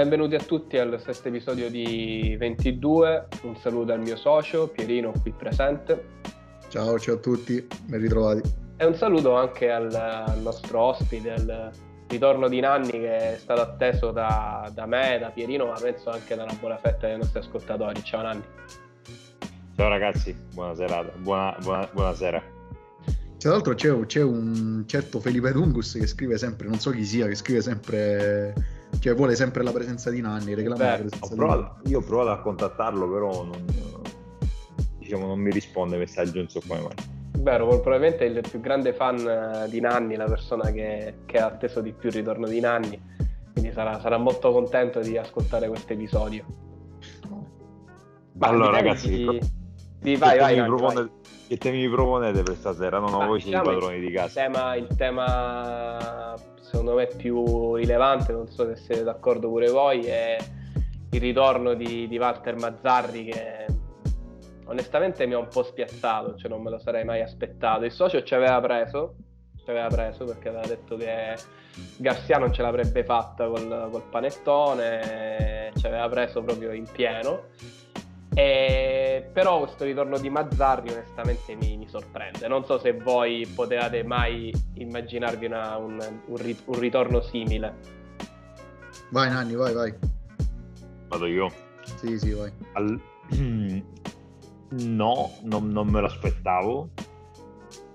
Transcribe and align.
Benvenuti 0.00 0.34
a 0.34 0.38
tutti 0.38 0.78
al 0.78 0.98
sesto 0.98 1.28
episodio 1.28 1.68
di 1.68 2.34
22. 2.38 3.28
Un 3.42 3.54
saluto 3.56 3.92
al 3.92 4.00
mio 4.00 4.16
socio 4.16 4.68
Pierino 4.68 5.12
qui 5.20 5.30
presente. 5.30 6.04
Ciao, 6.70 6.98
ciao 6.98 7.16
a 7.16 7.18
tutti, 7.18 7.68
ben 7.84 8.00
ritrovati. 8.00 8.40
E 8.78 8.84
un 8.86 8.94
saluto 8.94 9.34
anche 9.34 9.70
al, 9.70 9.94
al 9.94 10.40
nostro 10.40 10.80
ospite, 10.80 11.32
al 11.32 11.70
ritorno 12.08 12.48
di 12.48 12.60
Nanni 12.60 12.92
che 12.92 13.34
è 13.34 13.36
stato 13.36 13.60
atteso 13.60 14.10
da, 14.10 14.70
da, 14.72 14.86
me, 14.86 15.18
da 15.20 15.28
Pierino, 15.28 15.66
ma 15.66 15.78
penso 15.78 16.08
anche 16.08 16.34
dalla 16.34 16.56
buona 16.58 16.78
fetta 16.78 17.06
dei 17.06 17.18
nostri 17.18 17.40
ascoltatori. 17.40 18.02
Ciao 18.02 18.22
Nanni. 18.22 18.44
Ciao 19.76 19.88
ragazzi, 19.90 20.34
buona 20.54 20.74
serata, 20.74 21.12
buona, 21.18 21.54
buona, 21.60 21.86
buonasera. 21.92 22.42
Tra 23.36 23.50
l'altro 23.50 23.74
c'è, 23.74 24.06
c'è, 24.06 24.22
un 24.22 24.82
certo 24.86 25.20
Felipe 25.20 25.52
Dungus 25.52 25.92
che 25.92 26.06
scrive 26.06 26.38
sempre, 26.38 26.68
non 26.68 26.78
so 26.78 26.90
chi 26.90 27.04
sia, 27.04 27.26
che 27.26 27.34
scrive 27.34 27.60
sempre 27.60 28.79
cioè 28.98 29.14
vuole 29.14 29.34
sempre 29.34 29.62
la 29.62 29.72
presenza 29.72 30.10
di 30.10 30.20
Nanni, 30.20 30.54
reclama 30.54 30.76
Beh, 30.76 30.90
la 30.90 30.96
presenza 30.96 31.34
provato, 31.34 31.88
Io 31.88 31.98
ho 31.98 32.02
provato 32.02 32.30
a 32.30 32.40
contattarlo, 32.40 33.10
però 33.10 33.44
non, 33.44 33.64
diciamo, 34.98 35.26
non 35.26 35.38
mi 35.38 35.50
risponde 35.50 35.96
messaggio, 35.96 36.38
non 36.38 36.48
so 36.48 36.60
come 36.66 36.80
mai. 36.80 36.94
Vero, 37.38 37.66
probabilmente 37.66 38.26
è 38.26 38.28
il 38.28 38.44
più 38.48 38.60
grande 38.60 38.92
fan 38.92 39.18
eh, 39.18 39.68
di 39.70 39.80
Nanni, 39.80 40.16
la 40.16 40.26
persona 40.26 40.70
che, 40.70 41.20
che 41.24 41.38
ha 41.38 41.46
atteso 41.46 41.80
di 41.80 41.92
più 41.92 42.08
il 42.10 42.16
ritorno 42.16 42.46
di 42.46 42.60
Nanni, 42.60 43.00
quindi 43.52 43.72
sarà, 43.72 43.98
sarà 44.00 44.18
molto 44.18 44.52
contento 44.52 45.00
di 45.00 45.16
ascoltare 45.16 45.68
questo 45.68 45.92
episodio. 45.94 46.44
Allora 48.40 48.70
ragazzi, 48.70 49.08
di... 49.08 49.40
Di, 50.00 50.16
vai, 50.16 50.38
vai, 50.38 50.58
vai, 50.58 50.66
propone... 50.66 51.10
che 51.46 51.58
temi 51.58 51.86
vi 51.86 51.90
proponete 51.90 52.42
per 52.42 52.56
stasera? 52.56 52.98
Non 52.98 53.12
ho 53.12 53.26
voi 53.26 53.42
diciamo 53.42 53.64
padroni 53.64 54.00
di 54.00 54.10
casa. 54.10 54.44
Il 54.44 54.52
tema, 54.52 54.74
il 54.76 54.86
tema 54.96 56.34
secondo 56.70 56.94
me 56.94 57.06
più 57.08 57.74
rilevante, 57.74 58.32
non 58.32 58.48
so 58.48 58.64
se 58.64 58.76
siete 58.76 59.02
d'accordo 59.02 59.48
pure 59.48 59.68
voi, 59.70 60.04
è 60.04 60.36
il 61.10 61.20
ritorno 61.20 61.74
di, 61.74 62.06
di 62.06 62.16
Walter 62.16 62.54
Mazzarri 62.54 63.24
che 63.24 63.66
onestamente 64.66 65.26
mi 65.26 65.34
ha 65.34 65.38
un 65.38 65.48
po' 65.48 65.64
spiazzato, 65.64 66.36
cioè 66.36 66.48
non 66.48 66.62
me 66.62 66.70
lo 66.70 66.78
sarei 66.78 67.04
mai 67.04 67.22
aspettato. 67.22 67.84
Il 67.84 67.90
socio 67.90 68.22
ci 68.22 68.34
aveva 68.34 68.60
preso, 68.60 69.16
ci 69.56 69.68
aveva 69.68 69.88
preso 69.88 70.24
perché 70.24 70.48
aveva 70.48 70.66
detto 70.66 70.96
che 70.96 71.34
Garcia 71.96 72.38
non 72.38 72.52
ce 72.52 72.62
l'avrebbe 72.62 73.02
fatta 73.02 73.48
col, 73.48 73.88
col 73.90 74.04
panettone, 74.08 75.72
ci 75.74 75.86
aveva 75.86 76.08
preso 76.08 76.40
proprio 76.42 76.72
in 76.72 76.86
pieno 76.90 77.48
e, 78.34 79.28
però 79.32 79.58
questo 79.58 79.84
ritorno 79.84 80.18
di 80.18 80.30
Mazzarri 80.30 80.90
onestamente 80.90 81.54
mi, 81.56 81.76
mi, 81.76 81.88
sorprende. 81.88 82.46
Non 82.46 82.64
so 82.64 82.78
se 82.78 82.92
voi 82.92 83.46
potevate 83.54 84.04
mai 84.04 84.52
immaginarvi 84.74 85.46
una, 85.46 85.76
un, 85.76 85.98
un, 86.26 86.56
un, 86.64 86.78
ritorno 86.78 87.20
simile. 87.22 87.74
Vai 89.10 89.28
Nanni, 89.28 89.54
vai, 89.54 89.74
vai. 89.74 89.94
Vado 91.08 91.26
io? 91.26 91.50
Sì, 91.96 92.18
sì, 92.18 92.30
vai. 92.32 92.52
Al... 92.72 93.00
No, 94.72 95.32
non, 95.42 95.70
non 95.70 95.88
me 95.88 96.00
lo 96.00 96.06
aspettavo. 96.06 96.90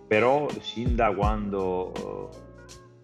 Però 0.07 0.45
sin 0.59 0.93
da 0.93 1.13
quando 1.13 2.29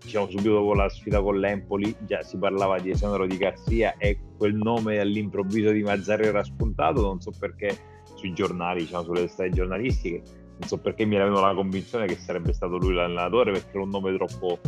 diciamo 0.03 0.29
subito 0.29 0.53
dopo 0.53 0.73
la 0.73 0.89
sfida 0.89 1.21
con 1.21 1.39
l'Empoli 1.39 1.95
già 1.99 2.21
si 2.23 2.37
parlava 2.37 2.79
di 2.79 2.89
esonero 2.89 3.27
di 3.27 3.37
Garzia 3.37 3.95
e 3.97 4.19
quel 4.37 4.55
nome 4.55 4.99
all'improvviso 4.99 5.71
di 5.71 5.83
Mazzarri 5.83 6.25
era 6.25 6.43
spuntato, 6.43 7.01
non 7.01 7.21
so 7.21 7.31
perché 7.37 7.77
sui 8.15 8.33
giornali, 8.33 8.81
diciamo 8.81 9.03
sulle 9.03 9.21
testate 9.21 9.51
giornalistiche, 9.51 10.21
non 10.57 10.67
so 10.67 10.77
perché 10.77 11.05
mi 11.05 11.15
avevano 11.15 11.45
la 11.45 11.53
convinzione 11.53 12.07
che 12.07 12.15
sarebbe 12.15 12.53
stato 12.53 12.77
lui 12.77 12.93
l'allenatore 12.93 13.51
perché 13.51 13.69
era 13.71 13.83
un 13.83 13.89
nome 13.89 14.15
troppo, 14.15 14.59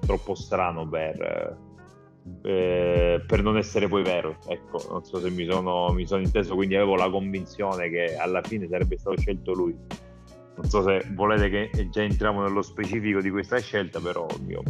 troppo 0.00 0.34
strano 0.34 0.88
per, 0.88 1.58
eh, 2.42 3.22
per 3.24 3.42
non 3.42 3.56
essere 3.56 3.88
poi 3.88 4.02
vero. 4.02 4.36
Ecco, 4.48 4.84
non 4.90 5.04
so 5.04 5.18
se 5.20 5.30
mi 5.30 5.46
sono, 5.48 5.92
mi 5.92 6.06
sono 6.06 6.22
inteso, 6.22 6.54
quindi 6.54 6.74
avevo 6.74 6.96
la 6.96 7.10
convinzione 7.10 7.88
che 7.88 8.16
alla 8.16 8.42
fine 8.42 8.68
sarebbe 8.68 8.98
stato 8.98 9.16
scelto 9.16 9.52
lui 9.52 10.04
non 10.56 10.68
so 10.68 10.82
se 10.82 11.06
volete 11.12 11.48
che 11.48 11.88
già 11.90 12.02
entriamo 12.02 12.42
nello 12.42 12.62
specifico 12.62 13.20
di 13.20 13.30
questa 13.30 13.58
scelta, 13.58 14.00
però 14.00 14.26
io... 14.48 14.62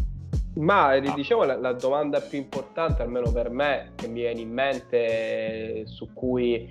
Ma 0.57 0.99
diciamo 0.99 1.45
la, 1.45 1.57
la, 1.57 1.73
domanda 1.73 2.21
più 2.21 2.39
importante, 2.39 3.03
almeno 3.03 3.31
per 3.31 3.51
me, 3.51 3.93
che 3.95 4.09
mi 4.09 4.21
viene 4.21 4.41
in 4.41 4.51
mente, 4.51 5.83
su 5.87 6.15
cui 6.15 6.67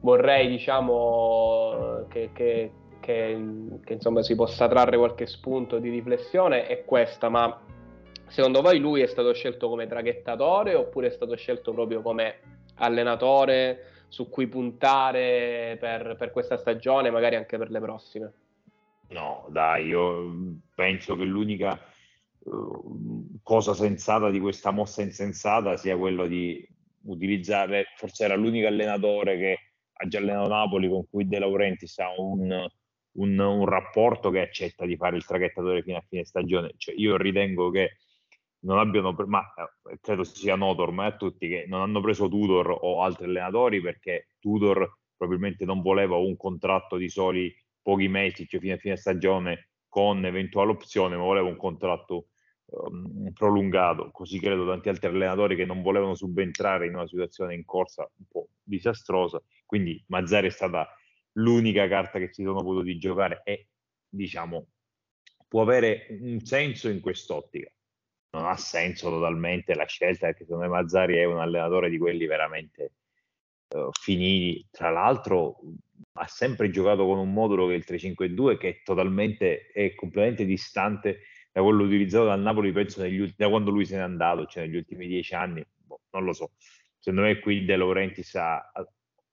vorrei 0.00 0.48
diciamo 0.48 2.06
che, 2.08 2.30
che, 2.32 2.70
che, 3.00 3.44
che 3.84 3.92
insomma, 3.92 4.22
si 4.22 4.36
possa 4.36 4.68
trarre 4.68 4.96
qualche 4.96 5.26
spunto 5.26 5.78
di 5.78 5.90
riflessione, 5.90 6.66
è 6.66 6.84
questa, 6.84 7.28
ma 7.28 7.60
secondo 8.28 8.62
voi 8.62 8.78
lui 8.78 9.00
è 9.00 9.06
stato 9.06 9.32
scelto 9.32 9.68
come 9.68 9.88
traghettatore 9.88 10.74
oppure 10.74 11.08
è 11.08 11.10
stato 11.10 11.34
scelto 11.34 11.72
proprio 11.72 12.02
come 12.02 12.38
allenatore 12.76 14.04
su 14.08 14.28
cui 14.28 14.46
puntare 14.46 15.76
per, 15.80 16.14
per 16.16 16.30
questa 16.30 16.56
stagione, 16.56 17.10
magari 17.10 17.34
anche 17.34 17.58
per 17.58 17.70
le 17.70 17.80
prossime? 17.80 18.32
No, 19.08 19.46
dai, 19.50 19.86
io 19.86 20.58
penso 20.74 21.16
che 21.16 21.24
l'unica 21.24 21.80
uh, 22.38 23.38
cosa 23.42 23.74
sensata 23.74 24.30
di 24.30 24.40
questa 24.40 24.70
mossa 24.70 25.02
insensata 25.02 25.76
sia 25.76 25.96
quello 25.96 26.26
di 26.26 26.66
utilizzare, 27.02 27.86
forse 27.96 28.24
era 28.24 28.34
l'unico 28.34 28.66
allenatore 28.66 29.36
che 29.38 29.58
ha 29.92 30.08
già 30.08 30.18
allenato 30.18 30.48
Napoli 30.48 30.88
con 30.88 31.06
cui 31.08 31.26
De 31.26 31.38
Laurentiis 31.38 31.98
ha 31.98 32.08
un, 32.16 32.66
un, 33.12 33.38
un, 33.38 33.64
rapporto 33.64 34.30
che 34.30 34.40
accetta 34.40 34.84
di 34.84 34.96
fare 34.96 35.16
il 35.16 35.24
traghettatore 35.24 35.82
fino 35.82 35.96
a 35.96 36.04
fine 36.06 36.24
stagione. 36.24 36.72
Cioè, 36.76 36.94
io 36.96 37.16
ritengo 37.16 37.70
che 37.70 37.98
non 38.60 38.78
abbiano, 38.78 39.14
ma 39.26 39.40
eh, 39.90 39.98
credo 40.00 40.24
sia 40.24 40.56
noto 40.56 40.82
ormai 40.82 41.06
a 41.08 41.16
tutti 41.16 41.48
che 41.48 41.64
non 41.68 41.80
hanno 41.80 42.00
preso 42.00 42.28
Tudor 42.28 42.76
o 42.80 43.02
altri 43.02 43.26
allenatori 43.26 43.80
perché 43.80 44.30
Tudor 44.40 44.98
probabilmente 45.16 45.64
non 45.64 45.80
voleva 45.80 46.16
un 46.16 46.36
contratto 46.36 46.96
di 46.96 47.08
soli 47.08 47.54
pochi 47.86 48.08
mesi, 48.08 48.48
cioè 48.48 48.58
fino 48.58 48.76
fine 48.78 48.96
stagione, 48.96 49.68
con 49.88 50.24
eventuale 50.26 50.72
opzione, 50.72 51.14
ma 51.14 51.22
voleva 51.22 51.46
un 51.46 51.56
contratto 51.56 52.30
um, 52.64 53.30
prolungato. 53.32 54.10
Così 54.10 54.40
credo 54.40 54.66
tanti 54.66 54.88
altri 54.88 55.06
allenatori 55.06 55.54
che 55.54 55.64
non 55.64 55.82
volevano 55.82 56.16
subentrare 56.16 56.86
in 56.86 56.94
una 56.94 57.06
situazione 57.06 57.54
in 57.54 57.64
corsa 57.64 58.02
un 58.02 58.24
po' 58.28 58.48
disastrosa. 58.60 59.40
Quindi 59.64 60.02
Mazzari 60.08 60.48
è 60.48 60.50
stata 60.50 60.88
l'unica 61.34 61.86
carta 61.86 62.18
che 62.18 62.32
si 62.32 62.42
sono 62.42 62.60
potuti 62.64 62.98
giocare 62.98 63.42
e 63.44 63.68
diciamo 64.08 64.66
può 65.46 65.62
avere 65.62 66.08
un 66.10 66.40
senso 66.40 66.88
in 66.88 66.98
quest'ottica. 66.98 67.70
Non 68.30 68.46
ha 68.46 68.56
senso 68.56 69.10
totalmente 69.10 69.76
la 69.76 69.86
scelta 69.86 70.26
perché 70.26 70.42
secondo 70.42 70.64
me 70.64 70.72
Mazzari 70.72 71.18
è 71.18 71.24
un 71.24 71.38
allenatore 71.38 71.88
di 71.88 71.98
quelli 71.98 72.26
veramente 72.26 72.94
uh, 73.74 73.90
finiti. 73.92 74.66
Tra 74.70 74.90
l'altro 74.90 75.60
ha 76.18 76.26
sempre 76.26 76.70
giocato 76.70 77.06
con 77.06 77.18
un 77.18 77.32
modulo 77.32 77.66
che 77.66 77.74
è 77.74 77.76
il 77.76 77.84
3-5-2 77.86 78.56
che 78.56 78.68
è 78.68 78.82
totalmente 78.82 79.66
è 79.66 79.94
completamente 79.94 80.44
distante 80.44 81.20
da 81.52 81.62
quello 81.62 81.84
utilizzato 81.84 82.26
dal 82.26 82.40
Napoli 82.40 82.72
penso 82.72 83.02
negli, 83.02 83.32
da 83.36 83.48
quando 83.48 83.70
lui 83.70 83.84
se 83.84 83.96
n'è 83.96 84.02
andato 84.02 84.46
cioè 84.46 84.64
negli 84.64 84.76
ultimi 84.76 85.06
dieci 85.06 85.34
anni 85.34 85.64
boh, 85.84 86.00
non 86.10 86.24
lo 86.24 86.32
so 86.32 86.52
secondo 86.98 87.26
me 87.26 87.38
qui 87.38 87.64
De 87.64 87.76
Laurentiis 87.76 88.34
ha 88.36 88.72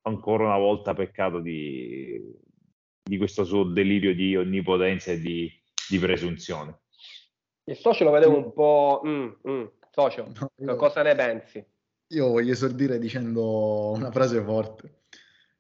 ancora 0.04 0.46
una 0.46 0.58
volta 0.58 0.94
peccato 0.94 1.40
di, 1.40 2.22
di 3.02 3.18
questo 3.18 3.46
suo 3.46 3.64
delirio 3.64 4.14
di 4.14 4.36
onnipotenza 4.36 5.12
e 5.12 5.20
di, 5.20 5.52
di 5.90 6.00
presunzione 6.00 6.82
il 7.66 7.78
socio 7.78 8.04
lo 8.04 8.12
vedevo 8.12 8.38
un 8.38 8.54
po' 8.54 9.02
mm, 9.06 9.30
mm, 9.48 9.66
socio 9.90 10.32
no, 10.58 10.76
cosa 10.76 11.02
ne 11.02 11.16
pensi? 11.16 11.66
Io 12.14 12.28
voglio 12.30 12.52
esordire 12.52 13.00
dicendo 13.00 13.92
una 13.92 14.12
frase 14.12 14.42
forte 14.42 15.02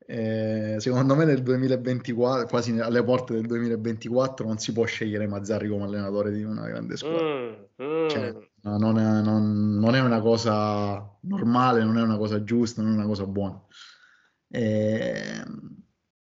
eh, 0.05 0.75
secondo 0.79 1.15
me 1.15 1.25
nel 1.25 1.41
2024, 1.41 2.47
quasi 2.47 2.77
alle 2.79 3.03
porte 3.03 3.33
del 3.33 3.45
2024, 3.45 4.45
non 4.45 4.57
si 4.57 4.73
può 4.73 4.85
scegliere 4.85 5.27
Mazzarri 5.27 5.69
come 5.69 5.85
allenatore 5.85 6.31
di 6.31 6.43
una 6.43 6.67
grande 6.67 6.97
squadra. 6.97 7.23
Mm, 7.23 7.83
mm. 7.83 8.09
Cioè, 8.09 8.35
no, 8.61 8.77
non, 8.77 8.99
è, 8.99 9.21
non, 9.21 9.79
non, 9.79 9.95
è, 9.95 10.01
una 10.01 10.19
cosa 10.19 11.17
normale, 11.21 11.83
non 11.83 11.97
è 11.97 12.01
una 12.01 12.17
cosa 12.17 12.43
giusta, 12.43 12.81
non 12.81 12.91
è 12.91 12.95
una 12.95 13.05
cosa 13.05 13.25
buona. 13.25 13.61
Eh, 14.49 15.43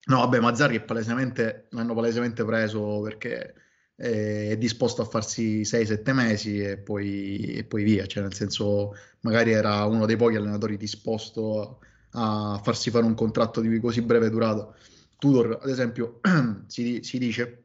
no, 0.06 0.18
vabbè, 0.18 0.40
Mazzarri 0.40 0.78
è 0.78 0.84
palesemente, 0.84 1.68
l'hanno 1.72 1.94
palesemente 1.94 2.46
preso 2.46 3.02
perché 3.02 3.54
è 3.98 4.56
disposto 4.58 5.02
a 5.02 5.06
farsi 5.06 5.62
6-7 5.62 6.14
mesi 6.14 6.60
e 6.62 6.78
poi, 6.78 7.56
e 7.56 7.64
poi 7.64 7.84
via, 7.84 8.06
cioè 8.06 8.22
nel 8.24 8.34
senso 8.34 8.94
magari 9.22 9.52
era 9.52 9.86
uno 9.86 10.06
dei 10.06 10.16
pochi 10.16 10.36
allenatori 10.36 10.78
disposto 10.78 11.80
a 12.12 12.60
farsi 12.64 12.92
fare 12.92 13.06
un 13.06 13.16
contratto 13.16 13.60
di 13.60 13.80
così 13.80 14.02
breve 14.02 14.30
durata. 14.30 14.72
Tudor, 15.18 15.60
ad 15.62 15.70
esempio, 15.70 16.20
si, 16.68 17.00
si 17.02 17.18
dice 17.18 17.64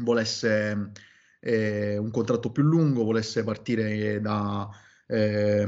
volesse 0.00 0.92
eh, 1.40 1.96
un 1.98 2.10
contratto 2.10 2.50
più 2.50 2.62
lungo, 2.62 3.04
volesse 3.04 3.44
partire 3.44 4.20
da, 4.20 4.68
eh, 5.06 5.66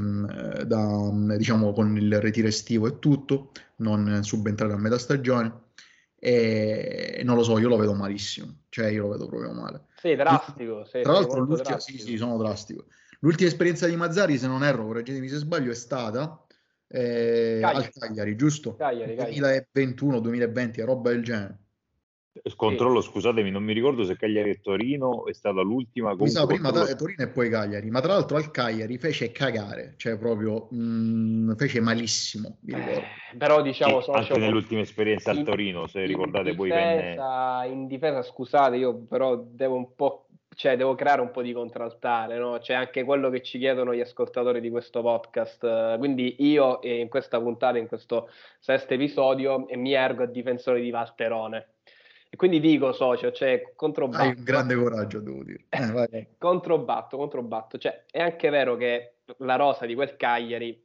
da, 0.67 1.37
diciamo, 1.37 1.73
con 1.73 1.97
il 1.97 2.21
ritiro 2.21 2.49
estivo 2.49 2.87
e 2.87 2.99
tutto, 2.99 3.53
non 3.77 4.23
subentrare 4.23 4.73
a 4.73 4.79
metà 4.79 4.99
stagione. 4.99 5.63
E 6.27 7.21
non 7.23 7.37
lo 7.37 7.43
so, 7.43 7.59
io 7.59 7.69
lo 7.69 7.77
vedo 7.77 7.93
malissimo, 7.93 8.61
cioè 8.71 8.87
io 8.87 9.03
lo 9.03 9.09
vedo 9.11 9.27
proprio 9.27 9.53
male. 9.53 9.89
Sì, 9.97 10.15
drastico. 10.15 10.87
Sì, 10.87 11.03
Tra 11.03 11.13
l'altro, 11.13 11.41
l'ultima, 11.41 11.79
sì, 11.79 11.99
sì, 11.99 12.17
sono 12.17 12.39
drastico. 12.39 12.87
L'ultima 13.21 13.51
esperienza 13.51 13.87
di 13.87 13.95
Mazzari, 13.95 14.39
se 14.39 14.47
non 14.47 14.65
erro, 14.65 14.87
correggetemi 14.87 15.29
se 15.29 15.37
sbaglio, 15.37 15.71
è 15.71 15.75
stata 15.75 16.43
eh, 16.89 17.59
Cagliari. 17.61 17.85
al 17.85 17.91
Cagliari, 17.93 18.37
giusto? 18.37 18.75
Cagliari, 18.75 19.17
Cagliari. 19.17 19.67
2021-2020, 19.75 20.85
roba 20.87 21.11
del 21.11 21.23
genere. 21.23 21.59
Controllo, 22.57 23.01
sì. 23.01 23.11
scusatemi, 23.11 23.51
non 23.51 23.63
mi 23.63 23.73
ricordo 23.73 24.05
se 24.05 24.17
Cagliari 24.17 24.51
e 24.51 24.61
Torino 24.61 25.27
è 25.27 25.33
stata 25.33 25.61
l'ultima. 25.61 26.15
Mi 26.15 26.29
sa 26.29 26.47
prima 26.47 26.71
controllo... 26.71 26.97
Torino 26.97 27.23
e 27.23 27.29
poi 27.29 27.49
Cagliari, 27.49 27.91
ma 27.91 28.01
tra 28.01 28.15
l'altro 28.15 28.37
al 28.37 28.51
Cagliari 28.51 28.99
fece 28.99 29.31
cagare, 29.31 29.95
cioè 29.97 30.19
proprio 30.19 30.67
mh, 30.71 30.77
mm, 30.77 31.53
fece 31.53 31.81
malissimo. 31.81 32.59
Eh, 32.67 33.03
però 33.39 33.63
diciamo 33.63 34.01
sì, 34.01 34.11
anche 34.11 34.37
nell'ultima 34.39 34.81
esperienza 34.81 35.31
al 35.31 35.45
Torino, 35.45 35.87
se 35.87 36.05
ricordate 36.05 36.51
difesa, 36.51 36.57
poi 36.57 36.69
venne... 36.71 37.73
In 37.73 37.87
difesa, 37.87 38.23
scusate, 38.23 38.77
io 38.77 39.05
però 39.05 39.37
devo 39.37 39.77
un 39.77 39.95
po' 39.95 40.27
cioè 40.55 40.77
devo 40.77 40.95
creare 40.95 41.21
un 41.21 41.31
po' 41.31 41.43
di 41.43 41.53
contraltare, 41.53 42.39
no? 42.39 42.59
C'è 42.59 42.75
anche 42.75 43.05
quello 43.05 43.29
che 43.29 43.43
ci 43.43 43.59
chiedono 43.59 43.95
gli 43.95 44.01
ascoltatori 44.01 44.61
di 44.61 44.71
questo 44.71 45.03
podcast. 45.03 45.99
Quindi 45.99 46.37
io 46.39 46.79
in 46.83 47.09
questa 47.09 47.41
puntata, 47.41 47.79
in 47.79 47.89
questo 47.89 48.31
sesto 48.59 48.95
episodio, 48.95 49.67
mi 49.75 49.93
ergo 49.93 50.23
a 50.23 50.27
difensore 50.27 50.81
di 50.81 50.91
Valterone. 50.91 51.74
E 52.35 52.37
quindi 52.37 52.59
dico, 52.59 52.93
socio, 52.93 53.31
cioè, 53.31 53.75
controbatto. 53.77 54.25
Hai 54.25 54.35
un 54.37 54.43
grande 54.43 54.75
coraggio, 54.75 55.21
devo 55.21 55.45
dire. 55.45 55.67
Eh, 56.11 56.35
controbatto, 56.37 57.17
controbatto. 57.17 57.79
Cioè, 57.79 58.07
è 58.11 58.21
anche 58.21 58.51
vero 58.51 58.75
che 58.75 59.19
la 59.39 59.55
rosa 59.55 59.87
di 59.87 59.95
quel 59.95 60.17
Cagliari 60.17 60.83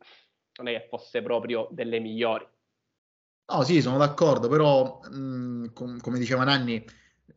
non 0.58 0.68
è 0.68 0.74
che 0.74 0.88
fosse 0.88 1.24
proprio 1.24 1.68
delle 1.72 2.00
migliori. 2.00 2.48
No, 3.52 3.64
sì, 3.64 3.82
sono 3.82 3.98
d'accordo, 3.98 4.48
però, 4.48 5.00
mh, 5.10 5.74
com- 5.74 6.00
come 6.00 6.20
diceva 6.20 6.44
Nanni, 6.44 6.86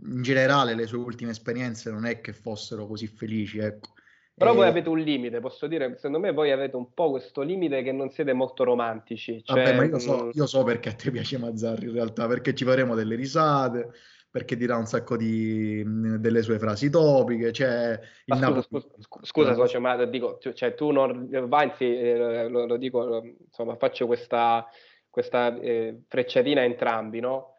in 0.05 0.20
generale 0.20 0.75
le 0.75 0.87
sue 0.87 0.99
ultime 0.99 1.31
esperienze 1.31 1.91
non 1.91 2.05
è 2.05 2.20
che 2.20 2.35
fossero 2.35 2.87
così 2.87 3.06
felici, 3.06 3.61
ecco. 3.61 3.94
Però 4.43 4.55
e... 4.55 4.56
voi 4.56 4.67
avete 4.67 4.89
un 4.89 4.99
limite, 4.99 5.39
posso 5.39 5.69
dire, 5.69 5.94
secondo 5.97 6.19
me 6.19 6.33
voi 6.33 6.50
avete 6.50 6.75
un 6.75 6.93
po' 6.93 7.11
questo 7.11 7.43
limite 7.43 7.83
che 7.83 7.93
non 7.93 8.11
siete 8.11 8.33
molto 8.33 8.65
romantici. 8.65 9.41
Cioè, 9.44 9.62
Vabbè, 9.62 9.77
ma 9.77 9.85
io 9.85 9.99
so, 10.00 10.25
mm, 10.25 10.31
io 10.33 10.47
so, 10.47 10.65
perché 10.65 10.89
a 10.89 10.94
te 10.94 11.12
piace 11.12 11.39
Mazzarri 11.39 11.87
in 11.87 11.93
realtà, 11.93 12.27
perché 12.27 12.53
ci 12.53 12.65
faremo 12.65 12.97
delle 12.97 13.15
risate, 13.15 13.93
perché 14.29 14.56
dirà 14.56 14.77
un 14.77 14.87
sacco 14.87 15.17
di, 15.17 15.81
mm, 15.85 16.17
delle 16.17 16.43
sue 16.43 16.59
frasi 16.59 16.91
topiche, 16.91 17.53
cioè... 17.53 18.00
Ma 18.27 18.35
scusa, 18.35 18.49
Napoli... 18.49 18.62
scusa, 18.62 18.89
scusa 19.23 19.55
socio, 19.55 19.81
ma 19.81 20.05
dico, 20.06 20.39
cioè, 20.41 20.75
tu 20.75 20.91
non... 20.91 21.29
Anzi, 21.50 21.85
eh, 21.85 22.49
lo, 22.49 22.67
lo, 22.67 22.77
dico, 22.77 23.23
insomma, 23.47 23.77
faccio 23.77 24.06
questa, 24.06 24.67
questa 25.09 25.56
eh, 25.61 26.00
frecciatina 26.09 26.62
a 26.62 26.65
entrambi, 26.65 27.21
no? 27.21 27.51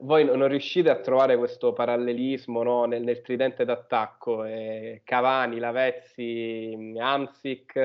Voi 0.00 0.24
non 0.24 0.48
riuscite 0.48 0.90
a 0.90 1.00
trovare 1.00 1.36
questo 1.36 1.72
parallelismo 1.72 2.62
no? 2.62 2.84
nel, 2.84 3.02
nel, 3.02 3.22
tridente 3.22 3.64
d'attacco, 3.64 4.44
eh, 4.44 5.02
Cavani, 5.04 5.58
Lavezzi, 5.58 6.94
Amsic, 6.98 7.76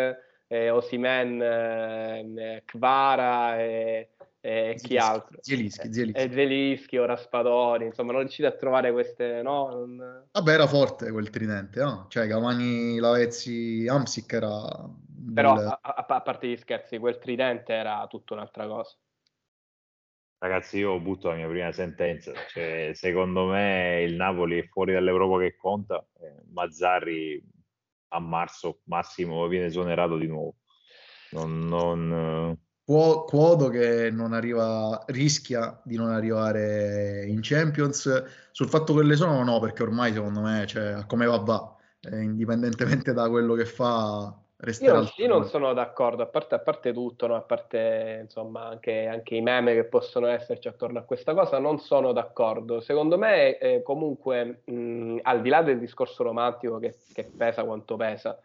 eh, 0.47 0.69
Osimen, 0.69 1.41
eh, 1.41 2.63
Kvara 2.65 3.59
e, 3.59 4.09
e 4.39 4.75
chi 4.81 4.97
altro? 4.97 5.37
Zielischi, 5.41 5.91
Zielischi. 5.91 6.19
E 6.19 6.31
Zielischi 6.31 6.97
o 6.97 7.05
Raspadori, 7.05 7.85
insomma 7.85 8.11
non 8.11 8.21
riuscite 8.21 8.47
a 8.47 8.51
trovare 8.51 8.91
queste, 8.91 9.41
no? 9.41 9.69
Non... 9.69 10.27
Vabbè 10.31 10.51
era 10.51 10.67
forte 10.67 11.11
quel 11.11 11.29
tridente, 11.29 11.81
no? 11.81 12.07
Cioè 12.09 12.27
Cavani, 12.27 12.99
Lavezzi, 12.99 13.87
Amsic 13.89 14.33
era... 14.33 14.65
Però 15.33 15.53
a, 15.53 15.79
a, 15.81 16.05
a 16.07 16.21
parte 16.21 16.47
gli 16.47 16.57
scherzi, 16.57 16.97
quel 16.97 17.17
tridente 17.17 17.73
era 17.73 18.05
tutta 18.09 18.33
un'altra 18.33 18.67
cosa. 18.67 18.93
Ragazzi, 20.43 20.79
io 20.79 20.99
butto 20.99 21.29
la 21.29 21.35
mia 21.35 21.47
prima 21.47 21.71
sentenza. 21.71 22.33
Cioè, 22.49 22.91
secondo 22.95 23.45
me 23.45 24.03
il 24.05 24.15
Napoli 24.15 24.59
è 24.59 24.67
fuori 24.67 24.91
dall'Europa 24.91 25.39
che 25.39 25.55
conta. 25.55 26.05
Eh, 26.19 26.43
Mazzarri 26.51 27.41
a 28.09 28.19
marzo 28.19 28.81
massimo 28.83 29.47
viene 29.47 29.67
esonerato 29.67 30.17
di 30.17 30.27
nuovo. 30.27 30.55
Non, 31.31 31.59
non... 31.59 32.57
Può, 32.83 33.23
Quodo 33.23 33.69
che 33.69 34.11
non 34.11 34.33
arriva, 34.33 35.05
rischia 35.07 35.81
di 35.85 35.95
non 35.95 36.09
arrivare 36.09 37.23
in 37.25 37.39
Champions. 37.41 38.49
Sul 38.51 38.67
fatto 38.67 38.93
che 38.95 39.03
le 39.03 39.15
sono, 39.15 39.41
no, 39.45 39.61
perché 39.61 39.83
ormai 39.83 40.11
secondo 40.11 40.41
me, 40.41 40.65
cioè, 40.67 41.05
come 41.07 41.25
va 41.25 41.37
va, 41.37 41.73
eh, 42.01 42.21
indipendentemente 42.21 43.13
da 43.13 43.29
quello 43.29 43.53
che 43.53 43.65
fa, 43.65 44.42
io 44.79 44.93
non, 44.93 45.09
io 45.17 45.27
non, 45.27 45.45
sono 45.45 45.73
d'accordo, 45.73 46.23
a 46.23 46.25
parte, 46.25 46.55
a 46.55 46.59
parte 46.59 46.93
tutto, 46.93 47.27
no? 47.27 47.35
a 47.35 47.41
parte 47.41 48.19
insomma 48.23 48.67
anche, 48.67 49.07
anche, 49.07 49.35
i 49.35 49.41
meme 49.41 49.73
che 49.73 49.83
possono 49.83 50.27
esserci 50.27 50.67
attorno 50.69 50.99
a 50.99 51.03
questa 51.03 51.33
cosa, 51.33 51.59
non 51.59 51.79
sono 51.79 52.13
d'accordo. 52.13 52.79
Secondo 52.79 53.17
me, 53.17 53.57
eh, 53.57 53.81
comunque, 53.81 54.61
mh, 54.63 55.19
al 55.23 55.41
di 55.41 55.49
là 55.49 55.61
del 55.61 55.79
discorso 55.79 56.23
romantico 56.23 56.79
che, 56.79 56.95
che 57.13 57.29
pesa 57.35 57.63
quanto 57.65 57.97
pesa, 57.97 58.39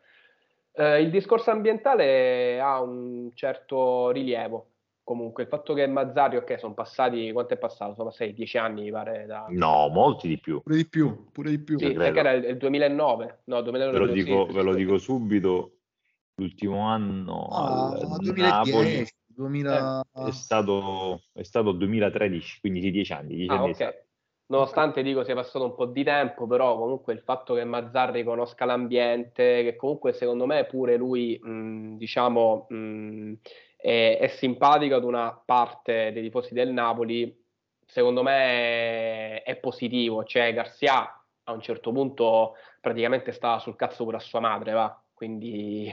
eh, 0.72 1.00
il 1.00 1.10
discorso 1.10 1.50
ambientale 1.50 2.60
ha 2.60 2.80
un 2.80 3.30
certo 3.34 4.10
rilievo. 4.10 4.66
Comunque, 5.04 5.44
il 5.44 5.48
fatto 5.48 5.72
che 5.72 5.86
Mazzari, 5.86 6.36
ok, 6.36 6.58
sono 6.58 6.74
passati, 6.74 7.32
quanto 7.32 7.54
è 7.54 7.56
passato? 7.56 7.94
Sono 7.94 8.08
passati 8.10 8.34
dieci 8.34 8.58
anni, 8.58 8.82
mi 8.82 8.90
pare. 8.90 9.24
Da... 9.24 9.46
No, 9.48 9.88
molti 9.88 10.28
di 10.28 10.38
più. 10.38 10.60
Pure 10.60 10.76
di 10.76 10.86
più, 10.86 11.28
pure 11.32 11.48
di 11.48 11.58
più. 11.60 11.78
Sì, 11.78 11.92
perché 11.92 12.18
era 12.18 12.32
il, 12.32 12.44
il 12.44 12.56
2009. 12.58 13.38
No, 13.44 13.62
2009 13.62 13.98
ve, 13.98 14.04
lo 14.04 14.12
dico, 14.12 14.46
ve 14.46 14.62
lo 14.62 14.74
dico 14.74 14.98
subito, 14.98 15.77
l'ultimo 16.38 16.86
anno 16.86 17.46
ah, 17.50 17.88
al 17.90 18.16
2010, 18.20 18.40
Napoli 18.40 19.06
2000... 19.26 20.04
è, 20.26 20.30
stato, 20.30 21.22
è 21.32 21.42
stato 21.42 21.72
2013, 21.72 22.60
quindi 22.60 22.80
di 22.80 22.90
dieci 22.90 23.12
anni. 23.12 23.34
Dieci 23.36 23.52
ah, 23.52 23.58
anni 23.58 23.70
okay. 23.70 23.92
Nonostante 24.46 25.02
dico 25.02 25.24
sia 25.24 25.34
passato 25.34 25.66
un 25.66 25.74
po' 25.74 25.84
di 25.84 26.02
tempo, 26.02 26.46
però 26.46 26.78
comunque 26.78 27.12
il 27.12 27.20
fatto 27.20 27.52
che 27.52 27.64
Mazzarri 27.64 28.24
conosca 28.24 28.64
l'ambiente, 28.64 29.62
che 29.62 29.76
comunque 29.76 30.14
secondo 30.14 30.46
me 30.46 30.64
pure 30.64 30.96
lui, 30.96 31.38
mh, 31.38 31.96
diciamo, 31.96 32.66
mh, 32.66 33.32
è, 33.76 34.16
è 34.18 34.26
simpatico 34.28 34.94
ad 34.94 35.04
una 35.04 35.38
parte 35.44 36.12
dei 36.12 36.22
tifosi 36.22 36.54
del 36.54 36.72
Napoli, 36.72 37.44
secondo 37.84 38.22
me 38.22 39.42
è, 39.42 39.42
è 39.42 39.56
positivo. 39.56 40.24
Cioè 40.24 40.54
Garcia 40.54 41.12
a 41.44 41.52
un 41.52 41.60
certo 41.60 41.92
punto 41.92 42.54
praticamente 42.80 43.32
stava 43.32 43.58
sul 43.58 43.76
cazzo 43.76 44.04
pure 44.04 44.16
a 44.16 44.20
sua 44.20 44.40
madre, 44.40 44.72
va 44.72 45.02
quindi 45.18 45.92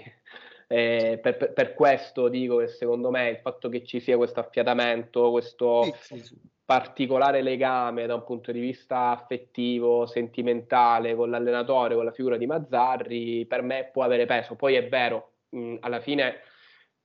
eh, 0.67 1.19
per, 1.21 1.53
per, 1.53 1.73
questo 1.73 2.27
dico 2.27 2.57
che 2.57 2.67
secondo 2.67 3.09
me 3.11 3.29
il 3.29 3.37
fatto 3.37 3.69
che 3.69 3.83
ci 3.83 3.99
sia 3.99 4.17
questo 4.17 4.39
affiatamento, 4.39 5.31
questo 5.31 5.83
sì, 5.83 5.93
sì, 5.99 6.23
sì. 6.23 6.39
particolare 6.63 7.41
legame 7.41 8.05
da 8.05 8.15
un 8.15 8.23
punto 8.23 8.51
di 8.51 8.59
vista 8.59 9.11
affettivo, 9.11 10.05
sentimentale 10.05 11.15
con 11.15 11.29
l'allenatore, 11.29 11.95
con 11.95 12.05
la 12.05 12.11
figura 12.11 12.37
di 12.37 12.47
Mazzarri, 12.47 13.45
per 13.45 13.61
me 13.61 13.89
può 13.91 14.03
avere 14.03 14.25
peso. 14.25 14.55
Poi 14.55 14.75
è 14.75 14.87
vero, 14.87 15.33
mh, 15.49 15.77
alla 15.81 15.99
fine 15.99 16.41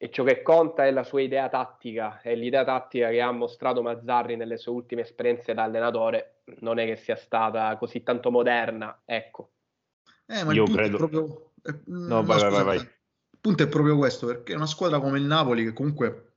e 0.03 0.11
ciò 0.11 0.25
che 0.25 0.41
conta 0.41 0.87
è 0.87 0.91
la 0.91 1.05
sua 1.05 1.21
idea 1.21 1.51
tattica 1.51 2.23
e 2.23 2.35
l'idea 2.35 2.65
tattica 2.65 3.11
che 3.11 3.21
ha 3.21 3.31
mostrato 3.33 3.83
Mazzarri 3.83 4.35
nelle 4.35 4.57
sue 4.57 4.73
ultime 4.73 5.03
esperienze 5.03 5.53
da 5.53 5.65
allenatore 5.65 6.41
non 6.61 6.79
è 6.79 6.87
che 6.87 6.97
sia 6.97 7.17
stata 7.17 7.77
così 7.77 8.03
tanto 8.03 8.31
moderna, 8.31 9.03
ecco. 9.05 9.51
Eh, 10.27 10.43
ma 10.45 10.55
Io 10.55 10.65
credo... 10.65 10.97
proprio 10.97 11.51
eh, 11.63 11.81
no, 11.87 12.23
vai, 12.23 12.41
vai, 12.41 12.51
vai, 12.51 12.65
vai. 12.65 12.89
Punto 13.41 13.63
è 13.63 13.69
proprio 13.69 13.97
questo, 13.97 14.27
perché 14.27 14.55
una 14.55 14.67
squadra 14.67 15.01
come 15.01 15.19
il 15.19 15.25
Napoli 15.25 15.65
che 15.65 15.73
comunque 15.73 16.35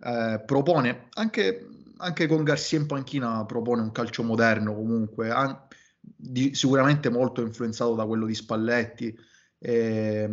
eh, 0.00 0.42
propone, 0.44 1.08
anche, 1.14 1.66
anche, 1.98 2.26
con 2.26 2.44
Garcia 2.44 2.76
in 2.76 2.86
panchina, 2.86 3.44
propone 3.44 3.82
un 3.82 3.92
calcio 3.92 4.22
moderno 4.22 4.74
comunque, 4.74 5.30
an- 5.30 5.58
di, 6.00 6.54
sicuramente 6.54 7.10
molto 7.10 7.40
influenzato 7.40 7.94
da 7.94 8.06
quello 8.06 8.26
di 8.26 8.34
Spalletti. 8.34 9.16
Eh, 9.58 10.28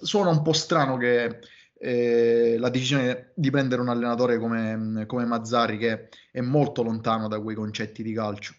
suona 0.00 0.30
un 0.30 0.42
po' 0.42 0.52
strano 0.52 0.96
che 0.96 1.40
eh, 1.78 2.56
la 2.58 2.70
decisione 2.70 3.32
di 3.34 3.50
prendere 3.50 3.82
un 3.82 3.88
allenatore 3.88 4.38
come, 4.38 5.04
come 5.06 5.24
Mazzari, 5.24 5.78
che 5.78 6.08
è 6.30 6.40
molto 6.40 6.82
lontano 6.82 7.28
da 7.28 7.40
quei 7.40 7.54
concetti 7.56 8.02
di 8.02 8.12
calcio. 8.12 8.54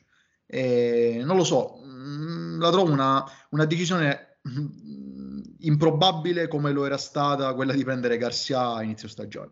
Eh, 0.45 1.21
non 1.23 1.35
lo 1.35 1.43
so, 1.43 1.79
mh, 1.83 2.59
la 2.59 2.71
trovo 2.71 2.91
una, 2.91 3.23
una 3.49 3.65
decisione 3.65 4.39
improbabile 5.67 6.47
come 6.47 6.71
lo 6.71 6.85
era 6.85 6.97
stata 6.97 7.53
quella 7.53 7.73
di 7.73 7.83
prendere 7.83 8.17
Garcia 8.17 8.73
a 8.73 8.83
inizio 8.83 9.07
stagione. 9.07 9.51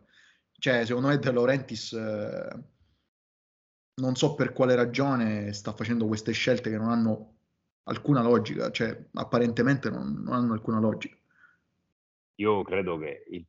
Cioè, 0.58 0.86
secondo 0.86 1.10
me 1.10 1.18
De 1.18 1.32
Laurentiis 1.32 1.94
eh, 1.94 2.64
non 3.96 4.16
so 4.16 4.36
per 4.36 4.54
quale 4.54 4.76
ragione 4.76 5.54
sta 5.54 5.74
facendo 5.74 6.08
queste 6.08 6.32
scelte 6.32 6.70
che 6.70 6.78
non 6.78 6.90
hanno 6.90 7.34
alcuna 7.84 8.22
logica, 8.22 8.72
cioè 8.72 9.08
apparentemente 9.14 9.90
non, 9.90 10.22
non 10.24 10.34
hanno 10.34 10.54
alcuna 10.54 10.80
logica. 10.80 11.16
Io 12.36 12.64
credo 12.64 12.98
che 12.98 13.26
il 13.30 13.46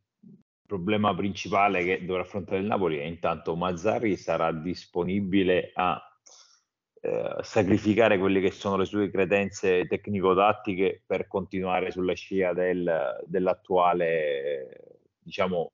problema 0.66 1.14
principale 1.14 1.84
che 1.84 2.04
dovrà 2.04 2.22
affrontare 2.22 2.60
il 2.60 2.66
Napoli 2.66 2.98
è 2.98 3.04
intanto 3.04 3.56
Mazzari 3.56 4.16
sarà 4.16 4.52
disponibile 4.52 5.70
a 5.74 6.00
eh, 7.06 7.36
sacrificare 7.42 8.18
quelle 8.18 8.40
che 8.40 8.50
sono 8.50 8.76
le 8.76 8.84
sue 8.84 9.10
credenze 9.10 9.86
tecnico-tattiche 9.86 11.02
per 11.06 11.28
continuare 11.28 11.92
sulla 11.92 12.14
scia 12.14 12.52
del, 12.52 13.22
dell'attuale, 13.26 14.98
diciamo, 15.18 15.70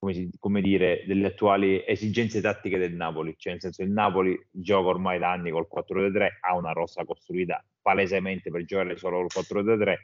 come, 0.00 0.14
si, 0.14 0.28
come, 0.40 0.60
dire, 0.62 1.04
delle 1.06 1.28
attuali 1.28 1.84
esigenze 1.86 2.40
tattiche 2.40 2.76
del 2.76 2.94
Napoli, 2.94 3.36
cioè 3.38 3.52
nel 3.52 3.60
senso 3.60 3.82
il 3.82 3.92
Napoli 3.92 4.36
gioca 4.50 4.88
ormai 4.88 5.20
da 5.20 5.30
anni 5.30 5.52
col 5.52 5.68
4-3, 5.72 6.28
ha 6.40 6.56
una 6.56 6.72
rossa 6.72 7.04
costruita 7.04 7.64
palesemente 7.80 8.50
per 8.50 8.64
giocare 8.64 8.96
solo 8.96 9.24
col 9.28 9.44
4-3, 9.44 9.94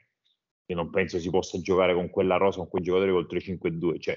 io 0.67 0.77
non 0.77 0.91
penso 0.91 1.19
si 1.19 1.31
possa 1.31 1.61
giocare 1.61 1.95
con 1.95 2.11
quella 2.11 2.37
rosa, 2.37 2.59
con 2.59 2.69
quei 2.69 2.83
giocatori 2.85 3.11
col 3.11 3.27
3-5-2, 3.29 3.99
cioè 3.99 4.17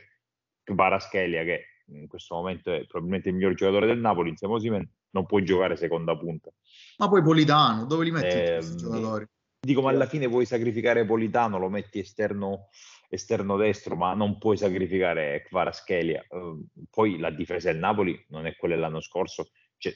Varaschelia 0.65 1.43
che 1.43 1.65
in 1.85 2.07
questo 2.07 2.35
momento 2.35 2.71
è 2.71 2.85
probabilmente 2.85 3.29
il 3.29 3.35
miglior 3.35 3.55
giocatore 3.55 3.87
del 3.87 3.99
Napoli, 3.99 4.29
insieme 4.29 4.53
a 4.53 4.57
Osimen, 4.57 4.89
non 5.11 5.25
può 5.25 5.39
giocare 5.39 5.75
seconda 5.75 6.17
punta. 6.17 6.51
Ma 6.97 7.07
poi 7.07 7.21
Politano, 7.21 7.85
dove 7.85 8.03
li 8.03 8.11
metti 8.11 8.35
eh, 8.35 8.53
questi 8.55 8.77
giocatori? 8.77 9.25
Dico, 9.59 9.81
ma 9.81 9.91
alla 9.91 10.07
fine 10.07 10.27
vuoi 10.27 10.45
sacrificare 10.45 11.05
Politano, 11.05 11.57
lo 11.59 11.69
metti 11.69 11.99
esterno 11.99 12.67
esterno 13.11 13.57
destro, 13.57 13.95
ma 13.95 14.13
non 14.13 14.37
puoi 14.37 14.55
sacrificare 14.55 15.43
Kvaratskhelia. 15.43 16.25
Uh, 16.29 16.65
poi 16.89 17.19
la 17.19 17.29
difesa 17.29 17.69
del 17.69 17.79
Napoli 17.79 18.25
non 18.29 18.45
è 18.45 18.55
quella 18.55 18.75
dell'anno 18.75 19.01
scorso, 19.01 19.49
cioè, 19.77 19.93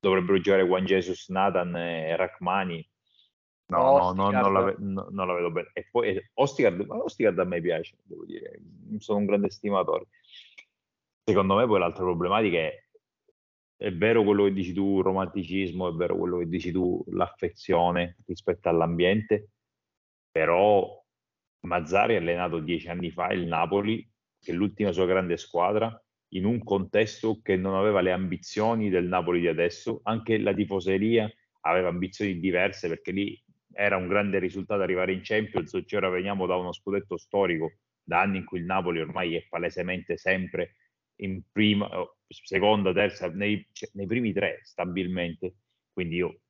dovrebbero 0.00 0.40
giocare 0.40 0.64
Juan 0.64 0.84
Jesus, 0.84 1.28
Nathan 1.28 1.76
e 1.76 2.16
Rachmani. 2.16 2.86
No, 3.66 4.12
no, 4.12 4.12
no, 4.12 4.30
non, 4.30 4.52
la, 4.52 4.74
no, 4.78 5.06
non 5.10 5.26
la 5.28 5.34
vedo 5.34 5.50
bene. 5.52 5.70
E 5.72 5.88
poi 5.90 6.20
Ostigard, 6.34 6.84
ma 6.84 6.96
Ostigard 6.96 7.38
a 7.38 7.44
me 7.44 7.60
piace, 7.60 7.96
devo 8.02 8.24
dire, 8.24 8.60
sono 8.98 9.18
un 9.18 9.26
grande 9.26 9.48
stimatore. 9.50 10.08
Secondo 11.24 11.54
me 11.54 11.66
poi 11.66 11.78
l'altra 11.78 12.02
problematica 12.02 12.58
è 12.58 12.84
è 13.82 13.92
vero 13.92 14.22
quello 14.22 14.44
che 14.44 14.52
dici 14.52 14.72
tu, 14.72 15.02
romanticismo, 15.02 15.88
è 15.88 15.92
vero 15.92 16.16
quello 16.16 16.38
che 16.38 16.46
dici 16.46 16.70
tu, 16.70 17.04
l'affezione 17.10 18.18
rispetto 18.26 18.68
all'ambiente, 18.68 19.48
però 20.30 21.04
Mazzari 21.66 22.14
ha 22.14 22.18
allenato 22.18 22.60
dieci 22.60 22.88
anni 22.88 23.10
fa 23.10 23.32
il 23.32 23.44
Napoli, 23.44 24.08
che 24.40 24.52
è 24.52 24.54
l'ultima 24.54 24.92
sua 24.92 25.06
grande 25.06 25.36
squadra, 25.36 26.00
in 26.34 26.44
un 26.44 26.62
contesto 26.62 27.40
che 27.42 27.56
non 27.56 27.74
aveva 27.74 28.00
le 28.02 28.12
ambizioni 28.12 28.88
del 28.88 29.08
Napoli 29.08 29.40
di 29.40 29.48
adesso, 29.48 29.98
anche 30.04 30.38
la 30.38 30.54
tifoseria 30.54 31.28
aveva 31.62 31.88
ambizioni 31.88 32.38
diverse 32.38 32.88
perché 32.88 33.10
lì 33.10 33.44
era 33.72 33.96
un 33.96 34.06
grande 34.06 34.38
risultato 34.38 34.80
arrivare 34.80 35.12
in 35.12 35.22
Champions, 35.24 35.82
cioè 35.86 35.98
ora 35.98 36.08
veniamo 36.08 36.46
da 36.46 36.54
uno 36.54 36.72
scudetto 36.72 37.16
storico, 37.16 37.78
da 38.00 38.20
anni 38.20 38.38
in 38.38 38.44
cui 38.44 38.60
il 38.60 38.64
Napoli 38.64 39.00
ormai 39.00 39.34
è 39.34 39.44
palesemente 39.48 40.16
sempre 40.16 40.76
in 41.22 41.42
prima, 41.50 41.88
seconda, 42.26 42.92
terza, 42.92 43.28
nei, 43.28 43.66
cioè, 43.72 43.90
nei 43.94 44.06
primi 44.06 44.32
tre 44.32 44.60
stabilmente, 44.62 45.54
quindi 45.92 46.16
io 46.16 46.40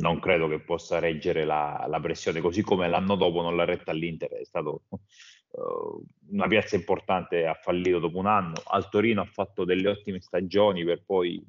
non 0.00 0.20
credo 0.20 0.48
che 0.48 0.60
possa 0.60 0.98
reggere 0.98 1.44
la, 1.44 1.84
la, 1.88 2.00
pressione, 2.00 2.40
così 2.40 2.62
come 2.62 2.88
l'anno 2.88 3.16
dopo 3.16 3.42
non 3.42 3.56
l'ha 3.56 3.64
retta 3.64 3.90
all'Inter, 3.90 4.30
è 4.30 4.44
stato 4.44 4.84
uh, 4.88 6.04
una 6.30 6.46
piazza 6.46 6.76
importante, 6.76 7.46
ha 7.46 7.54
fallito 7.54 7.98
dopo 7.98 8.18
un 8.18 8.26
anno, 8.26 8.62
al 8.66 8.88
Torino 8.88 9.22
ha 9.22 9.26
fatto 9.26 9.64
delle 9.64 9.88
ottime 9.88 10.20
stagioni 10.20 10.84
per 10.84 11.02
poi 11.04 11.44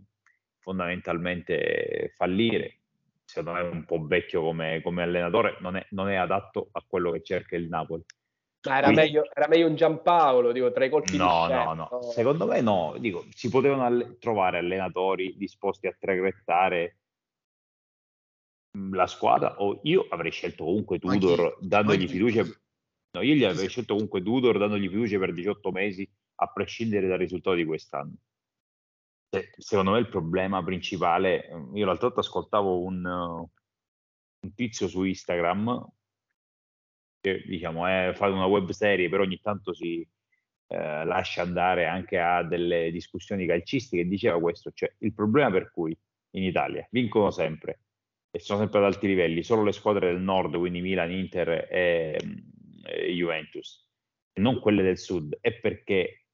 fondamentalmente 0.60 2.14
fallire, 2.16 2.80
secondo 3.24 3.60
me 3.60 3.66
è 3.66 3.70
un 3.70 3.86
po' 3.86 4.06
vecchio 4.06 4.42
come, 4.42 4.82
come 4.82 5.04
allenatore, 5.04 5.58
non 5.60 5.76
è, 5.76 5.86
non 5.92 6.10
è, 6.10 6.16
adatto 6.16 6.70
a 6.72 6.84
quello 6.86 7.12
che 7.12 7.22
cerca 7.22 7.56
il 7.56 7.68
Napoli. 7.68 8.04
Ma 8.64 8.78
era, 8.78 8.88
Quindi, 8.88 9.02
meglio, 9.02 9.24
era 9.34 9.48
meglio 9.48 9.68
un 9.68 9.76
Giampaolo, 9.76 10.52
dico, 10.52 10.72
tra 10.72 10.86
i 10.86 10.90
colpi 10.90 11.18
no, 11.18 11.48
di 11.48 11.54
No, 11.54 11.74
no, 11.74 11.90
no, 11.90 12.02
secondo 12.12 12.46
me 12.46 12.62
no, 12.62 12.96
dico, 13.00 13.26
si 13.34 13.50
potevano 13.50 13.86
alle- 13.86 14.18
trovare 14.20 14.60
allenatori 14.60 15.36
disposti 15.36 15.88
a 15.88 15.96
traghettare 15.98 16.98
la 18.92 19.08
squadra 19.08 19.60
o 19.62 19.80
io 19.84 20.06
avrei 20.10 20.32
scelto 20.32 20.64
comunque 20.64 21.00
Tudor 21.00 21.58
dandogli 21.60 22.08
fiducia. 22.08 22.44
No, 23.14 23.22
io 23.22 23.34
gli 23.34 23.44
avrei 23.44 23.68
scelto 23.68 23.94
comunque 23.94 24.22
Tudor 24.22 24.58
dandogli 24.58 24.88
fiducia 24.88 25.18
per 25.18 25.34
18 25.34 25.72
mesi 25.72 26.10
a 26.36 26.48
prescindere 26.48 27.08
dal 27.08 27.18
risultato 27.18 27.56
di 27.56 27.66
quest'anno. 27.66 28.14
Cioè, 29.30 29.50
secondo 29.58 29.92
me 29.92 30.00
il 30.00 30.10
problema 30.10 30.64
principale 30.64 31.50
io 31.74 31.86
l'altra 31.86 32.08
volta 32.08 32.22
ascoltavo 32.22 32.80
un, 32.82 33.04
un 33.06 34.54
tizio 34.54 34.88
su 34.88 35.04
Instagram 35.04 35.90
che 37.22 37.44
diciamo 37.46 37.88
è, 37.88 38.12
fa 38.16 38.28
una 38.28 38.46
web 38.46 38.70
serie 38.72 39.08
però 39.08 39.24
ogni 39.24 39.40
tanto 39.40 39.74
si 39.74 40.06
eh, 40.68 41.06
lascia 41.06 41.42
andare 41.42 41.86
anche 41.86 42.20
a 42.20 42.44
delle 42.44 42.92
discussioni 42.92 43.46
calcistiche 43.46 44.08
diceva 44.08 44.40
questo 44.40 44.72
cioè 44.74 44.94
il 45.00 45.14
problema 45.14 45.52
per 45.52 45.72
cui 45.72 45.98
in 46.32 46.44
Italia 46.44 46.86
vincono 46.92 47.32
sempre 47.32 47.80
e 48.32 48.40
sono 48.40 48.60
sempre 48.60 48.80
ad 48.80 48.86
alti 48.86 49.08
livelli, 49.08 49.44
solo 49.44 49.64
le 49.64 49.74
squadre 49.74 50.08
del 50.08 50.22
nord, 50.22 50.58
quindi 50.58 50.80
Milan, 50.80 51.12
Inter 51.12 51.68
e, 51.70 52.18
e 52.86 53.12
Juventus, 53.12 53.86
non 54.36 54.62
quelle 54.62 54.82
del 54.82 54.98
sud, 54.98 55.38
è 55.42 55.54
perché 55.60 56.28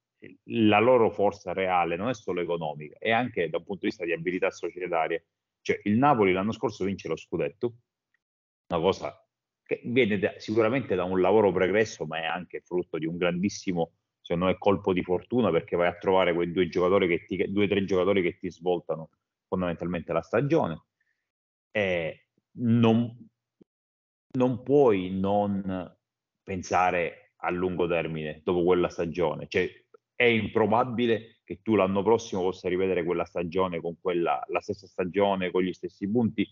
la 0.50 0.80
loro 0.80 1.10
forza 1.10 1.54
reale 1.54 1.96
non 1.96 2.10
è 2.10 2.14
solo 2.14 2.42
economica, 2.42 2.98
è 3.00 3.10
anche 3.10 3.50
da 3.50 3.58
un 3.58 3.64
punto 3.64 3.82
di 3.82 3.88
vista 3.88 4.06
di 4.06 4.14
abilità 4.14 4.52
societaria. 4.52 5.22
Cioè 5.62 5.82
il 5.84 5.98
Napoli 5.98 6.34
l'anno 6.34 6.52
scorso 6.52 6.86
vince 6.86 7.08
lo 7.08 7.18
scudetto, 7.18 7.74
una 8.68 8.80
cosa 8.80 9.27
che 9.68 9.82
viene 9.86 10.18
da, 10.18 10.34
sicuramente 10.38 10.96
da 10.96 11.04
un 11.04 11.22
lavoro 11.22 11.52
pregresso, 11.52 12.08
ma 12.08 12.18
è 12.18 12.26
anche 12.26 12.62
frutto 12.62 12.98
di 12.98 13.06
un 13.06 13.18
grandissimo, 13.18 13.92
secondo 14.22 14.48
me, 14.48 14.58
colpo 14.58 14.94
di 14.94 15.04
fortuna 15.04 15.52
perché 15.52 15.76
vai 15.76 15.88
a 15.88 15.98
trovare 15.98 16.34
quei 16.34 16.52
due 16.52 16.68
giocatori 16.68 17.08
che 17.08 17.26
ti, 17.26 17.52
due 17.52 17.66
o 17.66 17.68
tre 17.68 17.86
giocatori 17.86 18.24
che 18.24 18.38
ti 18.40 18.50
svoltano 18.50 19.12
fondamentalmente 19.48 20.12
la 20.12 20.22
stagione 20.24 20.82
eh, 21.78 22.28
non, 22.54 23.30
non 24.32 24.64
puoi 24.64 25.12
non 25.12 25.96
pensare 26.42 27.34
a 27.42 27.52
lungo 27.52 27.88
termine 27.88 28.42
dopo 28.44 28.64
quella 28.64 28.90
stagione. 28.90 29.46
Cioè, 29.48 29.70
è 30.16 30.24
improbabile 30.24 31.42
che 31.44 31.62
tu 31.62 31.76
l'anno 31.76 32.02
prossimo 32.02 32.42
possa 32.42 32.68
rivedere 32.68 33.04
quella 33.04 33.26
stagione 33.26 33.80
con 33.80 34.00
quella, 34.02 34.44
la 34.48 34.60
stessa 34.60 34.88
stagione, 34.88 35.52
con 35.52 35.62
gli 35.62 35.74
stessi 35.74 36.10
punti. 36.10 36.48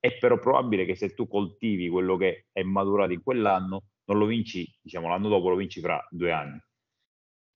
È 0.00 0.16
però 0.18 0.38
probabile 0.38 0.84
che 0.84 0.94
se 0.94 1.14
tu 1.14 1.26
coltivi 1.26 1.88
quello 1.88 2.16
che 2.16 2.46
è 2.52 2.62
maturato 2.62 3.12
in 3.12 3.22
quell'anno, 3.22 3.84
non 4.04 4.18
lo 4.18 4.26
vinci, 4.26 4.66
diciamo, 4.80 5.08
l'anno 5.08 5.28
dopo 5.28 5.48
lo 5.48 5.56
vinci 5.56 5.80
fra 5.80 6.04
due 6.10 6.32
anni. 6.32 6.58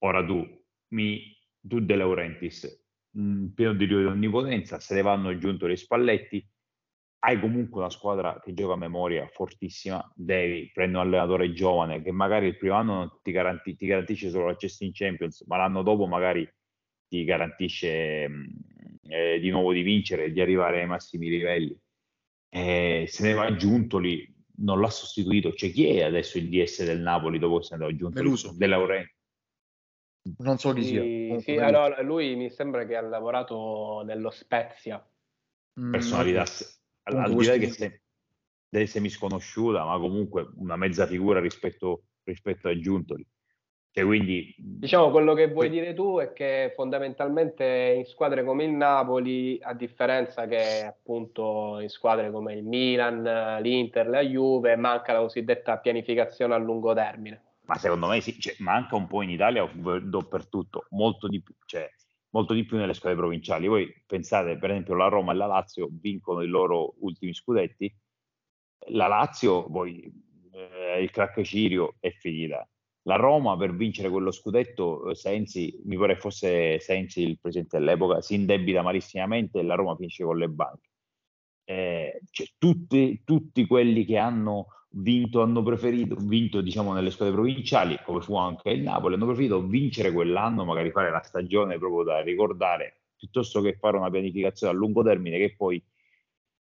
Ora 0.05 0.25
tu, 0.25 0.45
mi, 0.89 1.37
tu 1.61 1.81
De 1.81 1.95
Laurentiis, 1.95 2.85
mh, 3.11 3.47
pieno 3.55 3.75
di 3.75 3.93
onnipotenza, 3.95 4.81
se 4.81 4.95
ne 4.95 5.03
vanno 5.03 5.29
aggiunto 5.29 5.69
gli 5.69 5.77
spalletti, 5.77 6.45
hai 7.25 7.39
comunque 7.39 7.81
una 7.81 7.91
squadra 7.91 8.41
che 8.41 8.53
gioca 8.53 8.75
a 8.75 8.77
memoria 8.77 9.29
fortissima, 9.29 10.13
devi 10.15 10.71
prendere 10.73 11.05
un 11.05 11.09
allenatore 11.09 11.53
giovane 11.53 12.03
che 12.03 12.11
magari 12.11 12.49
il 12.49 12.57
primo 12.57 12.75
anno 12.75 12.95
non 12.95 13.19
ti, 13.23 13.31
garanti, 13.31 13.77
ti 13.77 13.87
garantisce 13.87 14.29
solo 14.31 14.47
l'accesso 14.47 14.83
in 14.85 14.91
Champions, 14.93 15.45
ma 15.47 15.57
l'anno 15.59 15.83
dopo 15.83 16.07
magari 16.07 16.49
ti 17.07 17.23
garantisce 17.25 18.29
mm, 18.29 18.45
eh, 19.05 19.39
di 19.39 19.51
nuovo 19.51 19.73
di 19.73 19.83
vincere, 19.83 20.33
di 20.33 20.41
arrivare 20.41 20.81
ai 20.81 20.87
massimi 20.87 21.29
livelli. 21.29 21.79
Eh, 22.55 23.07
se 23.09 23.23
ne 23.23 23.33
va 23.33 23.47
aggiunto 23.47 23.97
lì, 23.97 24.31
non 24.57 24.79
l'ha 24.79 24.91
sostituito. 24.91 25.53
Cioè, 25.53 25.71
chi 25.71 25.87
è 25.87 26.03
adesso 26.03 26.37
il 26.37 26.51
DS 26.51 26.85
del 26.85 27.01
Napoli 27.01 27.39
dopo 27.39 27.59
che 27.59 27.65
se 27.65 27.77
ne 27.77 27.87
è 27.87 27.89
aggiunto? 27.89 28.21
Meluso. 28.21 28.55
De 28.55 28.67
Laurenti. 28.67 29.15
Non 30.39 30.59
so 30.59 30.73
chi 30.75 30.83
sì, 30.83 30.89
sia. 30.89 31.41
Sì, 31.41 31.57
allora, 31.57 32.03
lui 32.03 32.37
mi 32.37 32.51
sembra 32.51 32.85
che 32.85 32.95
ha 32.95 33.01
lavorato 33.01 34.03
nello 34.05 34.31
Spezia. 34.31 35.05
Personalità, 35.91 36.43
mm, 36.43 37.17
al, 37.17 37.35
di 37.35 37.45
là 37.47 37.57
che 37.57 37.71
se, 37.71 38.03
deve 38.69 38.87
semi 38.87 39.09
sconosciuta, 39.09 39.85
ma 39.85 39.99
comunque 39.99 40.53
una 40.57 40.77
mezza 40.77 41.07
figura 41.07 41.41
rispetto, 41.41 42.05
rispetto 42.25 42.69
a 42.69 42.79
Giuntoli. 42.79 43.27
Cioè, 43.95 44.05
quindi, 44.07 44.55
diciamo 44.57 45.11
quello 45.11 45.35
che 45.35 45.49
vuoi 45.49 45.69
dire 45.69 45.93
tu 45.93 46.19
è 46.19 46.33
che 46.33 46.73
fondamentalmente 46.75 47.95
in 47.99 48.07
squadre 48.07 48.43
come 48.43 48.65
il 48.65 48.71
Napoli, 48.71 49.59
a 49.61 49.75
differenza 49.75 50.47
che 50.47 50.83
appunto 50.83 51.79
in 51.79 51.91
squadre 51.91 52.31
come 52.31 52.55
il 52.55 52.65
Milan, 52.65 53.61
l'Inter, 53.61 54.09
la 54.09 54.23
Juve, 54.23 54.77
manca 54.77 55.13
la 55.13 55.21
cosiddetta 55.21 55.77
pianificazione 55.77 56.55
a 56.55 56.57
lungo 56.57 56.95
termine. 56.95 57.43
Ma 57.67 57.75
secondo 57.77 58.09
me 58.09 58.23
sì, 58.23 58.41
cioè, 58.41 58.55
manca 58.61 58.97
un 58.97 59.07
po' 59.07 59.21
in 59.21 59.29
Italia 59.29 59.71
dappertutto, 59.71 60.87
molto 60.91 61.29
di 61.29 61.43
più. 61.43 61.55
Cioè, 61.67 61.91
molto 62.33 62.55
di 62.55 62.65
più 62.65 62.79
nelle 62.79 62.95
squadre 62.95 63.19
provinciali. 63.19 63.67
Voi 63.67 64.03
pensate, 64.07 64.57
per 64.57 64.71
esempio, 64.71 64.95
la 64.95 65.09
Roma 65.09 65.33
e 65.33 65.37
la 65.37 65.47
Lazio 65.47 65.89
vincono 65.91 66.41
i 66.41 66.47
loro 66.47 66.95
ultimi 67.01 67.35
scudetti, 67.35 67.95
la 68.89 69.07
Lazio, 69.07 69.71
poi 69.71 70.11
eh, 70.53 71.03
il 71.03 71.11
crack 71.11 71.43
Cirio 71.43 71.97
è 72.01 72.11
finita. 72.11 72.67
La 73.05 73.17
Roma 73.17 73.57
per 73.57 73.75
vincere 73.75 74.09
quello 74.09 74.31
scudetto, 74.31 75.11
eh, 75.11 75.15
Sensi, 75.15 75.81
mi 75.85 75.97
pare 75.97 76.17
fosse 76.17 76.79
Sensi 76.79 77.23
il 77.23 77.39
presidente 77.41 77.79
dell'epoca, 77.79 78.21
si 78.21 78.35
indebita 78.35 78.83
malissimamente 78.83 79.59
e 79.59 79.63
la 79.63 79.75
Roma 79.75 79.97
finisce 79.97 80.25
con 80.25 80.39
le 80.39 80.49
banche. 80.49 80.89
Eh, 81.65 82.21
cioè, 82.31 82.47
tutti, 82.59 83.23
tutti 83.25 83.67
quelli 83.67 84.05
che 84.05 84.19
hanno 84.19 84.67
vinto, 84.95 85.43
hanno 85.43 85.63
preferito, 85.63 86.17
vinto 86.17 86.61
diciamo 86.61 86.93
nelle 86.93 87.11
squadre 87.11 87.35
provinciali, 87.35 87.99
come 88.05 88.21
fu 88.21 88.37
anche 88.37 88.71
il 88.71 88.83
Napoli, 88.83 89.15
hanno 89.15 89.27
preferito 89.27 89.67
vincere 89.67 90.13
quell'anno, 90.13 90.65
magari 90.65 90.91
fare 90.91 91.11
la 91.11 91.23
stagione 91.23 91.79
proprio 91.79 92.05
da 92.05 92.21
ricordare, 92.21 93.03
piuttosto 93.17 93.61
che 93.63 93.77
fare 93.79 93.97
una 93.97 94.11
pianificazione 94.11 94.73
a 94.73 94.77
lungo 94.77 95.03
termine 95.03 95.39
che 95.39 95.55
poi 95.57 95.83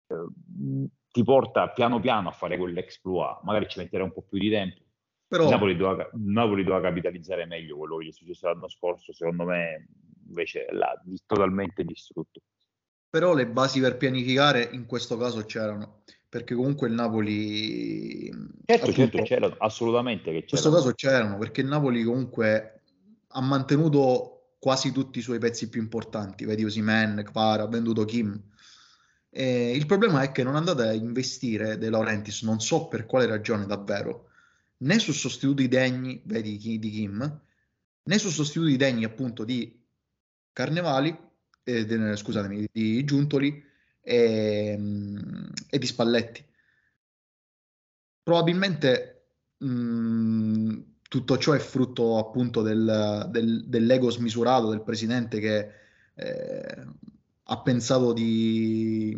eh, 0.08 0.88
ti 1.12 1.24
porta 1.24 1.69
piano 1.69 2.00
piano 2.00 2.29
a 2.29 2.31
fare 2.31 2.58
quell'exploit, 2.58 3.41
magari 3.43 3.67
ci 3.67 3.79
metterà 3.79 4.03
un 4.03 4.13
po' 4.13 4.22
più 4.22 4.38
di 4.38 4.50
tempo, 4.50 4.81
Però... 5.29 5.48
Napoli, 5.48 5.77
doveva, 5.77 6.09
Napoli 6.13 6.63
doveva 6.63 6.89
capitalizzare 6.89 7.45
meglio 7.45 7.77
quello 7.77 7.98
che 7.98 8.05
gli 8.05 8.09
è 8.09 8.12
successo 8.12 8.48
l'anno 8.48 8.67
scorso, 8.67 9.13
secondo 9.13 9.43
me 9.45 9.88
invece 10.27 10.65
l'ha 10.71 11.00
totalmente 11.27 11.83
distrutto. 11.83 12.41
Però 13.07 13.36
le 13.36 13.48
basi 13.48 13.79
per 13.79 13.95
pianificare 13.98 14.67
in 14.71 14.88
questo 14.88 15.17
caso 15.17 15.45
c'erano, 15.45 16.01
perché 16.27 16.55
comunque 16.55 16.88
il 16.88 16.95
Napoli... 16.95 18.27
Certo, 18.65 18.89
appunto, 18.89 19.17
certo, 19.17 19.21
c'erano, 19.21 19.55
assolutamente 19.59 20.31
che 20.31 20.43
c'erano. 20.43 20.43
In 20.43 20.48
questo 20.48 20.71
caso 20.71 20.91
c'erano, 20.93 21.38
perché 21.38 21.62
il 21.62 21.67
Napoli 21.67 22.03
comunque 22.03 22.81
ha 23.27 23.41
mantenuto 23.41 24.55
quasi 24.57 24.91
tutti 24.91 25.19
i 25.19 25.24
suoi 25.24 25.38
pezzi 25.38 25.69
più 25.69 25.79
importanti, 25.79 26.45
vedi 26.45 26.65
Osimen, 26.65 27.21
Kvara, 27.24 27.63
ha 27.63 27.67
venduto 27.67 28.03
Kim. 28.03 28.41
E 29.29 29.75
il 29.75 29.86
problema 29.86 30.24
è 30.24 30.31
che 30.31 30.41
non 30.41 30.55
andate 30.55 30.88
a 30.88 30.93
investire 30.93 31.77
De 31.77 31.91
Laurentiis, 31.91 32.41
non 32.41 32.59
so 32.59 32.88
per 32.88 33.05
quale 33.05 33.27
ragione 33.27 33.67
davvero, 33.67 34.28
né 34.81 35.00
su 35.00 35.12
sostituti 35.12 35.67
degni, 35.67 36.21
vedi 36.25 36.57
di 36.79 36.89
Kim, 36.89 37.41
né 38.03 38.17
su 38.17 38.29
sostituti 38.29 38.77
degni 38.77 39.03
appunto 39.03 39.43
di 39.43 39.77
Carnevali, 40.51 41.17
eh, 41.63 42.15
scusatemi, 42.15 42.67
di 42.71 43.03
Giuntoli 43.03 43.63
e, 44.01 44.79
e 45.69 45.77
di 45.77 45.86
Spalletti. 45.86 46.45
Probabilmente 48.24 49.27
mh, 49.57 50.77
tutto 51.09 51.38
ciò 51.38 51.53
è 51.53 51.59
frutto 51.59 52.17
appunto 52.17 52.62
del, 52.62 53.27
del, 53.29 53.65
dell'ego 53.67 54.09
smisurato 54.09 54.69
del 54.69 54.83
presidente 54.83 55.39
che 55.39 55.71
eh, 56.13 56.88
ha 57.43 57.62
pensato 57.62 58.13
di, 58.13 59.15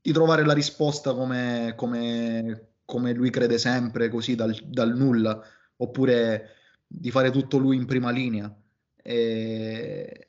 di, 0.00 0.12
trovare 0.12 0.44
la 0.44 0.54
risposta 0.54 1.12
come, 1.14 1.74
come, 1.76 2.68
come 2.86 3.12
lui 3.12 3.28
crede 3.28 3.58
sempre, 3.58 4.08
così 4.08 4.34
dal, 4.34 4.54
dal, 4.64 4.96
nulla, 4.96 5.38
oppure 5.76 6.54
di 6.86 7.10
fare 7.10 7.30
tutto 7.30 7.58
lui 7.58 7.76
in 7.76 7.84
prima 7.84 8.10
linea. 8.10 8.50
E... 9.02 10.26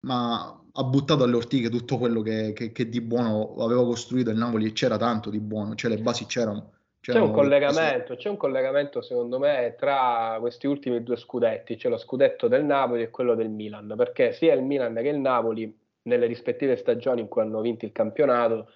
Ma 0.00 0.60
ha 0.72 0.84
buttato 0.84 1.24
alle 1.24 1.36
ortiche 1.36 1.68
tutto 1.68 1.98
quello 1.98 2.22
che, 2.22 2.52
che, 2.54 2.72
che, 2.72 2.88
di 2.88 3.00
buono 3.00 3.54
aveva 3.58 3.84
costruito 3.84 4.30
il 4.30 4.38
Napoli 4.38 4.66
e 4.66 4.72
c'era 4.72 4.96
tanto 4.96 5.30
di 5.30 5.38
buono, 5.38 5.74
cioè 5.74 5.90
le 5.90 5.98
basi 5.98 6.26
c'erano. 6.26 6.72
C'è 7.00 7.18
un, 7.18 7.32
collegamento, 7.32 8.14
c'è 8.16 8.28
un 8.28 8.36
collegamento 8.36 9.00
secondo 9.00 9.38
me 9.38 9.74
tra 9.78 10.36
questi 10.38 10.66
ultimi 10.66 11.02
due 11.02 11.16
scudetti, 11.16 11.78
cioè 11.78 11.90
lo 11.90 11.96
scudetto 11.96 12.46
del 12.46 12.64
Napoli 12.64 13.02
e 13.02 13.10
quello 13.10 13.34
del 13.34 13.48
Milan, 13.48 13.94
perché 13.96 14.32
sia 14.32 14.52
il 14.54 14.62
Milan 14.62 14.94
che 14.94 15.08
il 15.08 15.18
Napoli 15.18 15.74
nelle 16.02 16.26
rispettive 16.26 16.76
stagioni 16.76 17.22
in 17.22 17.28
cui 17.28 17.40
hanno 17.40 17.62
vinto 17.62 17.86
il 17.86 17.92
campionato 17.92 18.70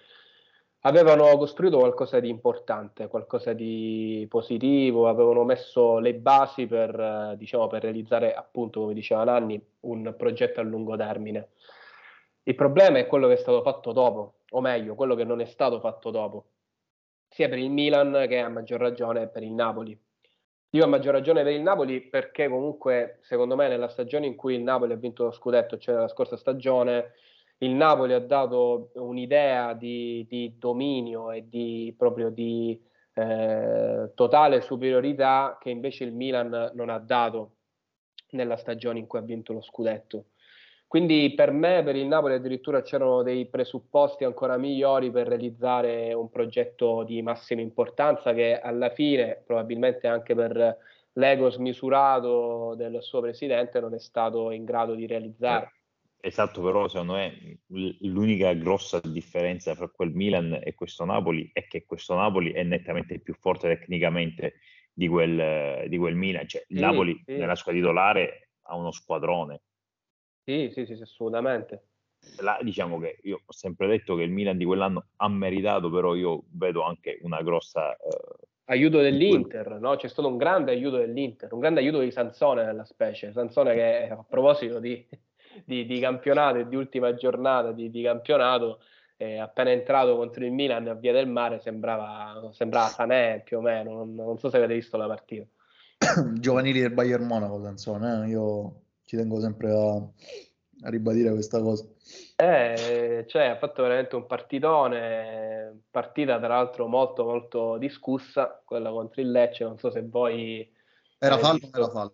avevano 0.85 1.35
costruito 1.37 1.79
qualcosa 1.79 2.19
di 2.19 2.29
importante, 2.29 3.07
qualcosa 3.07 3.53
di 3.53 4.25
positivo, 4.29 5.07
avevano 5.07 5.43
messo 5.43 5.97
le 5.97 6.13
basi 6.13 6.67
per, 6.67 7.33
diciamo, 7.37 7.67
per 7.67 7.81
realizzare, 7.83 8.33
appunto, 8.33 8.81
come 8.81 8.93
diceva 8.93 9.23
Nanni, 9.23 9.59
un 9.81 10.13
progetto 10.15 10.59
a 10.59 10.63
lungo 10.63 10.95
termine. 10.95 11.49
Il 12.43 12.53
problema 12.53 12.99
è 12.99 13.07
quello 13.07 13.27
che 13.27 13.33
è 13.33 13.37
stato 13.37 13.63
fatto 13.63 13.91
dopo, 13.93 14.35
o 14.51 14.61
meglio, 14.61 14.93
quello 14.93 15.15
che 15.15 15.23
non 15.23 15.41
è 15.41 15.45
stato 15.45 15.79
fatto 15.79 16.11
dopo, 16.11 16.45
sia 17.27 17.49
per 17.49 17.57
il 17.57 17.71
Milan 17.71 18.25
che 18.27 18.37
a 18.37 18.49
maggior 18.49 18.79
ragione 18.79 19.27
per 19.27 19.41
il 19.41 19.53
Napoli. 19.53 19.99
Io 20.69 20.83
a 20.83 20.87
maggior 20.87 21.13
ragione 21.13 21.41
per 21.41 21.53
il 21.53 21.61
Napoli 21.61 21.99
perché 22.01 22.47
comunque, 22.47 23.17
secondo 23.21 23.55
me, 23.55 23.67
nella 23.67 23.87
stagione 23.87 24.27
in 24.27 24.35
cui 24.35 24.53
il 24.53 24.61
Napoli 24.61 24.93
ha 24.93 24.97
vinto 24.97 25.23
lo 25.23 25.31
scudetto, 25.31 25.79
cioè 25.79 25.95
nella 25.95 26.09
scorsa 26.09 26.37
stagione, 26.37 27.13
il 27.59 27.71
Napoli 27.71 28.13
ha 28.13 28.19
dato 28.19 28.91
un'idea 28.95 29.73
di, 29.73 30.25
di 30.27 30.55
dominio 30.57 31.31
e 31.31 31.47
di 31.47 31.93
proprio 31.97 32.29
di 32.29 32.79
eh, 33.13 34.11
totale 34.13 34.61
superiorità 34.61 35.57
che 35.59 35.69
invece 35.69 36.03
il 36.03 36.13
Milan 36.13 36.71
non 36.73 36.89
ha 36.89 36.99
dato 36.99 37.51
nella 38.31 38.57
stagione 38.57 38.99
in 38.99 39.07
cui 39.07 39.19
ha 39.19 39.23
vinto 39.23 39.53
lo 39.53 39.61
scudetto. 39.61 40.25
Quindi 40.87 41.33
per 41.33 41.51
me, 41.51 41.81
per 41.83 41.95
il 41.95 42.05
Napoli 42.05 42.35
addirittura 42.35 42.81
c'erano 42.81 43.23
dei 43.23 43.47
presupposti 43.47 44.23
ancora 44.23 44.57
migliori 44.57 45.11
per 45.11 45.27
realizzare 45.27 46.13
un 46.13 46.29
progetto 46.29 47.03
di 47.03 47.21
massima 47.21 47.61
importanza 47.61 48.33
che 48.33 48.59
alla 48.59 48.89
fine, 48.89 49.41
probabilmente 49.45 50.07
anche 50.07 50.35
per 50.35 50.77
l'ego 51.13 51.49
smisurato 51.49 52.75
del 52.75 53.01
suo 53.01 53.21
presidente, 53.21 53.79
non 53.79 53.93
è 53.93 53.99
stato 53.99 54.51
in 54.51 54.63
grado 54.63 54.93
di 54.93 55.07
realizzare. 55.07 55.74
Esatto, 56.25 56.59
però 56.63 56.87
secondo 56.87 57.13
me 57.13 57.59
l'unica 57.99 58.51
grossa 58.53 58.99
differenza 58.99 59.75
fra 59.75 59.87
quel 59.89 60.09
Milan 60.11 60.59
e 60.63 60.73
questo 60.73 61.05
Napoli 61.05 61.51
è 61.53 61.67
che 61.67 61.85
questo 61.85 62.15
Napoli 62.15 62.51
è 62.51 62.63
nettamente 62.63 63.19
più 63.19 63.35
forte 63.35 63.67
tecnicamente 63.67 64.55
di 64.91 65.07
quel, 65.07 65.87
di 65.87 65.97
quel 65.99 66.15
Milan. 66.15 66.47
Cioè, 66.47 66.65
il 66.69 66.77
sì, 66.77 66.81
Napoli 66.81 67.21
sì. 67.23 67.37
nella 67.37 67.53
sua 67.53 67.73
titolare 67.73 68.49
ha 68.63 68.75
uno 68.75 68.89
squadrone. 68.89 69.61
Sì, 70.43 70.71
sì, 70.73 70.87
sì, 70.87 70.93
assolutamente. 70.93 71.89
La, 72.39 72.57
diciamo 72.59 72.97
che 72.97 73.19
io 73.21 73.41
ho 73.45 73.53
sempre 73.53 73.85
detto 73.85 74.15
che 74.15 74.23
il 74.23 74.31
Milan 74.31 74.57
di 74.57 74.65
quell'anno 74.65 75.09
ha 75.17 75.29
meritato, 75.29 75.91
però 75.91 76.15
io 76.15 76.45
vedo 76.53 76.81
anche 76.81 77.19
una 77.21 77.43
grossa... 77.43 77.95
Eh, 77.95 78.47
aiuto 78.63 78.99
dell'Inter, 78.99 79.79
no? 79.79 79.95
C'è 79.95 80.07
stato 80.07 80.27
un 80.27 80.37
grande 80.37 80.71
aiuto 80.71 80.97
dell'Inter, 80.97 81.53
un 81.53 81.59
grande 81.59 81.81
aiuto 81.81 81.99
di 81.99 82.09
Sansone 82.09 82.65
nella 82.65 82.83
specie. 82.83 83.31
Sansone 83.31 83.75
che 83.75 84.09
a 84.09 84.25
proposito 84.27 84.79
di 84.79 85.07
di, 85.63 85.85
di 85.85 85.99
campionato 85.99 86.57
e 86.57 86.67
di 86.67 86.75
ultima 86.75 87.13
giornata 87.13 87.71
di, 87.71 87.89
di 87.89 88.03
campionato, 88.03 88.79
eh, 89.17 89.39
appena 89.39 89.71
entrato 89.71 90.15
contro 90.17 90.43
il 90.43 90.51
Milan 90.51 90.87
a 90.87 90.93
Via 90.93 91.13
del 91.13 91.27
Mare 91.27 91.59
sembrava, 91.59 92.49
sembrava 92.51 92.87
Sanè 92.87 93.41
più 93.43 93.57
o 93.57 93.61
meno, 93.61 93.93
non, 93.93 94.13
non, 94.13 94.37
so 94.37 94.49
se 94.49 94.57
avete 94.57 94.73
visto 94.73 94.97
la 94.97 95.07
partita. 95.07 95.45
Giovanili 96.33 96.81
del 96.81 96.91
Bayern 96.91 97.25
Monaco, 97.25 97.61
canzone, 97.61 98.25
eh? 98.25 98.29
io 98.29 98.81
ci 99.05 99.15
tengo 99.15 99.39
sempre 99.39 99.71
a, 99.71 99.95
a 99.95 100.89
ribadire 100.89 101.31
questa 101.31 101.61
cosa. 101.61 101.85
Eh, 102.35 103.23
cioè, 103.27 103.45
ha 103.45 103.57
fatto 103.57 103.81
veramente 103.81 104.15
un 104.15 104.25
partitone, 104.25 105.83
partita 105.89 106.37
tra 106.37 106.49
l'altro 106.49 106.87
molto 106.87 107.23
molto 107.23 107.77
discussa, 107.77 108.61
quella 108.65 108.89
contro 108.89 109.21
il 109.21 109.31
Lecce, 109.31 109.63
non 109.63 109.77
so 109.77 109.89
se 109.89 110.01
voi... 110.01 110.69
Era 111.17 111.37
fallo 111.37 111.59
o 111.63 111.77
era 111.77 111.89
fallo? 111.89 112.13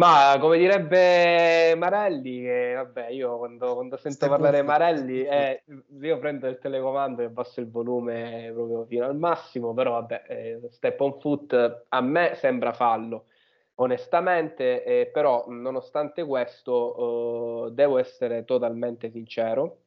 Ma 0.00 0.38
come 0.40 0.56
direbbe 0.56 1.74
Marelli, 1.76 2.40
che 2.40 2.72
vabbè, 2.74 3.08
io 3.08 3.36
quando, 3.36 3.74
quando 3.74 3.98
sento 3.98 4.16
Step 4.16 4.30
parlare 4.30 4.62
Marelli, 4.62 5.22
eh, 5.24 5.62
io 6.00 6.18
prendo 6.18 6.48
il 6.48 6.58
telecomando 6.58 7.20
e 7.20 7.26
abbasso 7.26 7.60
il 7.60 7.70
volume 7.70 8.50
proprio 8.54 8.86
fino 8.86 9.04
al 9.04 9.18
massimo, 9.18 9.74
però 9.74 9.90
vabbè, 9.90 10.24
eh, 10.26 10.60
step 10.70 10.98
on 11.00 11.20
foot 11.20 11.84
a 11.86 12.00
me 12.00 12.32
sembra 12.36 12.72
fallo, 12.72 13.26
onestamente, 13.74 14.84
eh, 14.84 15.10
però 15.12 15.44
nonostante 15.48 16.24
questo 16.24 17.66
eh, 17.66 17.72
devo 17.72 17.98
essere 17.98 18.46
totalmente 18.46 19.10
sincero, 19.10 19.82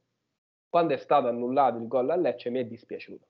quando 0.70 0.94
è 0.94 0.98
stato 0.98 1.28
annullato 1.28 1.80
il 1.80 1.88
gol 1.88 2.12
a 2.12 2.16
Lecce 2.16 2.52
mi 2.52 2.60
è 2.60 2.66
dispiaciuto. 2.66 3.26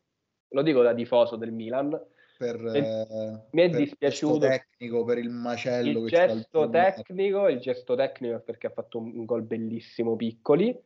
Lo 0.49 0.61
dico 0.61 0.81
da 0.81 0.93
tifoso 0.93 1.37
del 1.37 1.53
Milan, 1.53 1.97
per, 2.37 2.59
mi 2.59 3.61
è 3.61 3.69
per 3.69 3.79
dispiaciuto 3.79 4.45
il 4.45 4.51
tecnico 4.51 5.03
per 5.03 5.17
il 5.17 5.29
macello 5.29 5.99
il 5.99 6.07
gesto 6.07 6.69
tecnico 6.69 7.47
il 7.47 7.59
gesto 7.59 7.95
tecnico 7.95 8.35
è 8.35 8.39
perché 8.39 8.67
ha 8.67 8.71
fatto 8.71 8.97
un, 8.97 9.25
gol 9.25 9.43
bellissimo 9.43 10.15
piccoli 10.15 10.77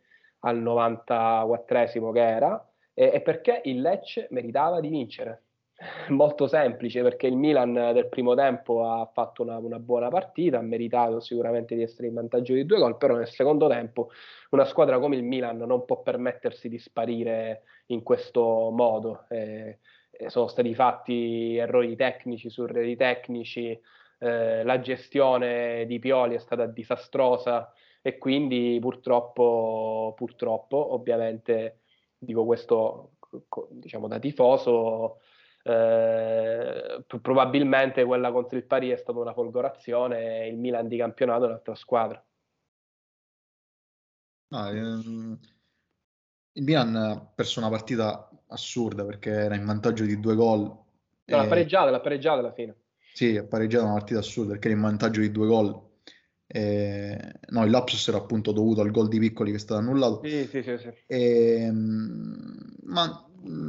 al 0.42 0.62
94esimo 0.62 2.12
che 2.12 2.28
era 2.28 2.70
e, 2.94 3.12
e 3.14 3.22
perché 3.22 3.62
il 3.66 3.82
Lecce 3.82 4.28
meritava 4.32 4.80
di 4.80 4.90
vincere 4.90 5.44
molto 6.10 6.48
semplice 6.48 7.02
perché 7.02 7.28
il 7.28 7.36
Milan 7.36 7.74
del 7.74 8.08
primo 8.10 8.34
tempo 8.36 8.90
ha 8.90 9.06
fatto 9.06 9.44
una, 9.44 9.58
una, 9.58 9.80
buona 9.80 10.10
partita, 10.10 10.58
ha 10.58 10.62
meritato 10.62 11.20
sicuramente 11.20 11.76
di 11.76 11.84
essere 11.84 12.08
in 12.08 12.16
vantaggio 12.16 12.54
di 12.54 12.66
due 12.66 12.80
gol, 12.80 12.98
però 12.98 13.16
nel 13.16 13.28
secondo 13.28 13.68
tempo 13.68 14.10
una 14.50 14.66
squadra 14.66 15.00
come 15.00 15.16
il 15.16 15.24
Milan 15.24 15.58
non 15.58 15.86
può 15.86 16.02
permettersi 16.02 16.68
di 16.68 16.80
sparire 16.80 17.64
in 17.88 18.02
questo 18.02 18.70
modo. 18.72 19.26
Eh, 19.30 19.38
eh, 19.38 19.78
sono 20.28 20.48
stati 20.48 20.74
fatti 20.74 21.58
errori 21.58 21.96
tecnici 21.96 22.50
su 22.50 22.64
errori 22.64 22.96
tecnici, 22.96 23.80
eh, 24.20 24.64
la 24.64 24.80
gestione 24.80 25.86
di 25.86 26.00
Pioli 26.00 26.36
è 26.36 26.40
stata 26.40 26.66
disastrosa 26.66 27.72
e 28.02 28.18
quindi 28.18 28.78
purtroppo, 28.82 30.14
purtroppo 30.16 30.94
ovviamente 30.94 31.82
dico 32.18 32.46
questo 32.46 33.12
diciamo 33.70 34.08
da 34.08 34.20
tifoso, 34.20 35.20
eh, 35.64 37.04
probabilmente 37.22 38.06
quella 38.06 38.32
contro 38.32 38.58
il 38.58 38.66
Pari 38.66 38.90
è 38.90 38.96
stata 38.96 39.20
una 39.20 39.34
folgorazione 39.34 40.44
e 40.44 40.48
il 40.48 40.58
Milan 40.58 40.88
di 40.88 40.98
campionato 40.98 41.44
è 41.44 41.48
un'altra 41.48 41.76
squadra. 41.76 42.26
No, 44.50 44.70
ehm, 44.70 45.40
il 46.54 46.64
Milan 46.64 46.96
ha 46.96 47.32
perso 47.36 47.60
una 47.60 47.70
partita 47.70 48.30
assurda 48.48 49.06
perché 49.06 49.32
era 49.32 49.56
in 49.56 49.66
vantaggio 49.66 50.04
di 50.04 50.20
due 50.20 50.36
gol. 50.36 50.62
No, 50.62 50.86
l'ha 51.38 51.48
pareggiata, 51.48 51.90
l'ha 51.90 52.00
pareggiata 52.00 52.40
alla 52.40 52.54
fine. 52.54 52.76
Sì, 53.14 53.36
ha 53.36 53.44
pareggiato 53.44 53.86
una 53.86 53.94
partita 53.94 54.20
assurda 54.20 54.52
perché 54.52 54.68
era 54.68 54.78
in 54.78 54.84
vantaggio 54.84 55.22
di 55.22 55.32
due 55.32 55.48
gol. 55.48 55.86
E... 56.46 57.40
No, 57.50 57.66
il 57.66 57.72
lapsus 57.72 58.08
era 58.08 58.18
appunto 58.18 58.52
dovuto 58.52 58.82
al 58.82 58.92
gol 58.92 59.10
di 59.10 59.20
Piccoli 59.20 59.52
che 59.52 59.58
è 59.58 59.60
stato 59.60 59.82
annullato. 59.82 60.22
Sì, 60.24 60.46
sì, 60.46 60.64
sì. 60.64 60.78
sì. 60.78 60.90
E... 61.08 61.70
Ma 61.72 63.28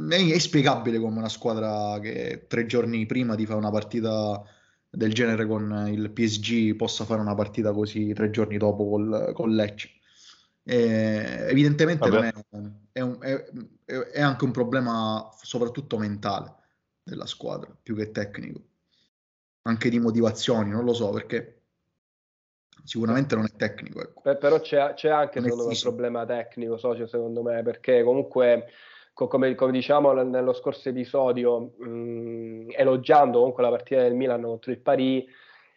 è 0.09 0.15
inspiegabile 0.15 0.99
come 0.99 1.17
una 1.17 1.29
squadra 1.29 1.99
che 1.99 2.45
tre 2.47 2.65
giorni 2.65 3.05
prima 3.05 3.35
di 3.35 3.45
fare 3.45 3.59
una 3.59 3.71
partita 3.71 4.43
del 4.89 5.13
genere 5.13 5.45
con 5.45 5.87
il 5.87 6.11
PSG 6.11 6.75
possa 6.75 7.05
fare 7.05 7.21
una 7.21 7.35
partita 7.35 7.71
così 7.71 8.11
tre 8.13 8.31
giorni 8.31 8.57
dopo 8.57 8.89
col, 8.89 9.31
con 9.33 9.53
Lecce. 9.53 9.89
E 10.69 11.47
evidentemente 11.49 12.07
è, 12.07 12.31
è, 12.91 13.01
un, 13.01 13.17
è, 13.19 13.43
è, 13.85 14.21
anche 14.21 14.43
un 14.43 14.51
problema 14.51 15.27
soprattutto 15.41 15.97
mentale 15.97 16.53
della 17.01 17.25
squadra, 17.25 17.75
più 17.81 17.95
che 17.95 18.11
tecnico. 18.11 18.61
Anche 19.63 19.89
di 19.89 19.97
motivazioni, 19.97 20.69
non 20.69 20.85
lo 20.85 20.93
so, 20.93 21.09
perché 21.09 21.63
sicuramente 22.83 23.33
non 23.33 23.45
è 23.45 23.55
tecnico. 23.55 23.99
Ecco. 23.99 24.21
Beh, 24.21 24.37
però 24.37 24.59
c'è, 24.59 24.93
c'è 24.93 25.09
anche 25.09 25.39
me 25.39 25.51
un 25.51 25.75
problema 25.81 26.23
tecnico, 26.27 26.77
socio, 26.77 27.07
secondo 27.07 27.41
me, 27.41 27.63
perché 27.63 28.03
comunque 28.03 28.67
come, 29.13 29.55
come, 29.55 29.71
diciamo 29.71 30.13
nello 30.21 30.53
scorso 30.53 30.89
episodio, 30.89 31.73
mh, 31.79 32.73
elogiando 32.75 33.39
comunque 33.39 33.63
la 33.63 33.69
partita 33.69 34.03
del 34.03 34.13
Milan 34.13 34.43
contro 34.43 34.71
il 34.71 34.79
Paris, 34.79 35.25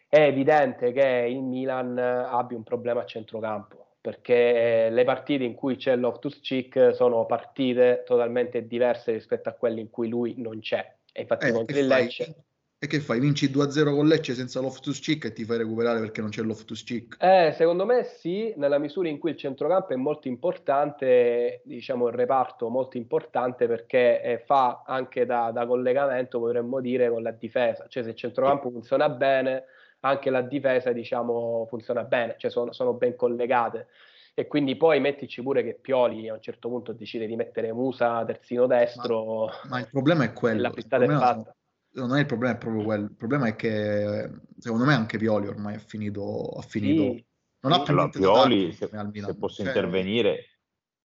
è 0.07 0.21
evidente 0.21 0.91
che 0.91 1.27
il 1.27 1.41
Milan 1.41 1.97
abbia 1.97 2.55
un 2.55 2.63
problema 2.63 3.01
a 3.01 3.05
centrocampo, 3.05 3.82
perché 4.03 4.89
le 4.91 5.03
partite 5.05 5.45
in 5.45 5.53
cui 5.53 5.77
c'è 5.77 5.95
Loftus 5.95 6.41
Cheek 6.41 6.93
sono 6.93 7.25
partite 7.25 8.03
totalmente 8.05 8.67
diverse 8.67 9.13
rispetto 9.13 9.47
a 9.47 9.53
quelle 9.53 9.79
in 9.79 9.89
cui 9.89 10.09
lui 10.09 10.33
non 10.39 10.59
c'è. 10.59 10.85
E 11.13 11.21
infatti 11.21 11.47
eh, 11.47 11.51
contro 11.53 11.79
il 11.79 11.87
Lecce 11.87 12.35
e 12.83 12.87
che 12.87 12.99
fai? 12.99 13.21
Vinci 13.21 13.49
2-0 13.49 13.95
con 13.95 14.07
Lecce 14.07 14.33
senza 14.33 14.59
Loftus 14.59 14.99
Cheek 14.99 15.23
e 15.23 15.31
ti 15.31 15.45
fai 15.45 15.59
recuperare 15.59 16.01
perché 16.01 16.19
non 16.19 16.31
c'è 16.31 16.41
Loftus 16.41 16.83
Cheek? 16.83 17.15
Eh, 17.17 17.53
secondo 17.55 17.85
me 17.85 18.03
sì, 18.03 18.53
nella 18.57 18.77
misura 18.77 19.07
in 19.07 19.19
cui 19.19 19.29
il 19.29 19.37
centrocampo 19.37 19.93
è 19.93 19.95
molto 19.95 20.27
importante, 20.27 21.61
diciamo 21.63 22.09
il 22.09 22.13
reparto 22.13 22.67
molto 22.67 22.97
importante 22.97 23.67
perché 23.67 24.21
eh, 24.21 24.39
fa 24.39 24.83
anche 24.85 25.25
da, 25.25 25.51
da, 25.53 25.65
collegamento, 25.65 26.39
potremmo 26.39 26.81
dire, 26.81 27.09
con 27.09 27.23
la 27.23 27.31
difesa. 27.31 27.85
Cioè 27.87 28.03
se 28.03 28.09
il 28.09 28.15
centrocampo 28.17 28.69
funziona 28.69 29.07
bene, 29.07 29.63
anche 30.05 30.29
la 30.29 30.41
difesa, 30.41 30.91
diciamo, 30.91 31.65
funziona 31.67 32.03
bene, 32.03 32.35
cioè 32.37 32.51
sono, 32.51 32.71
sono 32.71 32.93
ben 32.93 33.15
collegate 33.15 33.87
e 34.33 34.47
quindi 34.47 34.75
poi 34.75 34.99
mettici 34.99 35.41
pure 35.41 35.63
che 35.63 35.77
Pioli 35.79 36.27
a 36.27 36.33
un 36.33 36.41
certo 36.41 36.67
punto 36.67 36.93
decide 36.93 37.27
di 37.27 37.35
mettere 37.35 37.71
Musa 37.71 38.25
terzino 38.25 38.65
destro. 38.65 39.45
Ma, 39.45 39.69
ma 39.69 39.79
il 39.79 39.87
problema 39.91 40.23
è 40.23 40.33
quello. 40.33 40.61
La 40.61 40.71
frittata 40.71 41.03
è 41.03 41.07
fatta 41.07 41.55
non 41.93 42.15
è 42.15 42.21
il 42.21 42.25
problema, 42.25 42.55
è 42.55 42.57
proprio 42.57 42.83
quello. 42.83 43.05
Il 43.05 43.15
problema 43.15 43.47
è 43.47 43.55
che 43.55 44.29
secondo 44.57 44.85
me 44.85 44.93
anche 44.93 45.17
Pioli 45.17 45.47
ormai 45.47 45.75
ha 45.75 45.79
finito. 45.79 46.49
Ha 46.57 46.61
finito 46.61 47.01
sì. 47.01 47.25
Non 47.61 47.71
ha 47.71 47.81
più 47.81 47.93
allora, 47.93 48.09
Pioli, 48.09 48.73
se, 48.73 48.89
se, 48.89 49.37
posso 49.37 49.63
cioè, 49.63 49.67
intervenire 49.67 50.57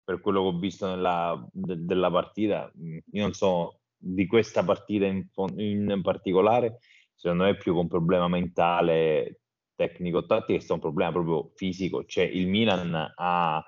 per 0.02 0.20
quello 0.20 0.40
che 0.40 0.46
ho 0.48 0.58
visto 0.58 0.88
nella, 0.88 1.48
de, 1.52 1.84
della 1.84 2.10
partita, 2.10 2.72
io 2.74 3.22
non 3.22 3.32
so 3.32 3.80
di 3.96 4.26
questa 4.26 4.64
partita 4.64 5.04
in, 5.04 5.28
in 5.56 6.00
particolare, 6.02 6.78
secondo 7.18 7.44
me 7.44 7.50
è 7.50 7.56
più 7.56 7.72
che 7.72 7.80
un 7.80 7.88
problema 7.88 8.28
mentale, 8.28 9.40
tecnico-tattico, 9.74 10.58
è 10.58 10.72
un 10.72 10.78
problema 10.78 11.10
proprio 11.10 11.50
fisico. 11.54 12.04
Cioè 12.04 12.24
il 12.24 12.46
Milan 12.46 12.94
ha 12.94 13.56
a 13.56 13.64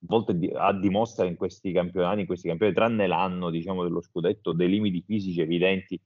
volte 0.00 0.36
di, 0.38 0.50
a 0.54 0.72
dimostrare 0.72 1.28
in 1.28 1.36
questi 1.36 1.70
campionati, 1.70 2.20
in 2.20 2.26
questi 2.26 2.48
campionati, 2.48 2.78
tranne 2.78 3.06
l'anno 3.06 3.50
diciamo, 3.50 3.82
dello 3.82 4.00
scudetto, 4.00 4.52
dei 4.52 4.68
limiti 4.70 5.02
fisici 5.02 5.40
evidenti 5.40 6.00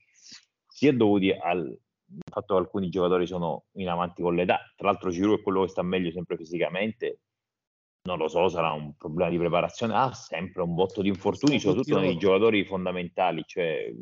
sia 0.66 0.92
dovuti 0.92 1.30
al 1.30 1.76
fatto 2.30 2.54
che 2.54 2.60
alcuni 2.60 2.88
giocatori 2.88 3.26
sono 3.26 3.66
in 3.74 3.88
avanti 3.88 4.20
con 4.22 4.34
l'età. 4.34 4.58
Tra 4.76 4.90
l'altro 4.90 5.10
Giroud 5.10 5.38
è 5.38 5.42
quello 5.42 5.62
che 5.62 5.68
sta 5.68 5.82
meglio 5.82 6.10
sempre 6.10 6.36
fisicamente. 6.36 7.20
Non 8.08 8.18
lo 8.18 8.28
so, 8.28 8.48
sarà 8.48 8.72
un 8.72 8.96
problema 8.96 9.30
di 9.30 9.38
preparazione. 9.38 9.94
Ha 9.94 10.12
sempre 10.14 10.62
un 10.62 10.74
botto 10.74 11.02
di 11.02 11.08
infortuni, 11.08 11.60
soprattutto 11.60 12.00
nei 12.00 12.16
giocatori 12.16 12.64
fondamentali. 12.64 13.44
Cioè, 13.46 13.92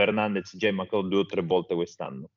Hernandez 0.00 0.56
già 0.56 0.68
è 0.68 0.72
mancato 0.72 1.02
due 1.02 1.20
o 1.20 1.26
tre 1.26 1.42
volte 1.42 1.74
quest'anno. 1.74 2.30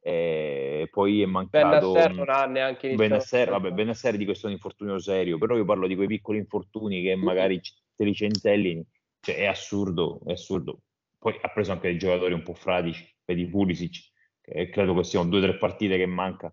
E 0.00 0.88
poi 0.90 1.22
è 1.22 1.26
mancato 1.26 1.92
Benasser 1.92 2.14
non 2.14 2.28
ha 2.28 2.44
neanche 2.46 2.88
iniziato 2.88 3.08
Benasser, 3.08 3.50
vabbè, 3.50 3.70
Benasser 3.70 4.16
di 4.16 4.24
questo 4.24 4.46
è 4.46 4.48
un 4.48 4.56
infortunio 4.56 4.98
serio 4.98 5.38
però 5.38 5.56
io 5.56 5.64
parlo 5.64 5.86
di 5.86 5.94
quei 5.94 6.08
piccoli 6.08 6.38
infortuni 6.38 7.02
che 7.02 7.14
magari 7.14 7.60
te 7.94 8.02
li 8.04 8.12
centellini 8.12 8.84
cioè 9.22 9.36
è 9.36 9.46
assurdo, 9.46 10.20
è 10.26 10.32
assurdo. 10.32 10.80
Poi 11.16 11.38
ha 11.40 11.48
preso 11.48 11.70
anche 11.70 11.88
dei 11.88 11.98
giocatori 11.98 12.34
un 12.34 12.42
po' 12.42 12.54
fradici, 12.54 13.08
vedi 13.24 13.46
Pulisic, 13.46 14.10
che 14.52 14.68
credo 14.68 14.94
che 14.94 15.04
siano 15.04 15.28
due 15.28 15.38
o 15.38 15.42
tre 15.42 15.56
partite 15.56 15.96
che 15.96 16.06
manca. 16.06 16.52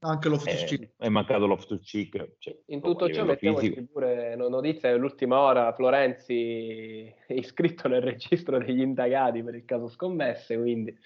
Anche 0.00 0.28
Loftus 0.28 0.64
Cheek. 0.64 0.82
È, 0.96 1.04
è 1.04 1.08
mancato 1.08 1.46
Loftus 1.46 1.80
Cheek. 1.82 2.36
Cioè, 2.38 2.56
in 2.66 2.80
tutto 2.80 3.10
ciò 3.12 3.24
mettiamoci 3.24 3.88
pure 3.90 4.36
notizia 4.36 4.90
dell'ultima 4.90 5.40
ora, 5.40 5.72
Florenzi 5.72 7.04
è 7.26 7.32
iscritto 7.32 7.88
nel 7.88 8.02
registro 8.02 8.58
degli 8.58 8.80
indagati 8.80 9.42
per 9.42 9.54
il 9.54 9.64
caso 9.64 9.88
scommesse, 9.88 10.56
quindi 10.56 10.96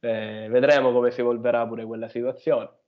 eh, 0.00 0.48
vedremo 0.50 0.92
come 0.92 1.10
si 1.10 1.20
evolverà 1.20 1.66
pure 1.66 1.84
quella 1.84 2.08
situazione. 2.08 2.78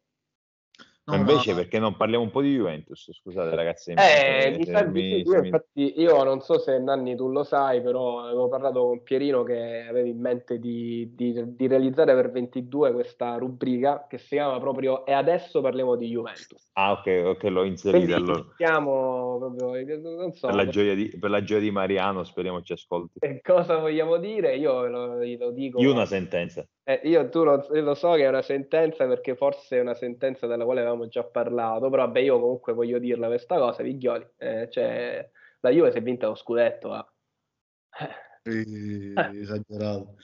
No, 1.04 1.16
invece 1.16 1.50
no, 1.50 1.56
perché 1.56 1.80
non 1.80 1.96
parliamo 1.96 2.22
un 2.22 2.30
po' 2.30 2.42
di 2.42 2.54
Juventus? 2.54 3.10
Scusate 3.12 3.56
ragazzi. 3.56 3.90
Eh, 3.90 4.54
mi 4.56 4.64
sa 4.64 4.82
di 4.82 5.24
sì, 5.26 5.36
infatti 5.36 6.00
io 6.00 6.22
non 6.22 6.40
so 6.40 6.60
se 6.60 6.78
Nanni 6.78 7.16
tu 7.16 7.28
lo 7.28 7.42
sai, 7.42 7.82
però 7.82 8.20
avevo 8.20 8.48
parlato 8.48 8.86
con 8.86 9.02
Pierino 9.02 9.42
che 9.42 9.84
avevi 9.88 10.10
in 10.10 10.20
mente 10.20 10.60
di, 10.60 11.10
di, 11.12 11.56
di 11.56 11.66
realizzare 11.66 12.14
per 12.14 12.30
22 12.30 12.92
questa 12.92 13.34
rubrica 13.34 14.06
che 14.08 14.18
si 14.18 14.36
chiama 14.36 14.60
proprio 14.60 15.04
E 15.04 15.12
adesso 15.12 15.60
parliamo 15.60 15.96
di 15.96 16.06
Juventus. 16.06 16.70
Ah 16.74 16.92
ok, 16.92 17.22
ok, 17.24 17.42
l'ho 17.44 17.64
inserita 17.64 18.14
allora. 18.14 18.44
Siamo 18.56 19.38
proprio, 19.56 20.00
non 20.00 20.32
so. 20.32 20.46
Per 20.46 20.54
la, 20.54 20.68
gioia 20.68 20.94
di, 20.94 21.08
per 21.18 21.30
la 21.30 21.42
gioia 21.42 21.60
di 21.60 21.70
Mariano, 21.72 22.22
speriamo 22.22 22.62
ci 22.62 22.74
ascolti. 22.74 23.18
E 23.18 23.40
cosa 23.40 23.78
vogliamo 23.78 24.18
dire? 24.18 24.54
Io 24.54 24.86
lo, 24.86 25.16
lo 25.16 25.50
dico. 25.50 25.80
Io 25.80 25.90
una 25.90 26.06
sentenza. 26.06 26.64
Eh, 26.84 27.00
io 27.04 27.28
tu 27.28 27.44
lo, 27.44 27.64
lo, 27.68 27.94
so 27.94 28.14
che 28.14 28.24
è 28.24 28.28
una 28.28 28.42
sentenza 28.42 29.06
perché 29.06 29.36
forse 29.36 29.76
è 29.76 29.80
una 29.80 29.94
sentenza 29.94 30.48
della 30.48 30.64
quale 30.64 30.80
avevamo 30.80 31.06
già 31.06 31.22
parlato, 31.22 31.88
però 31.88 32.06
vabbè 32.06 32.18
io 32.18 32.40
comunque 32.40 32.72
voglio 32.72 32.98
dirla 32.98 33.28
questa 33.28 33.56
cosa, 33.56 33.84
Viglioli, 33.84 34.26
eh, 34.38 34.68
cioè, 34.68 35.30
la 35.60 35.70
Juve 35.70 35.92
si 35.92 35.98
è 35.98 36.02
vinta 36.02 36.26
lo 36.26 36.34
scudetto. 36.34 36.96
Eh. 36.96 37.06
esagerato. 39.38 40.16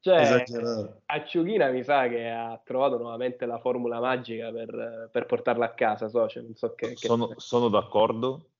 cioè, 0.00 0.20
esagerato. 0.20 1.02
Acciughina 1.06 1.70
mi 1.70 1.84
sa 1.84 2.08
che 2.08 2.28
ha 2.28 2.60
trovato 2.64 2.98
nuovamente 2.98 3.46
la 3.46 3.60
formula 3.60 4.00
magica 4.00 4.50
per, 4.50 5.10
per 5.12 5.26
portarla 5.26 5.66
a 5.66 5.74
casa, 5.74 6.08
so, 6.08 6.26
cioè, 6.26 6.42
non 6.42 6.56
so 6.56 6.74
che, 6.74 6.96
sono, 6.96 7.28
che... 7.28 7.34
sono 7.36 7.68
d'accordo, 7.68 8.50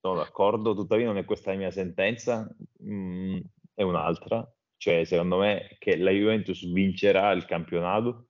sono 0.00 0.14
d'accordo, 0.14 0.74
tuttavia 0.74 1.04
non 1.04 1.18
è 1.18 1.26
questa 1.26 1.50
la 1.50 1.58
mia 1.58 1.70
sentenza, 1.70 2.48
mm, 2.82 3.40
è 3.74 3.82
un'altra 3.82 4.50
cioè, 4.78 5.04
secondo 5.04 5.38
me, 5.38 5.76
che 5.78 5.96
la 5.96 6.10
Juventus 6.10 6.64
vincerà 6.64 7.32
il 7.32 7.44
campionato 7.44 8.28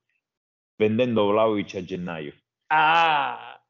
vendendo 0.77 1.27
Vlaovic 1.27 1.75
a 1.75 1.85
gennaio. 1.85 2.35
Ah, 2.69 3.63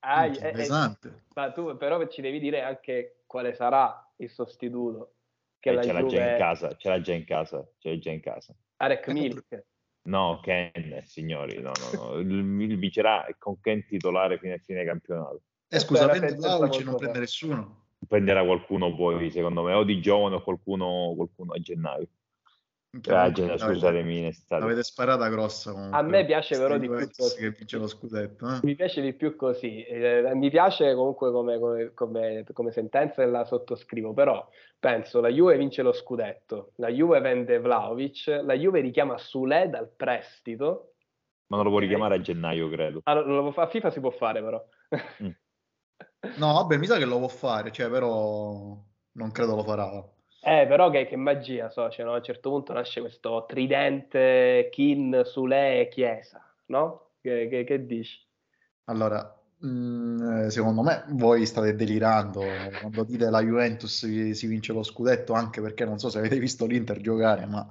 ah 0.00 0.26
interessante. 0.26 1.08
Eh, 1.08 1.22
ma 1.34 1.50
tu 1.50 1.76
però 1.78 2.06
ci 2.08 2.20
devi 2.20 2.38
dire 2.38 2.62
anche 2.62 3.22
quale 3.26 3.54
sarà 3.54 4.12
il 4.16 4.28
sostituto. 4.28 5.14
Che 5.58 5.70
eh, 5.70 5.82
ce 5.82 5.92
l'ha 5.92 6.00
Juve... 6.00 6.16
già 6.16 6.30
in 6.30 6.36
casa, 6.36 6.76
ce 6.76 6.88
l'ha 6.90 7.00
già 7.00 7.14
in 7.14 7.24
casa, 7.24 7.66
ce 7.78 7.88
l'ha 7.88 7.98
già 7.98 8.10
in 8.10 8.20
casa. 8.20 8.54
Arek 8.76 9.08
Milik. 9.08 9.64
No, 10.02 10.40
Ken, 10.42 11.02
signori, 11.04 11.60
no, 11.60 11.72
no, 11.78 12.02
no. 12.02 12.18
Il, 12.18 12.30
il 12.30 12.78
vincerà 12.78 13.26
con 13.38 13.60
Ken 13.60 13.84
titolare 13.86 14.38
fino 14.38 14.54
a 14.54 14.58
fine 14.58 14.84
campionato. 14.84 15.42
Eh, 15.68 15.78
scusa, 15.78 16.06
vende 16.06 16.34
Vlaovic 16.34 16.82
non 16.82 16.96
prende 16.96 17.18
nessuno 17.20 17.88
prenderà 18.06 18.44
qualcuno 18.44 18.94
poi, 18.94 19.30
secondo 19.30 19.62
me, 19.62 19.72
o 19.74 19.84
di 19.84 20.00
giovane 20.00 20.36
o 20.36 20.42
qualcuno, 20.42 21.12
qualcuno 21.16 21.52
a 21.52 21.58
gennaio. 21.58 22.08
Ah, 23.08 23.30
gennaio 23.30 23.56
scusatemi, 23.56 24.18
in 24.18 24.26
estate. 24.26 24.64
Avete 24.64 24.82
sparata 24.82 25.28
grossa 25.28 25.70
comunque. 25.70 25.96
A 25.96 26.02
me 26.02 26.24
piace 26.24 26.58
però 26.58 26.76
di 26.76 26.88
più 26.88 27.08
così. 27.16 27.38
Che 27.38 27.50
vince 27.50 27.78
lo 27.78 27.86
scudetto, 27.86 28.52
eh? 28.52 28.58
Mi 28.62 28.74
piace 28.74 29.00
di 29.00 29.12
più 29.12 29.36
così. 29.36 29.84
Eh, 29.84 30.34
mi 30.34 30.50
piace 30.50 30.92
comunque 30.94 31.30
come, 31.30 31.60
come, 31.60 31.92
come, 31.94 32.44
come 32.52 32.72
sentenza 32.72 33.22
e 33.22 33.26
la 33.26 33.44
sottoscrivo, 33.44 34.12
però 34.12 34.44
penso 34.80 35.20
la 35.20 35.28
Juve 35.28 35.56
vince 35.56 35.82
lo 35.82 35.92
scudetto, 35.92 36.72
la 36.76 36.88
Juve 36.88 37.20
vende 37.20 37.60
Vlaovic, 37.60 38.40
la 38.42 38.54
Juve 38.54 38.80
richiama 38.80 39.16
Sule 39.18 39.68
dal 39.68 39.88
prestito. 39.88 40.94
Ma 41.46 41.56
non 41.56 41.66
lo 41.66 41.70
può 41.70 41.78
richiamare 41.78 42.16
a 42.16 42.20
gennaio, 42.20 42.68
credo. 42.68 43.00
Ah, 43.04 43.18
a 43.54 43.66
FIFA 43.68 43.90
si 43.90 44.00
può 44.00 44.10
fare 44.10 44.42
però. 44.42 44.64
Mm. 45.22 45.30
No, 46.36 46.52
vabbè, 46.54 46.76
mi 46.76 46.86
sa 46.86 46.98
che 46.98 47.04
lo 47.04 47.18
può 47.18 47.28
fare, 47.28 47.72
cioè, 47.72 47.88
però 47.88 48.76
non 49.12 49.30
credo 49.30 49.54
lo 49.54 49.62
farà. 49.62 49.90
Eh, 50.42 50.66
però 50.66 50.88
che, 50.90 51.06
che 51.06 51.16
magia, 51.16 51.68
so, 51.70 51.90
cioè, 51.90 52.04
no? 52.04 52.12
a 52.12 52.16
un 52.16 52.22
certo 52.22 52.50
punto 52.50 52.72
nasce 52.72 53.00
questo 53.00 53.44
tridente 53.46 54.68
Kin, 54.70 55.22
Sule 55.24 55.80
e 55.80 55.88
Chiesa, 55.88 56.42
no? 56.66 57.10
Che, 57.20 57.48
che, 57.48 57.64
che 57.64 57.84
dici? 57.84 58.18
Allora, 58.84 59.38
mh, 59.58 59.68
mm, 59.68 60.44
eh, 60.44 60.50
secondo 60.50 60.82
me 60.82 61.04
voi 61.10 61.44
state 61.44 61.74
delirando 61.74 62.42
quando 62.80 63.04
dite 63.04 63.28
la 63.28 63.42
Juventus 63.42 64.06
si 64.32 64.46
vince 64.46 64.72
lo 64.72 64.82
scudetto, 64.82 65.34
anche 65.34 65.60
perché 65.60 65.84
non 65.84 65.98
so 65.98 66.08
se 66.08 66.18
avete 66.18 66.38
visto 66.38 66.64
l'Inter 66.64 67.00
giocare, 67.00 67.44
ma 67.44 67.70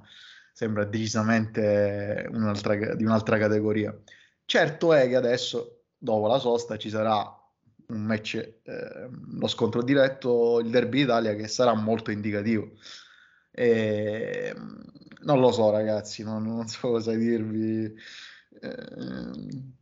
sembra 0.52 0.84
decisamente 0.84 2.28
un'altra, 2.30 2.94
di 2.94 3.04
un'altra 3.04 3.38
categoria. 3.38 3.96
Certo 4.44 4.92
è 4.92 5.08
che 5.08 5.16
adesso, 5.16 5.86
dopo 5.96 6.28
la 6.28 6.38
sosta, 6.38 6.76
ci 6.76 6.88
sarà 6.88 7.39
un 7.90 8.02
match, 8.02 8.34
eh, 8.34 9.08
lo 9.32 9.46
scontro 9.46 9.82
diretto, 9.82 10.60
il 10.60 10.70
derby 10.70 11.00
d'Italia 11.00 11.34
che 11.34 11.48
sarà 11.48 11.74
molto 11.74 12.10
indicativo. 12.10 12.70
E, 13.50 14.54
non 15.22 15.40
lo 15.40 15.50
so 15.52 15.70
ragazzi, 15.70 16.22
non, 16.22 16.44
non 16.44 16.66
so 16.66 16.90
cosa 16.90 17.14
dirvi. 17.14 17.94
Eh, 18.60 19.78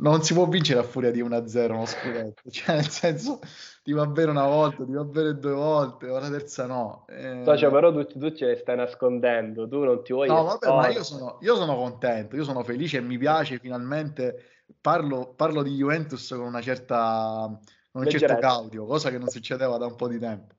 non 0.00 0.22
si 0.22 0.34
può 0.34 0.46
vincere 0.46 0.80
a 0.80 0.82
furia 0.82 1.10
di 1.10 1.22
1-0 1.22 1.70
uno 1.70 1.86
scudetto, 1.86 2.42
cioè 2.50 2.76
nel 2.76 2.88
senso 2.88 3.40
ti 3.82 3.92
va 3.92 4.06
bene 4.06 4.30
una 4.30 4.46
volta, 4.46 4.84
ti 4.84 4.92
va 4.92 5.04
bene 5.04 5.38
due 5.38 5.52
volte, 5.52 6.06
la 6.06 6.30
terza 6.30 6.66
no. 6.66 7.04
Eh... 7.08 7.42
Socio, 7.44 7.70
però 7.70 7.92
tu, 7.92 8.06
tu, 8.06 8.34
ce 8.34 8.46
le 8.46 8.56
stai 8.56 8.76
nascondendo, 8.76 9.68
tu 9.68 9.84
non 9.84 10.02
ti 10.02 10.12
vuoi... 10.12 10.28
No, 10.28 10.44
vabbè, 10.44 10.68
ma 10.68 10.88
io 10.88 11.02
sono, 11.02 11.38
io 11.40 11.54
sono, 11.56 11.76
contento, 11.76 12.36
io 12.36 12.44
sono 12.44 12.62
felice 12.62 12.98
e 12.98 13.02
mi 13.02 13.18
piace 13.18 13.58
finalmente, 13.58 14.59
parlo, 14.80 15.32
parlo 15.34 15.62
di 15.62 15.74
Juventus 15.74 16.28
con 16.30 16.46
una 16.46 16.60
certa... 16.60 17.58
con 17.90 18.02
un 18.02 18.08
certo 18.08 18.36
caudio, 18.36 18.84
cosa 18.84 19.10
che 19.10 19.18
non 19.18 19.28
succedeva 19.28 19.76
da 19.78 19.86
un 19.86 19.96
po' 19.96 20.08
di 20.08 20.18
tempo. 20.18 20.54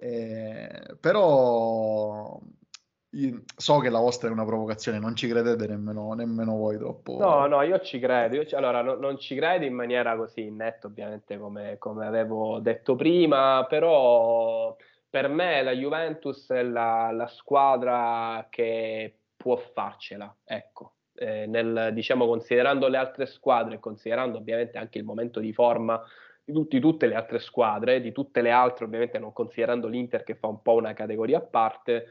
Eh, 0.00 0.96
però 0.98 2.40
so 3.56 3.78
che 3.78 3.90
la 3.90 3.98
vostra 3.98 4.28
è 4.28 4.32
una 4.32 4.46
provocazione, 4.46 4.98
non 4.98 5.14
ci 5.14 5.28
credete 5.28 5.66
nemmeno, 5.66 6.14
nemmeno 6.14 6.56
voi 6.56 6.78
troppo. 6.78 7.18
No, 7.18 7.46
no, 7.46 7.60
io 7.62 7.78
ci 7.80 7.98
credo. 7.98 8.36
Io 8.36 8.46
ci, 8.46 8.54
allora, 8.54 8.80
no, 8.80 8.94
non 8.94 9.18
ci 9.18 9.34
credo 9.34 9.66
in 9.66 9.74
maniera 9.74 10.16
così 10.16 10.50
netta, 10.50 10.86
ovviamente, 10.86 11.38
come, 11.38 11.76
come, 11.78 12.06
avevo 12.06 12.58
detto 12.60 12.96
prima, 12.96 13.66
però 13.68 14.74
per 15.10 15.28
me 15.28 15.62
la 15.62 15.72
Juventus 15.72 16.50
è 16.50 16.62
la, 16.62 17.10
la 17.12 17.26
squadra 17.26 18.46
che 18.48 19.18
può 19.36 19.56
farcela, 19.56 20.34
ecco. 20.44 20.94
Eh, 21.22 21.46
nel, 21.46 21.90
diciamo, 21.92 22.26
considerando 22.26 22.88
le 22.88 22.96
altre 22.96 23.26
squadre, 23.26 23.78
considerando 23.78 24.38
ovviamente 24.38 24.76
anche 24.76 24.98
il 24.98 25.04
momento 25.04 25.38
di 25.38 25.52
forma 25.52 26.02
di, 26.44 26.52
tutti, 26.52 26.80
tutte 26.80 27.06
le 27.06 27.14
altre 27.14 27.38
squadre, 27.38 28.00
di 28.00 28.10
tutte 28.10 28.42
le 28.42 28.50
altre, 28.50 28.84
ovviamente 28.84 29.18
non 29.20 29.32
considerando 29.32 29.86
l'Inter 29.86 30.24
che 30.24 30.34
fa 30.34 30.48
un 30.48 30.60
po' 30.62 30.74
una 30.74 30.94
categoria 30.94 31.38
a 31.38 31.42
parte, 31.42 32.08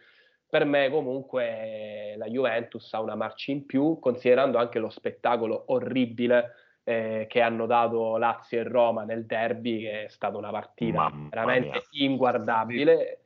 per 0.47 0.65
me 0.65 0.89
comunque 0.89 2.15
la 2.17 2.27
Juventus 2.27 2.93
ha 2.93 3.01
una 3.01 3.15
marcia 3.15 3.51
in 3.51 3.65
più, 3.65 3.99
considerando 3.99 4.57
anche 4.57 4.79
lo 4.79 4.89
spettacolo 4.89 5.63
orribile 5.67 6.53
eh, 6.83 7.25
che 7.29 7.41
hanno 7.41 7.65
dato 7.65 8.17
Lazio 8.17 8.59
e 8.59 8.63
Roma 8.63 9.03
nel 9.03 9.25
derby, 9.25 9.81
che 9.81 10.05
è 10.05 10.07
stata 10.07 10.37
una 10.37 10.51
partita 10.51 11.09
Mamma 11.09 11.29
veramente 11.29 11.83
mia. 11.91 12.05
inguardabile. 12.05 13.19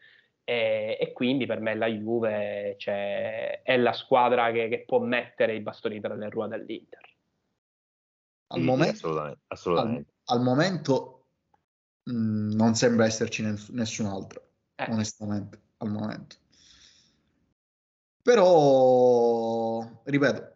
E, 0.47 0.97
e, 0.99 1.11
quindi 1.11 1.47
per 1.47 1.59
me 1.59 1.73
la 1.73 1.87
Juve 1.87 2.75
cioè, 2.77 3.63
è 3.63 3.77
la 3.77 3.93
squadra 3.93 4.51
che, 4.51 4.67
che, 4.69 4.83
può 4.85 4.99
mettere 4.99 5.55
i 5.55 5.59
bastoni 5.59 5.99
tra 5.99 6.13
le 6.13 6.29
ruote 6.29 6.57
dell'Inter. 6.57 7.01
Al 8.53 8.61
momento, 8.61 8.93
assolutamente, 8.93 9.39
assolutamente. 9.47 10.13
Al, 10.25 10.37
al 10.37 10.43
momento 10.43 11.25
mh, 12.03 12.13
mm, 12.13 12.51
non 12.51 12.75
sembra 12.75 13.05
esserci 13.05 13.41
nessun 13.71 14.05
altro, 14.05 14.47
eh. 14.75 14.85
onestamente, 14.91 15.61
al 15.77 15.89
momento. 15.89 16.35
Però, 18.21 20.01
ripeto, 20.03 20.55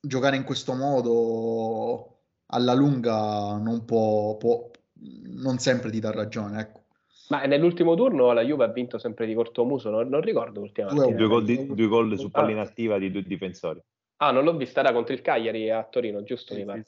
giocare 0.00 0.36
in 0.36 0.44
questo 0.44 0.74
modo 0.74 2.22
alla 2.46 2.74
lunga 2.74 3.56
non 3.56 3.84
può, 3.84 4.36
può 4.36 4.70
non 4.94 5.58
sempre 5.58 5.90
ti 5.90 6.00
dà 6.00 6.10
ragione, 6.10 6.60
ecco. 6.60 6.81
Ma 7.28 7.44
nell'ultimo 7.44 7.94
turno 7.94 8.32
la 8.32 8.42
Juve 8.42 8.64
ha 8.64 8.68
vinto 8.68 8.98
sempre 8.98 9.26
di 9.26 9.34
cortomuso, 9.34 9.90
non, 9.90 10.08
non 10.08 10.20
ricordo 10.20 10.60
ultimamente. 10.60 11.14
Due 11.14 11.26
gol, 11.28 11.44
di, 11.44 11.66
due 11.74 11.86
gol 11.86 12.18
su 12.18 12.30
palla 12.30 12.50
inattiva 12.50 12.98
di 12.98 13.10
due 13.10 13.22
difensori. 13.22 13.80
Ah, 14.16 14.30
non 14.30 14.44
l'ho 14.44 14.56
vista, 14.56 14.80
era 14.80 14.92
contro 14.92 15.14
il 15.14 15.22
Cagliari 15.22 15.70
a 15.70 15.84
Torino, 15.84 16.22
giusto? 16.22 16.54
Sì, 16.54 16.64
sì. 16.64 16.84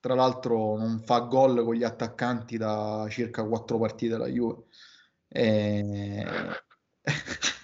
Tra 0.00 0.14
l'altro 0.14 0.76
non 0.76 1.00
fa 1.00 1.20
gol 1.20 1.64
con 1.64 1.74
gli 1.74 1.84
attaccanti 1.84 2.58
da 2.58 3.06
circa 3.08 3.44
quattro 3.44 3.78
partite 3.78 4.18
la 4.18 4.26
Juve. 4.26 4.64
E... 5.28 6.24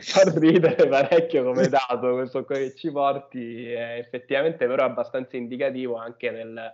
fa 0.00 0.22
ridere 0.38 0.88
parecchio 0.88 1.44
come 1.44 1.68
dato 1.68 2.14
questo 2.14 2.44
che 2.44 2.74
ci 2.74 2.90
porti, 2.90 3.70
è 3.70 3.98
effettivamente 3.98 4.66
però 4.66 4.84
abbastanza 4.84 5.36
indicativo 5.36 5.96
anche 5.96 6.30
del, 6.30 6.72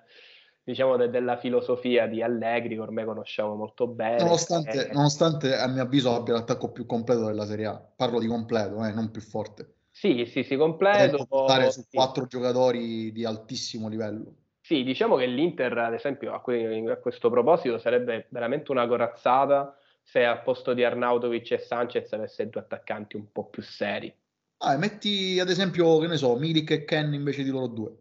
diciamo, 0.64 0.96
de- 0.96 1.11
della 1.11 1.37
filosofia 1.37 2.07
di 2.07 2.23
Allegri 2.23 2.75
che 2.75 2.81
ormai 2.81 3.05
conosciamo 3.05 3.55
molto 3.55 3.87
bene. 3.87 4.23
Nonostante, 4.23 4.88
eh, 4.88 4.92
nonostante 4.92 5.57
a 5.57 5.66
mio 5.68 5.83
avviso 5.83 6.14
abbia 6.14 6.35
l'attacco 6.35 6.70
più 6.70 6.87
completo 6.87 7.27
della 7.27 7.46
Serie 7.46 7.66
A, 7.66 7.77
parlo 7.77 8.18
di 8.18 8.27
completo, 8.27 8.85
eh, 8.85 8.92
non 8.92 9.11
più 9.11 9.20
forte. 9.20 9.75
Sì, 9.90 10.25
sì, 10.27 10.42
sì, 10.44 10.57
completo. 10.57 11.27
Stare 11.31 11.70
su 11.70 11.83
sì. 11.83 11.96
quattro 11.96 12.27
giocatori 12.27 13.12
di 13.12 13.25
altissimo 13.25 13.88
livello. 13.88 14.35
Sì, 14.62 14.85
diciamo 14.85 15.16
che 15.16 15.27
l'Inter, 15.27 15.77
ad 15.79 15.94
esempio, 15.94 16.33
a, 16.33 16.40
que- 16.40 16.90
a 16.90 16.96
questo 16.96 17.29
proposito 17.29 17.79
sarebbe 17.79 18.27
veramente 18.31 18.70
una 18.70 18.87
corazzata 18.87 19.77
se 20.03 20.25
al 20.25 20.42
posto 20.42 20.75
di 20.75 20.85
Arnautovic 20.85 21.53
e 21.53 21.59
Sanchez 21.59 22.12
avesse 22.12 22.49
due 22.49 22.61
attaccanti 22.61 23.16
un 23.16 23.31
po' 23.33 23.46
più 23.49 23.62
seri. 23.62 24.12
Ah, 24.59 24.77
metti 24.77 25.38
ad 25.40 25.49
esempio, 25.49 25.99
che 25.99 26.07
ne 26.07 26.16
so, 26.16 26.37
Milik 26.37 26.70
e 26.70 26.85
Ken 26.85 27.12
invece 27.14 27.42
di 27.42 27.51
loro 27.51 27.66
due. 27.66 27.96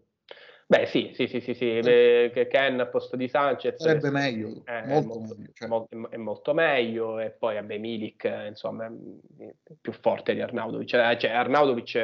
Beh, 0.69 0.85
sì, 0.85 1.09
sì, 1.15 1.25
sì, 1.25 1.41
sì, 1.41 1.55
sì. 1.55 1.77
Eh. 1.77 2.47
Ken 2.47 2.79
al 2.79 2.91
posto 2.91 3.15
di 3.15 3.27
Sanchez 3.27 3.81
sarebbe 3.81 4.11
meglio, 4.11 4.61
è, 4.65 4.85
molto, 4.85 5.17
molto 5.19 5.35
meglio, 5.35 5.51
cioè. 5.53 5.67
mo- 5.67 5.87
è 6.11 6.15
molto 6.17 6.53
meglio. 6.53 7.19
E 7.19 7.31
poi, 7.31 7.55
vabbè, 7.55 7.79
Milik, 7.79 8.45
insomma, 8.49 8.85
è 8.85 9.73
più 9.81 9.91
forte 9.93 10.35
di 10.35 10.41
Arnautovic. 10.41 10.87
Cioè, 10.87 11.17
cioè 11.17 11.31
Arnautovic, 11.31 11.95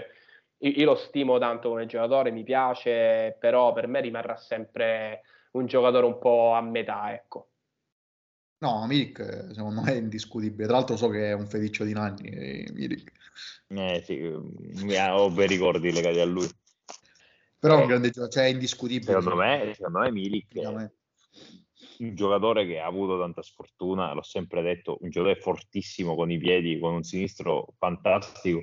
io, 0.58 0.72
io 0.72 0.86
lo 0.86 0.96
stimo 0.96 1.38
tanto 1.38 1.70
come 1.70 1.86
giocatore, 1.86 2.32
mi 2.32 2.44
piace, 2.44 3.38
però 3.40 3.72
per 3.72 3.86
me 3.86 4.02
rimarrà 4.02 4.36
sempre 4.36 5.22
un 5.52 5.68
giocatore 5.68 6.08
un 6.08 6.18
po' 6.18 6.54
a 6.54 6.62
metà, 6.62 7.14
ecco. 7.14 7.50
No, 8.58 8.88
Milik 8.88 9.52
secondo 9.54 9.82
me 9.82 9.92
è 9.92 9.98
indiscutibile. 9.98 10.66
Tra 10.66 10.78
l'altro 10.78 10.96
so 10.96 11.10
che 11.10 11.30
è 11.30 11.34
un 11.34 11.46
feticcio 11.46 11.84
di 11.84 11.94
Nanni, 11.94 12.30
eh, 12.30 12.68
Milik. 12.74 13.12
Eh 13.68 14.02
sì, 14.04 14.16
mi 14.18 14.98
ho 14.98 15.30
bei 15.30 15.46
ricordi 15.46 15.92
legati 15.92 16.20
a 16.20 16.26
lui. 16.26 16.50
Però 17.66 17.80
è 17.80 17.82
un 17.82 17.88
grande 17.88 18.10
giocatore, 18.10 18.32
cioè 18.32 18.44
è 18.44 18.54
indiscutibile. 18.54 19.12
Secondo 19.12 19.36
me, 19.36 19.72
secondo 19.74 20.00
me 20.00 20.12
Milik 20.12 20.60
è 20.60 20.68
un 20.68 22.14
giocatore 22.14 22.68
che 22.68 22.80
ha 22.80 22.86
avuto 22.86 23.20
tanta 23.20 23.42
sfortuna, 23.42 24.14
l'ho 24.14 24.22
sempre 24.22 24.62
detto, 24.62 24.98
un 25.02 25.10
giocatore 25.10 25.40
fortissimo 25.40 26.16
con 26.16 26.30
i 26.30 26.38
piedi, 26.38 26.78
con 26.78 26.94
un 26.94 27.04
sinistro 27.04 27.74
fantastico, 27.78 28.62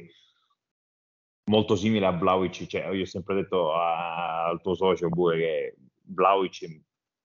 molto 1.51 1.75
simile 1.75 2.07
a 2.07 2.13
Vlaovic. 2.13 2.67
Cioè, 2.67 2.87
io 2.91 3.03
ho 3.03 3.07
sempre 3.07 3.35
detto 3.35 3.73
al 3.73 4.61
tuo 4.61 4.75
socio 4.75 5.09
Bue 5.09 5.37
che 5.37 5.77
Vlaovic 6.05 6.81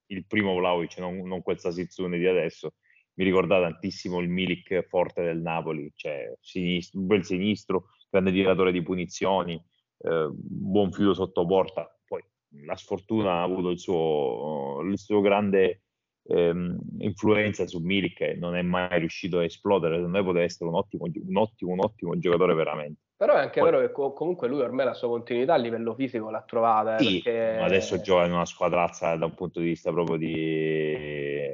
il 0.07 0.25
primo 0.25 0.55
Vlaovic, 0.55 0.97
non, 0.97 1.17
non 1.27 1.41
quel 1.41 1.59
Sasizzone 1.59 2.17
di 2.17 2.25
adesso, 2.25 2.73
mi 3.15 3.23
ricorda 3.23 3.59
tantissimo 3.59 4.19
il 4.19 4.29
Milik 4.29 4.87
forte 4.87 5.21
del 5.21 5.41
Napoli, 5.41 5.91
cioè 5.95 6.33
sinistro, 6.39 6.99
un 6.99 7.07
bel 7.07 7.25
sinistro, 7.25 7.89
grande 8.09 8.31
tiratore 8.31 8.71
di 8.71 8.81
punizioni, 8.81 9.61
eh, 9.99 10.29
buon 10.31 10.91
filo 10.91 11.13
sotto 11.13 11.45
porta. 11.45 11.93
Poi 12.05 12.23
la 12.65 12.75
sfortuna 12.75 13.33
ha 13.33 13.43
avuto 13.43 13.69
il 13.69 13.79
suo, 13.79 14.81
il 14.81 14.97
suo 14.97 15.21
grande 15.21 15.83
ehm, 16.27 16.77
influenza 16.99 17.65
su 17.67 17.79
Milik, 17.79 18.15
che 18.15 18.33
non 18.35 18.55
è 18.55 18.61
mai 18.61 18.99
riuscito 18.99 19.39
a 19.39 19.43
esplodere. 19.43 19.95
Secondo 19.95 20.17
me 20.17 20.23
poteva 20.23 20.43
essere 20.43 20.69
un 20.69 20.75
ottimo, 20.75 21.05
un 21.05 21.37
ottimo, 21.37 21.71
un 21.71 21.79
ottimo 21.79 22.17
giocatore 22.17 22.53
veramente. 22.53 23.01
Però 23.17 23.33
è 23.33 23.39
anche 23.39 23.59
Poi, 23.61 23.71
vero 23.71 23.85
che 23.85 23.91
co- 23.91 24.13
comunque 24.13 24.47
lui 24.47 24.61
ormai 24.61 24.85
la 24.85 24.93
sua 24.93 25.07
continuità 25.07 25.55
a 25.55 25.57
livello 25.57 25.95
fisico 25.95 26.29
l'ha 26.29 26.43
trovata. 26.43 26.97
Eh, 26.97 27.03
sì, 27.03 27.21
perché... 27.21 27.57
adesso 27.57 27.99
gioca 27.99 28.25
in 28.25 28.33
una 28.33 28.45
squadrazza 28.45 29.15
da 29.15 29.25
un 29.25 29.33
punto 29.33 29.59
di 29.59 29.65
vista 29.65 29.91
proprio 29.91 30.17
di 30.17 31.51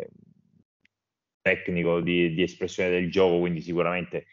tecnico, 1.41 2.01
di, 2.01 2.33
di, 2.33 2.41
espressione 2.41 2.89
del 2.89 3.09
gioco, 3.09 3.39
quindi 3.39 3.61
sicuramente 3.61 4.25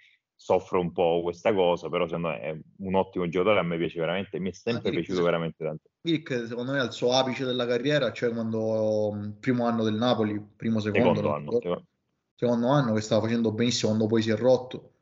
soffre 0.43 0.79
un 0.79 0.91
po' 0.93 1.21
questa 1.23 1.53
cosa, 1.53 1.91
però 1.91 2.07
secondo 2.07 2.29
me 2.29 2.41
è 2.41 2.59
un 2.79 2.95
ottimo 2.95 3.29
giocatore, 3.29 3.61
a 3.61 3.63
me 3.63 3.77
piace 3.77 4.01
veramente, 4.01 4.39
mi 4.41 4.49
è 4.49 4.53
sempre 4.53 4.91
Milik, 4.91 5.05
piaciuto 5.05 5.25
veramente 5.25 5.65
tanto. 5.65 5.91
Milik 6.01 6.47
secondo 6.47 6.73
me 6.73 6.81
al 6.81 6.95
suo 6.95 7.13
apice 7.13 7.45
della 7.45 7.67
carriera, 7.67 8.11
cioè 8.13 8.33
quando 8.33 9.35
primo 9.39 9.67
anno 9.67 9.85
del 9.85 9.95
Napoli, 9.95 10.43
primo 10.57 10.81
secondo, 10.81 11.15
secondo 11.15 11.35
anno, 11.35 11.87
secondo 12.35 12.69
anno 12.69 12.95
che 12.95 13.01
stava 13.03 13.23
facendo 13.23 13.53
benissimo 13.53 13.89
quando 13.89 14.07
poi 14.07 14.23
si 14.23 14.31
è 14.31 14.37
rotto 14.37 14.93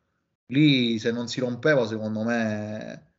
lì 0.48 0.98
se 0.98 1.12
non 1.12 1.29
si 1.29 1.40
rompeva 1.40 1.87
secondo 1.87 2.22
me 2.22 3.12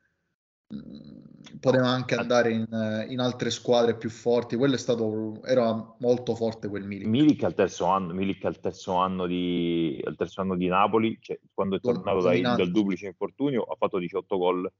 mm, 0.73 1.23
poteva 1.59 1.87
anche 1.87 2.15
andare 2.15 2.51
in, 2.51 3.05
in, 3.09 3.19
altre 3.19 3.49
squadre 3.49 3.95
più 3.95 4.09
forti. 4.09 4.55
Quello 4.55 4.75
è 4.75 4.77
stato 4.77 5.41
era 5.43 5.95
molto 5.99 6.35
forte 6.35 6.67
quel 6.67 6.85
Milik. 6.85 7.07
Milik 7.07 7.43
al 7.43 7.53
terzo 7.53 7.85
anno 7.85 8.13
Milik 8.13 8.45
al 8.45 8.59
terzo 8.59 8.95
anno 8.95 9.25
di, 9.25 10.01
al 10.05 10.15
terzo 10.15 10.41
anno 10.41 10.55
di 10.55 10.67
Napoli 10.67 11.17
cioè, 11.21 11.39
quando 11.53 11.77
è 11.77 11.79
tornato 11.79 12.21
dai, 12.21 12.41
dal 12.41 12.71
duplice 12.71 13.07
infortunio 13.07 13.63
ha 13.63 13.75
fatto 13.75 13.97
18 13.97 14.37
gol. 14.37 14.71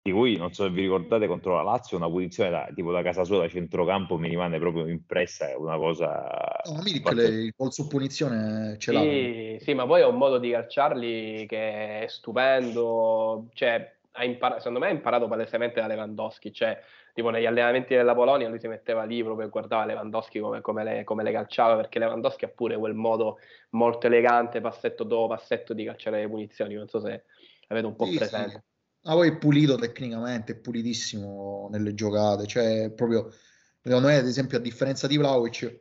Di 0.00 0.14
cui 0.14 0.36
non 0.36 0.52
so 0.54 0.64
se 0.64 0.70
vi 0.70 0.82
ricordate 0.82 1.26
contro 1.26 1.56
la 1.56 1.62
Lazio 1.62 1.96
una 1.98 2.08
punizione 2.08 2.48
da, 2.48 2.68
tipo 2.74 2.92
da 2.92 3.02
casa 3.02 3.24
sua 3.24 3.40
da 3.40 3.48
centrocampo 3.48 4.16
mi 4.16 4.28
rimane 4.28 4.58
proprio 4.58 4.86
impressa 4.86 5.50
è 5.50 5.54
una 5.54 5.76
cosa 5.76 6.62
no, 6.64 6.80
Milik 6.82 7.10
le, 7.12 7.24
il 7.24 7.54
gol 7.54 7.72
su 7.72 7.86
punizione 7.88 8.76
ce 8.78 8.92
l'ha. 8.92 9.00
Sì, 9.00 9.58
sì 9.60 9.74
ma 9.74 9.86
poi 9.86 10.00
è 10.00 10.06
un 10.06 10.16
modo 10.16 10.38
di 10.38 10.50
calciarli 10.50 11.44
che 11.46 12.04
è 12.04 12.06
stupendo 12.08 13.48
cioè 13.52 13.96
ha 13.97 13.97
imparato, 14.24 14.60
secondo 14.60 14.80
me 14.80 14.86
ha 14.88 14.90
imparato 14.90 15.28
palesemente 15.28 15.80
da 15.80 15.86
Lewandowski, 15.86 16.52
cioè 16.52 16.80
tipo 17.12 17.30
negli 17.30 17.46
allenamenti 17.46 17.94
della 17.94 18.14
Polonia 18.14 18.48
lui 18.48 18.60
si 18.60 18.68
metteva 18.68 19.04
lì 19.04 19.22
proprio 19.22 19.46
e 19.46 19.50
guardava 19.50 19.84
Lewandowski 19.84 20.38
come, 20.38 20.60
come, 20.60 20.84
le, 20.84 21.04
come 21.04 21.22
le 21.22 21.32
calciava, 21.32 21.76
perché 21.76 21.98
Lewandowski 21.98 22.44
ha 22.44 22.48
pure 22.48 22.76
quel 22.76 22.94
modo 22.94 23.38
molto 23.70 24.06
elegante, 24.06 24.60
passetto 24.60 25.04
dopo 25.04 25.34
passetto 25.34 25.74
di 25.74 25.84
calciare 25.84 26.20
le 26.20 26.28
punizioni, 26.28 26.74
non 26.74 26.88
so 26.88 27.00
se 27.00 27.24
avete 27.68 27.86
un 27.86 27.96
po' 27.96 28.06
sì, 28.06 28.16
presente. 28.16 28.50
Sì. 28.50 29.08
Ma 29.08 29.14
poi 29.14 29.28
è 29.28 29.36
pulito 29.38 29.76
tecnicamente, 29.76 30.52
è 30.52 30.56
pulitissimo 30.56 31.68
nelle 31.70 31.94
giocate, 31.94 32.46
cioè 32.46 32.90
proprio, 32.90 33.32
secondo 33.80 34.08
me 34.08 34.16
ad 34.16 34.26
esempio 34.26 34.58
a 34.58 34.60
differenza 34.60 35.06
di 35.06 35.16
Vlaovic, 35.16 35.80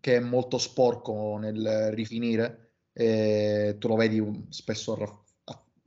che 0.00 0.16
è 0.16 0.20
molto 0.20 0.58
sporco 0.58 1.36
nel 1.38 1.90
rifinire, 1.92 2.72
eh, 2.92 3.76
tu 3.78 3.88
lo 3.88 3.96
vedi 3.96 4.46
spesso 4.50 4.94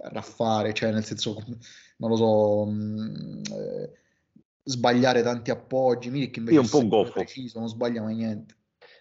raffare, 0.03 0.73
cioè 0.73 0.91
nel 0.91 1.03
senso, 1.03 1.35
non 1.97 2.09
lo 2.09 2.15
so, 2.15 2.65
mh, 2.65 2.71
mm, 2.71 3.43
eh, 3.51 3.91
sbagliare 4.63 5.21
tanti 5.21 5.51
appoggi, 5.51 6.09
Milik 6.09 6.37
invece 6.37 6.57
è 6.57 6.61
un 6.61 6.69
po' 6.69 6.87
goffo. 6.87 7.11
preciso, 7.13 7.59
non 7.59 7.67
sbaglia 7.67 8.01
mai 8.01 8.15
niente. 8.15 8.55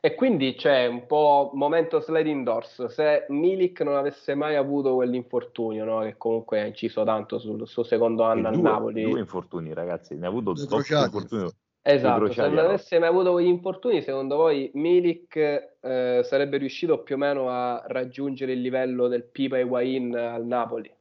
E 0.04 0.16
quindi 0.16 0.56
c'è 0.56 0.86
un 0.86 1.06
po' 1.06 1.52
momento 1.54 2.00
sliding 2.00 2.44
doors. 2.44 2.86
Se 2.86 3.26
Milik 3.28 3.82
non 3.82 3.94
avesse 3.94 4.34
mai 4.34 4.56
avuto 4.56 4.96
quell'infortunio, 4.96 5.84
no? 5.84 6.00
che 6.00 6.16
comunque 6.16 6.60
ha 6.60 6.66
inciso 6.66 7.04
tanto 7.04 7.38
sul 7.38 7.68
suo 7.68 7.84
secondo 7.84 8.24
anno 8.24 8.48
al 8.48 8.58
Napoli. 8.58 9.04
Due 9.04 9.20
infortuni, 9.20 9.72
ragazzi, 9.72 10.16
ne 10.16 10.26
ha 10.26 10.28
avuto 10.28 10.54
due 10.54 10.62
infortuni. 10.62 11.50
Esatto, 11.84 12.30
se 12.32 12.46
non 12.46 12.58
avesse 12.58 12.98
mai 13.00 13.08
avuto 13.08 13.32
quegli 13.32 13.48
infortuni, 13.48 14.02
secondo 14.02 14.36
voi 14.36 14.70
Milik 14.74 15.36
eh, 15.80 16.20
sarebbe 16.22 16.56
riuscito 16.58 17.02
più 17.02 17.16
o 17.16 17.18
meno 17.18 17.50
a 17.50 17.82
raggiungere 17.86 18.52
il 18.52 18.60
livello 18.60 19.08
del 19.08 19.24
Pipa 19.24 19.58
e 19.58 19.64
Wain 19.64 20.14
al 20.14 20.46
Napoli? 20.46 20.94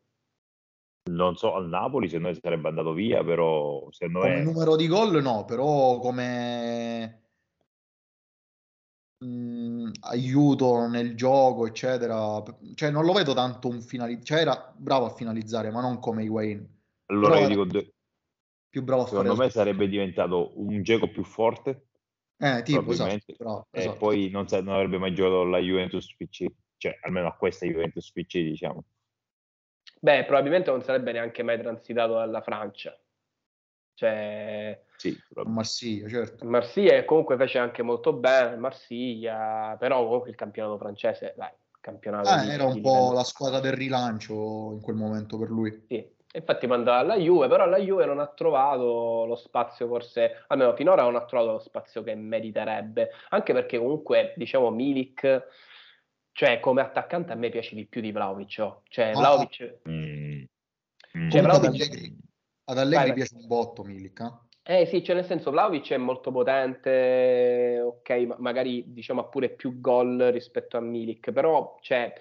Non 1.12 1.36
so, 1.36 1.54
al 1.54 1.68
Napoli 1.68 2.10
se 2.10 2.18
noi 2.18 2.36
sarebbe 2.40 2.68
andato 2.68 2.94
via, 2.94 3.24
però 3.24 3.88
se 3.92 4.12
come 4.12 4.36
è... 4.36 4.42
numero 4.42 4.76
di 4.76 4.88
gol 4.88 5.22
no, 5.22 5.46
però 5.46 6.00
come 6.00 7.26
mh, 9.24 9.92
aiuto 10.02 10.88
nel 10.88 11.16
gioco, 11.16 11.68
eccetera. 11.68 12.42
Cioè, 12.74 12.90
non 12.90 13.06
lo 13.06 13.14
vedo 13.14 13.34
tanto 13.34 13.68
un 13.68 13.82
finalizzatore. 13.82 14.26
Cioè, 14.26 14.42
era 14.42 14.74
bravo 14.76 15.06
a 15.06 15.14
finalizzare, 15.14 15.70
ma 15.70 15.82
non 15.82 16.00
come 16.00 16.24
Higuain. 16.24 16.68
Allora, 17.08 17.40
io 17.40 17.48
dico, 17.48 17.66
de... 17.66 17.94
più 18.72 18.84
bravo 18.84 19.04
a 19.04 19.08
secondo 19.08 19.36
me 19.36 19.50
sarebbe 19.50 19.88
diventato 19.88 20.54
un 20.56 20.82
gioco 20.82 21.10
più 21.10 21.24
forte. 21.24 21.88
Eh, 22.38 22.64
tipo, 22.64 22.90
esatto, 22.90 23.34
bravo, 23.38 23.68
e 23.70 23.82
esatto. 23.82 23.98
poi 23.98 24.30
non, 24.32 24.48
non, 24.50 24.70
avrebbe 24.70 24.98
mai 24.98 25.14
giocato 25.14 25.44
la 25.44 25.60
Juventus 25.60 26.16
PC, 26.16 26.46
cioè 26.78 26.98
almeno 27.04 27.28
a 27.28 27.36
questa 27.36 27.68
Juventus 27.68 28.12
PC, 28.12 28.40
diciamo. 28.40 28.84
Beh, 30.00 30.26
probabilmente 30.26 30.72
non 30.72 30.82
sarebbe 30.82 31.12
neanche 31.12 31.44
mai 31.44 31.60
transitato 31.60 32.14
dalla 32.14 32.42
Francia. 32.42 32.98
Cioè, 33.94 34.82
sì, 34.96 35.16
Marsiglia, 35.46 36.08
certo. 36.08 36.48
Marsiglia 36.48 37.06
comunque 37.06 37.38
fece 37.38 37.60
anche 37.60 37.84
molto 37.84 38.14
bene, 38.14 38.56
Marsiglia, 38.56 39.76
però 39.78 40.04
comunque 40.04 40.32
il 40.32 40.36
campionato 40.36 40.80
francese, 40.80 41.36
dai, 41.38 41.52
campionato 41.80 42.30
eh, 42.30 42.46
di, 42.46 42.50
era 42.50 42.64
un 42.64 42.82
po' 42.82 42.94
livello. 42.94 43.14
la 43.14 43.24
squadra 43.24 43.60
del 43.60 43.74
rilancio 43.74 44.72
in 44.74 44.82
quel 44.82 44.96
momento 44.96 45.38
per 45.38 45.50
lui. 45.52 45.84
Sì, 45.88 46.04
infatti 46.34 46.68
mandava 46.68 47.00
alla 47.00 47.18
Juve, 47.18 47.48
però 47.48 47.66
la 47.66 47.78
Juve 47.78 48.06
non 48.06 48.20
ha 48.20 48.28
trovato 48.28 49.26
lo 49.26 49.36
spazio 49.36 49.88
forse, 49.88 50.44
almeno 50.48 50.76
finora 50.76 51.04
non 51.04 51.16
ha 51.16 51.26
trovato 51.26 51.52
lo 51.52 51.60
spazio 51.60 52.04
che 52.04 52.16
meriterebbe, 52.16 53.12
anche 53.30 53.54
perché 53.54 53.78
comunque, 53.78 54.34
diciamo, 54.36 54.70
Milik, 54.70 55.48
cioè 56.32 56.60
come 56.60 56.82
attaccante 56.82 57.34
a 57.34 57.36
me 57.36 57.50
piace 57.50 57.76
di 57.76 57.86
più 57.86 58.02
di 58.02 58.12
Vlaovic, 58.12 58.58
oh. 58.60 58.82
cioè 58.90 59.10
ah, 59.10 59.18
Vlaovic... 59.18 59.80
Mm. 59.90 60.44
Cioè, 61.30 61.42
Vlaovic... 61.42 61.68
Ad 61.68 61.76
Allegri, 61.76 62.18
ad 62.66 62.78
Allegri 62.78 63.06
vai, 63.08 63.14
piace 63.14 63.36
un 63.36 63.48
botto 63.48 63.84
Milik, 63.84 64.20
eh? 64.20 64.50
Eh 64.64 64.86
sì, 64.86 65.04
cioè 65.04 65.16
nel 65.16 65.26
senso 65.26 65.50
Vlaovic 65.50 65.92
è 65.92 65.98
molto 65.98 66.32
potente, 66.32 67.82
ok, 67.84 68.10
ma 68.28 68.36
magari 68.38 68.94
diciamo 68.94 69.22
ha 69.22 69.26
pure 69.26 69.50
più 69.50 69.82
gol 69.82 70.30
rispetto 70.32 70.78
a 70.78 70.82
Milik, 70.82 71.32
però 71.32 71.78
cioè, 71.82 72.14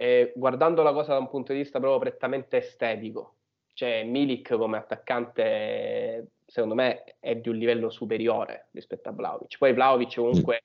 eh, 0.00 0.32
guardando 0.34 0.82
la 0.82 0.94
cosa 0.94 1.12
da 1.12 1.18
un 1.18 1.28
punto 1.28 1.52
di 1.52 1.58
vista 1.58 1.78
proprio 1.78 2.00
prettamente 2.00 2.56
estetico, 2.56 3.34
cioè 3.74 4.02
Milik 4.02 4.56
come 4.56 4.78
attaccante 4.78 6.28
secondo 6.46 6.74
me 6.74 7.16
è 7.20 7.36
di 7.36 7.50
un 7.50 7.56
livello 7.56 7.90
superiore 7.90 8.68
rispetto 8.70 9.10
a 9.10 9.12
Vlaovic. 9.12 9.58
Poi 9.58 9.74
Vlaovic 9.74 10.14
comunque 10.14 10.64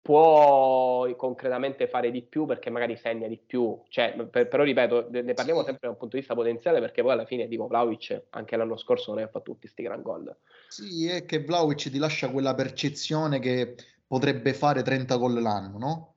può 0.00 1.14
concretamente 1.14 1.88
fare 1.88 2.10
di 2.10 2.22
più 2.22 2.46
perché 2.46 2.70
magari 2.70 2.96
segna 2.96 3.28
di 3.28 3.36
più, 3.36 3.78
cioè, 3.90 4.14
per, 4.14 4.48
però 4.48 4.62
ripeto, 4.62 5.08
ne 5.10 5.34
parliamo 5.34 5.62
sempre 5.62 5.80
da 5.82 5.90
un 5.90 5.98
punto 5.98 6.14
di 6.14 6.20
vista 6.20 6.34
potenziale 6.34 6.80
perché 6.80 7.02
poi 7.02 7.12
alla 7.12 7.26
fine 7.26 7.48
tipo 7.48 7.66
Vlaovic 7.66 8.28
anche 8.30 8.56
l'anno 8.56 8.78
scorso 8.78 9.12
non 9.12 9.22
è 9.22 9.26
fatto 9.26 9.52
tutti 9.52 9.60
questi 9.60 9.82
gran 9.82 10.00
gol. 10.00 10.34
Sì, 10.68 11.06
è 11.06 11.26
che 11.26 11.44
Vlaovic 11.44 11.90
ti 11.90 11.98
lascia 11.98 12.30
quella 12.30 12.54
percezione 12.54 13.40
che 13.40 13.74
potrebbe 14.06 14.54
fare 14.54 14.82
30 14.82 15.16
gol 15.16 15.42
l'anno, 15.42 15.78
no? 15.78 16.14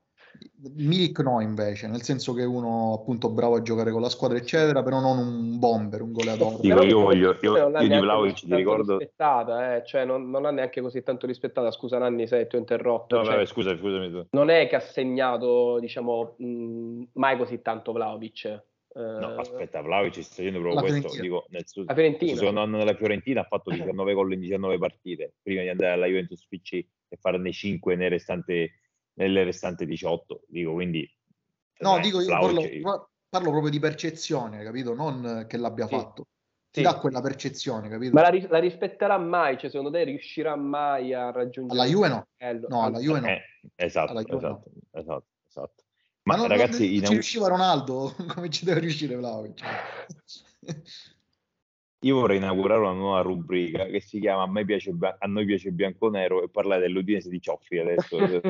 Milik 0.76 1.20
no 1.20 1.42
invece, 1.42 1.88
nel 1.88 2.02
senso 2.04 2.34
che 2.34 2.44
uno 2.44 2.94
appunto 2.94 3.30
bravo 3.30 3.56
a 3.56 3.62
giocare 3.62 3.92
con 3.92 4.02
la 4.02 4.10
squadra 4.10 4.38
eccetera, 4.38 4.82
però 4.82 5.02
non 5.02 5.18
un 5.18 5.60
bomber, 5.60 6.02
un 6.02 6.14
goleador. 6.14 6.60
Dico, 6.60 6.82
io 6.82 7.00
voglio, 7.02 7.38
io, 7.42 7.70
io 7.70 7.88
di 7.88 8.00
Vlaovic 8.00 8.46
ti 8.46 8.56
ricordo... 8.56 8.98
Rispettata, 8.98 9.76
eh? 9.76 9.86
cioè 9.86 10.06
non, 10.06 10.30
non 10.30 10.42
l'ha 10.42 10.52
neanche 10.52 10.82
così 10.82 11.04
tanto 11.04 11.28
rispettata, 11.28 11.70
scusa 11.72 11.98
Nanni 11.98 12.28
se 12.28 12.48
ti 12.48 12.56
ho 12.56 12.60
interrotto. 12.60 13.18
No, 13.18 13.24
cioè, 13.24 13.34
vabbè, 13.34 13.46
scusa, 13.46 13.76
scusami 13.76 14.10
tu. 14.10 14.26
Non 14.32 14.50
è 14.50 14.68
che 14.68 14.76
ha 14.78 14.80
segnato, 14.80 15.80
diciamo, 15.80 16.36
mh, 16.38 17.04
mai 17.14 17.38
così 17.38 17.62
tanto 17.62 17.92
Vlaovic. 17.92 18.64
No, 18.96 19.36
aspetta, 19.38 19.82
Vlaovic 19.82 20.22
sta 20.22 20.36
facendo 20.36 20.60
proprio 20.60 20.82
la 20.82 20.88
questo. 20.88 21.22
Dico, 21.22 21.46
nel 21.50 21.64
suo, 21.66 21.84
la 21.86 21.94
Fiorentina. 21.94 22.32
Il 22.32 22.38
secondo 22.38 22.62
anno 22.62 22.78
della 22.78 22.96
Fiorentina 22.96 23.42
ha 23.42 23.46
fatto 23.46 23.70
19 23.72 24.14
gol 24.14 24.34
in 24.34 24.40
19 24.40 24.78
partite 24.78 25.34
prima 25.42 25.62
di 25.62 25.70
andare 25.70 25.92
alla 25.94 26.06
Juventus 26.06 26.46
PC 26.48 26.74
e 27.10 27.18
farne 27.20 27.52
5 27.52 27.96
nei 27.96 28.10
restanti 28.10 28.72
nelle 29.16 29.44
restanti 29.44 29.86
18. 29.86 30.44
Dico 30.48 30.74
quindi. 30.74 31.10
No, 31.80 32.00
dico 32.00 32.22
io 32.22 32.28
parlo, 32.28 32.62
parlo, 33.30 33.50
proprio 33.50 33.72
di 33.72 33.80
percezione, 33.80 34.64
capito? 34.64 34.94
Non 34.94 35.46
che 35.48 35.58
l'abbia 35.58 35.88
sì. 35.88 35.96
fatto. 35.96 36.28
Ti 36.70 36.80
sì. 36.80 36.82
dà 36.82 36.98
quella 36.98 37.22
percezione, 37.22 37.90
capito? 37.90 38.14
Ma 38.14 38.22
la, 38.22 38.48
la, 38.50 38.60
rispetterà 38.60 39.18
mai? 39.18 39.58
Cioè, 39.58 39.70
secondo 39.70 39.92
te 39.92 40.04
riuscirà 40.06 40.56
mai 40.56 41.14
a 41.14 41.30
raggiungere 41.30 41.80
alla 41.80 41.90
Juve 41.90 42.08
no. 42.08 42.28
No, 42.68 42.84
alla 42.84 43.00
Juve 43.00 43.20
no. 43.20 43.28
Eh, 43.28 43.42
esatto, 43.76 44.14
Juve 44.22 44.38
esatto, 44.38 44.72
no. 44.74 45.00
esatto, 45.00 45.26
esatto. 45.48 45.84
Ma, 46.24 46.36
Ma 46.36 46.40
non, 46.40 46.48
ragazzi, 46.48 46.86
non, 46.86 46.94
in... 46.96 47.06
ci 47.06 47.12
riusciva 47.12 47.48
Ronaldo, 47.48 48.16
come 48.34 48.50
ci 48.50 48.66
deve 48.66 48.80
riuscire 48.80 49.16
Vlaovic? 49.16 49.62
Io 52.04 52.20
vorrei 52.20 52.38
inaugurare 52.38 52.82
una 52.82 52.92
nuova 52.92 53.22
rubrica 53.22 53.86
che 53.86 54.02
si 54.02 54.20
chiama 54.20 54.44
A, 54.44 54.48
me 54.48 54.66
piace, 54.66 54.94
a 55.18 55.26
noi 55.26 55.46
piace 55.46 55.72
bianco-nero 55.72 56.44
e 56.44 56.50
parlare 56.50 56.82
dell'Udinese 56.82 57.30
di 57.30 57.40
Cioffi 57.40 57.78
adesso. 57.78 58.18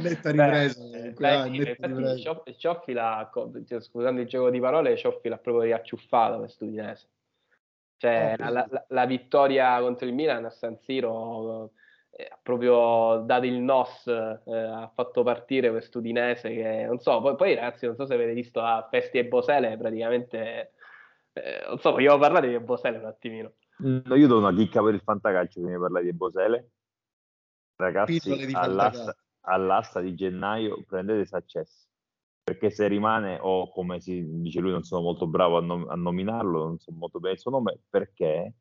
netta 0.00 0.30
ripresa. 0.30 0.82
Beh, 0.82 1.12
dai, 1.12 1.58
netta 1.58 1.86
ripresa. 1.86 2.54
Cioffi 2.56 2.92
l'ha, 2.92 3.30
cioè, 3.66 3.80
scusando 3.80 4.22
il 4.22 4.26
gioco 4.26 4.48
di 4.48 4.58
parole, 4.58 4.96
Cioffi 4.96 5.28
l'ha 5.28 5.36
proprio 5.36 5.64
riacciuffato 5.64 6.38
questo 6.38 6.64
Udinese. 6.64 7.08
Cioè, 7.98 8.36
oh, 8.38 8.50
la, 8.50 8.66
la, 8.70 8.84
la, 8.88 9.04
vittoria 9.04 9.78
contro 9.80 10.06
il 10.06 10.14
Milan 10.14 10.46
a 10.46 10.50
San 10.50 10.78
Siro 10.78 11.72
eh, 12.12 12.26
ha 12.30 12.38
proprio 12.42 13.22
dato 13.26 13.44
il 13.44 13.60
NOS, 13.60 14.06
eh, 14.06 14.56
ha 14.56 14.90
fatto 14.94 15.22
partire 15.22 15.68
questo 15.68 15.98
Udinese 15.98 16.48
che, 16.48 16.86
non 16.86 16.98
so, 17.00 17.20
poi, 17.20 17.36
poi 17.36 17.54
ragazzi, 17.54 17.84
non 17.84 17.96
so 17.96 18.06
se 18.06 18.14
avete 18.14 18.32
visto 18.32 18.62
a 18.62 18.88
Festi 18.90 19.18
e 19.18 19.26
Bosele, 19.26 19.76
praticamente 19.76 20.72
eh, 21.32 21.64
non 21.66 21.78
so, 21.78 21.92
vogliamo 21.92 22.18
parlare 22.18 22.48
di 22.48 22.58
Bosele 22.58 22.98
un 22.98 23.06
attimino. 23.06 23.52
No, 23.78 24.14
io 24.14 24.26
do 24.26 24.38
una 24.38 24.52
chicca 24.52 24.82
per 24.82 24.94
il 24.94 25.00
fantacalcio 25.00 25.60
prima 25.60 25.76
di 25.76 25.80
parlare 25.80 26.04
di 26.04 26.12
Bosele. 26.12 26.70
Ragazzi, 27.76 28.46
di 28.46 28.52
all'asta, 28.52 29.16
all'asta, 29.42 30.00
di 30.00 30.14
gennaio 30.14 30.82
prendete 30.84 31.24
Success. 31.24 31.88
Perché 32.42 32.70
se 32.70 32.88
rimane, 32.88 33.38
o 33.40 33.70
come 33.70 34.00
si 34.00 34.22
dice 34.40 34.60
lui, 34.60 34.72
non 34.72 34.82
sono 34.82 35.02
molto 35.02 35.26
bravo 35.26 35.58
a, 35.58 35.60
nom- 35.60 35.88
a 35.88 35.94
nominarlo, 35.94 36.64
non 36.64 36.78
so 36.78 36.92
molto 36.92 37.20
bene 37.20 37.34
il 37.34 37.40
suo 37.40 37.50
nome, 37.50 37.78
perché 37.88 38.54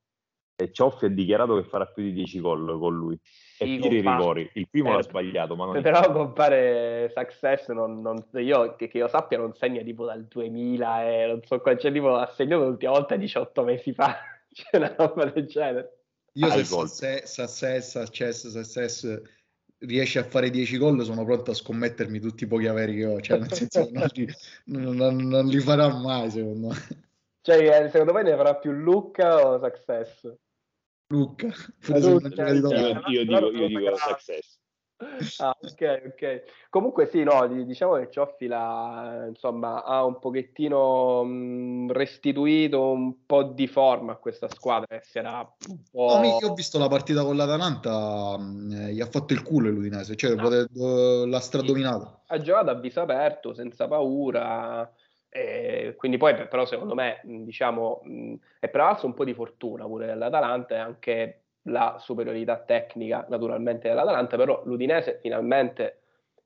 e 0.60 0.74
Cioffi 0.74 1.06
ha 1.06 1.10
dichiarato 1.10 1.56
che 1.56 1.64
farà 1.64 1.86
più 1.86 2.04
di 2.04 2.12
10 2.12 2.42
gol 2.42 2.78
con 2.78 2.94
lui 2.94 3.18
e 3.58 3.66
sì, 3.66 3.80
tira 3.80 3.96
i 3.96 4.02
rigori. 4.02 4.50
Il 4.56 4.68
primo 4.70 4.90
eh, 4.90 4.96
l'ha 4.96 5.02
sbagliato, 5.04 5.56
ma 5.56 5.66
non 5.66 5.82
però 5.82 6.12
compare 6.12 7.10
Success, 7.16 7.70
non, 7.70 8.02
non, 8.02 8.26
io, 8.34 8.76
che, 8.76 8.90
che, 8.90 8.98
io 8.98 9.08
sappia, 9.08 9.38
non 9.38 9.54
segna 9.56 9.82
tipo 9.84 10.06
dal 10.06 10.26
2000 10.26 11.04
e 11.04 11.28
non 11.28 11.42
so 11.44 11.62
qua, 11.62 11.78
cioè 11.78 11.94
tipo 11.94 12.14
ha 12.14 12.28
segnato 12.28 12.66
l'ultima 12.66 12.92
volta 12.92 13.16
18 13.16 13.64
mesi 13.64 13.94
fa, 13.94 14.18
c'è 14.52 14.78
una 14.78 14.94
roba 14.98 15.26
del 15.26 15.46
genere. 15.46 15.98
Io 16.34 16.50
se 16.50 16.66
Success, 16.66 17.42
Success, 17.84 18.48
Success 18.50 19.22
riesce 19.80 20.20
a 20.20 20.24
fare 20.24 20.50
10 20.50 20.78
gol 20.78 21.02
sono 21.04 21.24
pronto 21.24 21.52
a 21.52 21.54
scommettermi 21.54 22.20
tutti 22.20 22.44
i 22.44 22.48
pochi 22.48 22.68
averi 22.68 22.98
che 22.98 23.06
ho, 23.06 23.22
cioè 23.22 23.40
nel 23.40 23.54
senso 23.54 23.88
non 23.94 24.08
li, 24.12 24.28
non, 24.66 24.96
non, 24.96 25.16
non 25.16 25.48
li 25.48 25.60
farà 25.60 25.88
mai 25.88 26.30
secondo 26.30 26.68
me. 26.68 27.08
Cioè, 27.42 27.84
eh, 27.84 27.90
secondo 27.90 28.14
me 28.14 28.24
ne 28.24 28.36
farà 28.36 28.56
più 28.56 28.72
Lucca 28.72 29.48
o 29.48 29.60
Success? 29.60 30.30
Luca, 31.12 31.48
Luca 31.88 32.50
io, 32.50 32.70
io, 33.08 33.26
dico, 33.26 33.52
io 33.52 33.68
dico 33.68 33.96
success. 33.96 34.60
ah, 35.40 35.58
ok, 35.60 36.02
ok. 36.06 36.44
Comunque 36.70 37.08
sì, 37.08 37.24
no, 37.24 37.48
diciamo 37.48 37.96
che 37.96 38.12
Cioffi 38.12 38.46
la, 38.46 39.26
insomma, 39.28 39.84
ha 39.84 40.06
un 40.06 40.20
pochettino 40.20 41.24
mh, 41.24 41.94
restituito 41.94 42.92
un 42.92 43.26
po' 43.26 43.42
di 43.42 43.66
forma 43.66 44.12
a 44.12 44.16
questa 44.18 44.48
squadra 44.50 45.00
che 45.00 45.02
si 45.04 45.18
era 45.18 45.40
un 45.70 45.82
po'... 45.90 46.20
No, 46.20 46.38
io 46.40 46.50
ho 46.50 46.54
visto 46.54 46.78
la 46.78 46.88
partita 46.88 47.24
con 47.24 47.36
l'Atalanta, 47.36 48.38
mh, 48.38 48.90
gli 48.90 49.02
ha 49.02 49.08
fatto 49.08 49.34
il 49.34 49.42
culo 49.42 49.72
l'Udinese, 49.72 50.16
cioè 50.16 50.36
ah. 50.38 51.26
l'ha 51.26 51.40
stradominata. 51.40 52.22
Ha 52.28 52.38
giocato 52.40 52.70
a 52.70 52.76
viso 52.76 53.02
aperto, 53.02 53.56
senza 53.56 53.88
paura, 53.88 54.88
e 55.30 55.94
quindi 55.96 56.18
poi 56.18 56.48
però 56.48 56.66
secondo 56.66 56.96
me, 56.96 57.22
diciamo, 57.24 58.02
è 58.60 58.68
prevalso 58.68 59.06
un 59.06 59.14
po' 59.14 59.24
di 59.24 59.34
fortuna 59.34 59.86
pure 59.86 60.08
dell'Atalanta 60.08 60.76
e 60.76 60.78
anche 60.80 61.42
la 61.64 61.98
superiorità 62.00 62.58
tecnica 62.58 63.26
naturalmente 63.30 63.88
dell'Atalanta, 63.88 64.38
però 64.38 64.62
l'Udinese 64.66 65.20
finalmente 65.22 66.00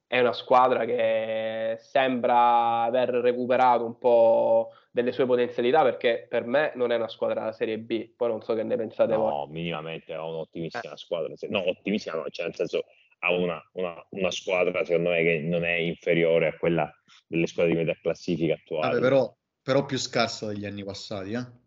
è 0.06 0.20
una 0.20 0.34
squadra 0.34 0.86
che 0.86 1.78
sembra 1.80 2.82
aver 2.84 3.10
recuperato 3.10 3.86
un 3.86 3.98
po' 3.98 4.72
delle 4.92 5.12
sue 5.12 5.26
potenzialità 5.26 5.82
perché 5.82 6.28
per 6.30 6.46
me 6.46 6.72
non 6.76 6.92
è 6.92 6.96
una 6.98 7.08
squadra 7.08 7.40
della 7.40 7.52
Serie 7.54 7.80
B, 7.80 8.10
poi 8.16 8.28
non 8.28 8.44
so 8.44 8.54
che 8.54 8.62
ne 8.62 8.76
pensate 8.76 9.14
no, 9.14 9.20
voi. 9.20 9.30
No, 9.32 9.48
minimamente 9.48 10.14
è 10.14 10.18
un'ottimissima 10.20 10.94
eh. 10.94 10.98
squadra, 10.98 11.34
no, 11.50 11.68
ottimissima 11.68 12.22
cioè 12.30 12.46
nel 12.46 12.56
senso 12.56 12.84
ha 13.24 13.32
una, 13.32 13.70
una, 13.74 14.06
una, 14.10 14.32
squadra 14.32 14.84
secondo 14.84 15.10
me 15.10 15.24
che 15.24 15.40
non 15.40 15.64
è 15.64 15.76
inferiore 15.76 16.48
a 16.48 16.58
quella 16.58 16.92
delle 17.26 17.48
squadre 17.48 17.72
di 17.72 17.78
metà 17.78 17.98
classifica 18.02 18.54
attuali. 18.54 18.88
Vabbè, 18.88 19.00
però, 19.00 19.36
però 19.62 19.86
più 19.86 19.98
scarsa 19.98 20.48
degli 20.48 20.66
anni 20.66 20.84
passati, 20.84 21.32
eh? 21.32 21.62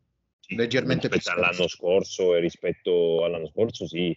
leggermente 0.55 1.09
rispetto 1.09 1.39
all'anno 1.39 1.67
scorso 1.67 2.35
e 2.35 2.41
rispetto 2.41 3.25
all'anno 3.25 3.49
scorso 3.49 3.87
sì. 3.87 4.17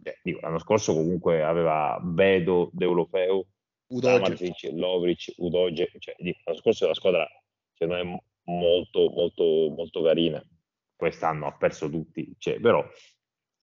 Beh, 0.00 0.20
dico, 0.22 0.38
l'anno 0.40 0.60
scorso 0.60 0.94
comunque 0.94 1.42
aveva 1.42 1.98
Bedo, 2.00 2.70
Deulofeu 2.72 3.44
Samarzic, 3.88 4.70
Lovric, 4.72 5.32
Udoge 5.38 5.90
cioè, 5.98 6.14
dico, 6.18 6.38
l'anno 6.44 6.58
scorso 6.58 6.86
la 6.86 6.94
squadra 6.94 7.28
secondo 7.74 8.04
me 8.04 8.22
molto 8.44 9.10
molto 9.10 9.42
molto 9.76 10.02
carina. 10.02 10.42
Quest'anno 10.94 11.46
ha 11.46 11.56
perso 11.56 11.90
tutti 11.90 12.32
cioè, 12.38 12.60
però 12.60 12.86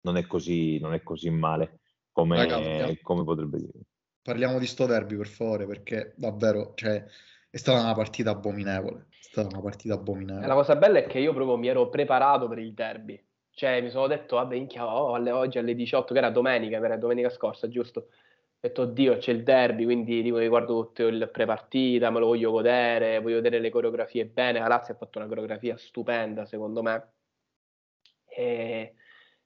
non 0.01 0.17
è 0.17 0.27
così 0.27 0.77
non 0.79 0.93
è 0.93 1.01
così 1.01 1.29
male 1.29 1.79
come, 2.21 2.37
Raga, 2.37 2.93
come 3.01 3.23
potrebbe 3.23 3.57
dire 3.57 3.79
parliamo 4.21 4.59
di 4.59 4.65
sto 4.65 4.85
derby 4.85 5.15
per 5.15 5.27
favore 5.27 5.65
perché 5.65 6.13
davvero 6.17 6.73
cioè, 6.75 7.03
è 7.49 7.57
stata 7.57 7.81
una 7.81 7.93
partita 7.93 8.31
abominevole 8.31 9.07
stata 9.37 9.47
una 9.47 9.61
partita 9.61 9.93
abominevole. 9.93 10.47
La 10.47 10.53
cosa 10.55 10.75
bella 10.75 10.99
è 10.99 11.05
che 11.05 11.19
io 11.19 11.33
proprio 11.33 11.57
mi 11.57 11.67
ero 11.67 11.89
preparato 11.89 12.47
per 12.47 12.59
il 12.59 12.73
derby. 12.73 13.23
Cioè, 13.51 13.81
mi 13.81 13.89
sono 13.89 14.07
detto, 14.07 14.35
vabbè, 14.35 14.55
inchia, 14.55 14.85
oh, 14.85 15.13
alle, 15.13 15.31
oggi 15.31 15.57
alle 15.57 15.75
18, 15.75 16.13
che 16.13 16.19
era 16.19 16.29
domenica, 16.29 16.77
era 16.77 16.97
domenica 16.97 17.29
scorsa, 17.29 17.67
giusto? 17.67 17.99
Ho 17.99 18.59
detto, 18.59 18.83
oddio, 18.83 19.17
c'è 19.17 19.31
il 19.31 19.43
derby, 19.43 19.83
quindi 19.83 20.21
dico, 20.21 20.37
mi 20.37 20.47
guardo 20.47 20.83
tutto 20.83 21.07
il 21.07 21.29
prepartita, 21.31 22.09
me 22.09 22.19
lo 22.19 22.27
voglio 22.27 22.51
godere, 22.51 23.19
voglio 23.19 23.35
vedere 23.35 23.59
le 23.59 23.69
coreografie 23.69 24.25
bene. 24.25 24.59
La 24.59 24.67
Lazio 24.67 24.93
ha 24.93 24.97
fatto 24.97 25.19
una 25.19 25.27
coreografia 25.27 25.75
stupenda, 25.77 26.45
secondo 26.45 26.81
me. 26.81 27.11
E... 28.25 28.93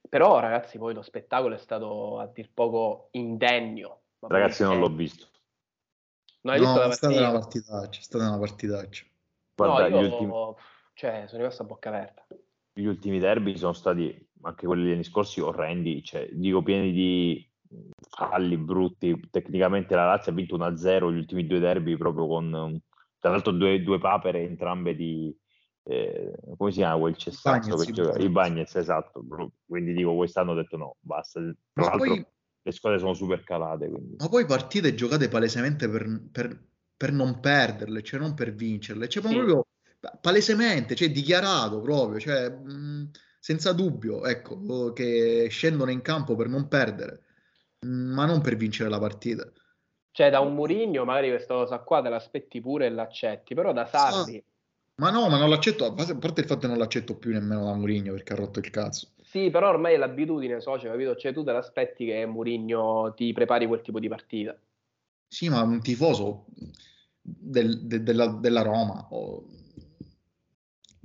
Però, 0.10 0.40
ragazzi, 0.40 0.78
poi 0.78 0.94
lo 0.94 1.02
spettacolo 1.02 1.56
è 1.56 1.58
stato 1.58 2.20
a 2.20 2.28
dir 2.28 2.52
poco 2.54 3.08
indegno. 3.12 4.02
Ragazzi, 4.20 4.64
non 4.64 4.80
l'ho 4.80 4.90
visto. 4.90 5.28
Non 6.42 6.56
hai 6.56 6.60
no, 6.60 6.66
visto 6.66 6.80
la 6.80 6.88
partita? 6.88 7.08
È 7.08 7.12
stata 7.12 7.30
una 7.30 7.40
partitaccia, 7.40 8.00
è 8.00 8.04
stata 8.04 8.28
una 8.28 8.40
partitaccia. 8.40 9.06
Guarda, 9.56 9.90
no, 9.90 10.02
io, 10.02 10.12
ultimi... 10.12 10.34
cioè, 10.94 11.24
sono 11.28 11.42
rimasto 11.42 11.64
a 11.64 11.66
bocca 11.66 11.90
aperta. 11.90 12.26
Gli 12.74 12.86
ultimi 12.86 13.20
derby 13.20 13.58
sono 13.58 13.74
stati, 13.74 14.30
anche 14.42 14.66
quelli 14.66 14.84
degli 14.84 14.94
anni 14.94 15.04
scorsi, 15.04 15.40
orrendi, 15.40 16.04
cioè, 16.04 16.28
dico 16.32 16.64
pieni 16.64 16.92
di 16.92 17.50
falli 18.10 18.58
brutti. 18.58 19.20
Tecnicamente 19.30 19.96
la 19.96 20.06
Lazio 20.06 20.32
ha 20.32 20.36
vinto 20.36 20.58
1-0 20.58 21.12
gli 21.12 21.18
ultimi 21.18 21.46
due 21.46 21.60
derby 21.60 21.96
proprio 21.96 22.28
con, 22.28 22.82
tra 23.20 23.30
l'altro, 23.30 23.52
due, 23.52 23.82
due 23.82 24.00
papere 24.00 24.42
entrambe 24.44 24.96
di, 24.96 25.36
eh, 25.84 26.34
come 26.58 26.72
si 26.72 26.78
chiama 26.78 27.00
quel 27.00 27.16
cessato 27.16 27.76
che 27.76 27.92
gioca? 27.92 28.20
I 28.20 28.30
Bagnets, 28.30 28.76
esatto. 28.76 29.24
Quindi 29.66 29.94
dico, 29.94 30.16
quest'anno 30.16 30.52
ho 30.52 30.56
detto 30.56 30.78
no, 30.78 30.96
basta. 31.00 31.40
Tra 31.74 31.84
l'altro 31.84 31.98
poi, 31.98 32.26
le 32.62 32.72
squadre 32.72 33.00
sono 33.00 33.14
super 33.14 33.44
calate. 33.44 33.90
Quindi. 33.90 34.16
Ma 34.20 34.30
poi 34.30 34.46
partite 34.46 34.94
giocate 34.94 35.28
palesemente 35.28 35.90
per, 35.90 36.22
per, 36.32 36.64
per 36.96 37.12
non 37.12 37.40
perderle, 37.40 38.04
cioè 38.04 38.20
non 38.20 38.34
per 38.34 38.54
vincerle, 38.54 39.10
cioè 39.10 39.24
sì. 39.24 39.34
proprio 39.34 39.66
palesemente, 40.20 40.96
cioè 40.96 41.12
dichiarato 41.12 41.80
proprio, 41.82 42.20
cioè 42.20 42.50
mh, 42.50 43.12
senza 43.40 43.72
dubbio, 43.74 44.26
ecco, 44.26 44.94
che 44.94 45.48
scendono 45.50 45.92
in 45.92 46.02
campo 46.02 46.36
per 46.36 46.48
non 46.48 46.68
perdere, 46.68 47.24
mh, 47.80 48.14
ma 48.14 48.26
non 48.26 48.42
per 48.42 48.56
vincere 48.56 48.90
la 48.90 49.00
partita. 49.00 49.52
Cioè 50.14 50.30
da 50.30 50.42
un 50.42 50.54
Murigno 50.54 51.06
magari 51.06 51.30
questa 51.30 51.54
cosa 51.54 51.80
qua 51.80 52.02
te 52.02 52.10
l'aspetti 52.10 52.60
pure 52.60 52.86
e 52.88 52.90
l'accetti, 52.90 53.56
però 53.56 53.74
da 53.74 53.86
Sarri... 53.86 54.38
Ah, 54.38 54.51
ma 55.02 55.10
no, 55.10 55.30
ma 55.30 55.40
non 55.40 55.50
l'accetto, 55.50 55.86
a 55.86 55.94
parte 55.94 56.42
il 56.42 56.48
fatto 56.48 56.60
che 56.60 56.68
non 56.68 56.78
l'accetto 56.78 57.16
più 57.16 57.32
nemmeno 57.32 57.66
da 57.66 57.74
Murigno 57.74 58.14
perché 58.14 58.34
ha 58.34 58.36
rotto 58.36 58.60
il 58.60 58.70
cazzo. 58.70 59.08
Sì, 59.24 59.50
però 59.50 59.70
ormai 59.70 59.96
è 59.96 59.98
l'abitudine 59.98 60.62
socio, 60.62 60.90
capito? 60.90 61.16
Cioè 61.16 61.34
tu 61.34 61.44
te 61.44 61.52
l'aspetti 61.52 62.06
che 62.06 62.24
Murigno 62.28 63.12
ti 63.16 63.34
prepari 63.34 63.66
quel 63.66 63.82
tipo 63.82 64.00
di 64.00 64.08
partita. 64.08 64.56
Sì, 65.28 65.50
ma 65.50 65.64
un 65.64 65.82
tifoso 65.82 66.46
del, 67.20 67.82
de, 67.88 68.04
della, 68.04 68.28
della, 68.28 68.62
Roma 68.62 69.08
o, 69.10 69.44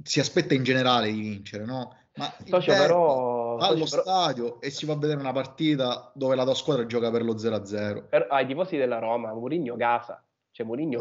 si 0.03 0.21
aspetta 0.21 0.53
in 0.53 0.63
generale 0.63 1.11
di 1.11 1.19
vincere, 1.19 1.65
no? 1.65 1.97
Ma 2.17 2.31
Socio, 2.45 2.73
però, 2.73 3.57
va 3.57 3.69
allo 3.69 3.85
però... 3.85 4.03
stadio 4.03 4.61
e 4.61 4.69
si 4.69 4.85
va 4.85 4.93
a 4.93 4.99
vedere 4.99 5.21
una 5.21 5.33
partita 5.33 6.11
dove 6.15 6.35
la 6.35 6.45
tua 6.45 6.55
squadra 6.55 6.85
gioca 6.85 7.11
per 7.11 7.25
lo 7.25 7.35
0-0. 7.35 8.09
Per, 8.11 8.27
ai 8.29 8.47
tifosi 8.47 8.77
della 8.77 8.99
Roma, 8.99 9.33
Mourinho 9.33 9.75
gasa, 9.75 10.23
cioè 10.51 10.67
Mourinho 10.67 10.99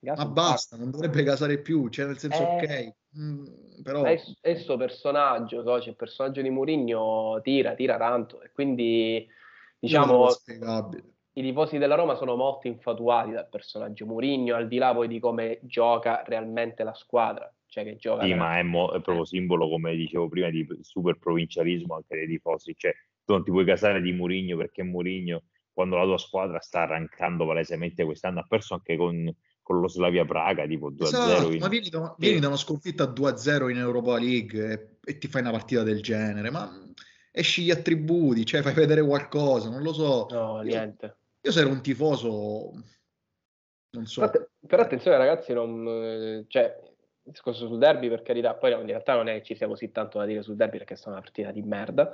gasa. 0.00 0.24
ma 0.24 0.30
basta, 0.30 0.76
non 0.76 0.90
dovrebbe 0.90 1.22
gasare 1.22 1.58
più, 1.60 1.88
cioè 1.88 2.06
nel 2.06 2.18
senso 2.18 2.42
eh, 2.42 2.54
ok, 2.56 2.94
mm, 3.18 3.44
però... 3.82 4.02
È 4.04 4.20
questo 4.40 4.76
personaggio, 4.76 5.62
socio, 5.62 5.90
il 5.90 5.96
personaggio 5.96 6.42
di 6.42 6.50
Mourinho 6.50 7.40
tira, 7.42 7.74
tira 7.74 7.96
tanto 7.96 8.42
e 8.42 8.50
quindi 8.52 9.26
diciamo... 9.78 10.28
I 11.32 11.42
tifosi 11.42 11.78
della 11.78 11.94
Roma 11.94 12.16
sono 12.16 12.34
molto 12.34 12.66
infatuati 12.66 13.30
dal 13.30 13.48
personaggio 13.48 14.04
Mourinho, 14.04 14.56
al 14.56 14.66
di 14.66 14.78
là 14.78 14.92
poi 14.92 15.06
di 15.06 15.20
come 15.20 15.60
gioca 15.62 16.24
realmente 16.26 16.82
la 16.82 16.92
squadra. 16.92 17.50
Cioè 17.66 17.84
che 17.84 17.96
gioca 17.96 18.24
sì, 18.24 18.34
ma 18.34 18.58
è, 18.58 18.62
mo- 18.64 18.90
è, 18.90 19.00
proprio 19.00 19.24
simbolo, 19.24 19.68
come 19.68 19.94
dicevo 19.94 20.28
prima, 20.28 20.50
di 20.50 20.66
super 20.80 21.18
provincialismo 21.18 21.94
anche 21.94 22.16
dei 22.16 22.26
tifosi. 22.26 22.74
Cioè, 22.76 22.92
tu 23.24 23.32
non 23.32 23.44
ti 23.44 23.52
puoi 23.52 23.64
casare 23.64 24.00
di 24.00 24.10
Mourinho 24.10 24.56
perché 24.56 24.82
Mourinho, 24.82 25.44
quando 25.72 25.96
la 25.96 26.02
tua 26.02 26.18
squadra 26.18 26.58
sta 26.58 26.80
arrancando 26.80 27.46
palesemente 27.46 28.04
quest'anno, 28.04 28.40
ha 28.40 28.46
perso 28.48 28.74
anche 28.74 28.96
con, 28.96 29.32
con 29.70 29.80
lo 29.80 29.88
Slavia 29.88 30.24
Praga, 30.24 30.66
tipo 30.66 30.90
2-0. 30.90 31.02
Esatto, 31.04 31.52
in... 31.52 31.60
Ma 31.60 31.68
vieni 31.68 31.88
da, 31.88 32.12
vieni 32.18 32.40
da, 32.40 32.48
una 32.48 32.56
sconfitta 32.56 33.04
2-0 33.04 33.70
in 33.70 33.76
Europa 33.76 34.18
League 34.18 34.72
e, 34.72 34.96
e 35.04 35.18
ti 35.18 35.28
fai 35.28 35.42
una 35.42 35.52
partita 35.52 35.84
del 35.84 36.02
genere, 36.02 36.50
ma 36.50 36.68
esci 37.30 37.62
gli 37.62 37.70
attributi, 37.70 38.44
cioè 38.44 38.62
fai 38.62 38.74
vedere 38.74 39.00
qualcosa, 39.00 39.70
non 39.70 39.82
lo 39.82 39.92
so. 39.92 40.26
No, 40.28 40.60
niente. 40.62 41.18
Io 41.42 41.52
se 41.52 41.60
ero 41.60 41.68
un 41.68 41.80
tifoso, 41.82 42.72
non 43.90 44.06
so. 44.06 44.28
Però, 44.28 44.44
però 44.66 44.82
attenzione 44.82 45.16
ragazzi, 45.18 45.52
non, 45.52 46.44
cioè, 46.48 46.76
discorso 47.22 47.68
sul 47.68 47.78
derby 47.78 48.08
per 48.08 48.22
carità, 48.22 48.54
poi 48.54 48.72
in 48.72 48.86
realtà 48.86 49.14
non 49.14 49.28
è 49.28 49.34
che 49.34 49.44
ci 49.44 49.54
sia 49.54 49.68
così 49.68 49.92
tanto 49.92 50.18
da 50.18 50.24
dire 50.24 50.42
sul 50.42 50.56
derby 50.56 50.78
perché 50.78 50.94
è 50.94 50.96
stata 50.96 51.12
una 51.12 51.20
partita 51.20 51.52
di 51.52 51.62
merda. 51.62 52.12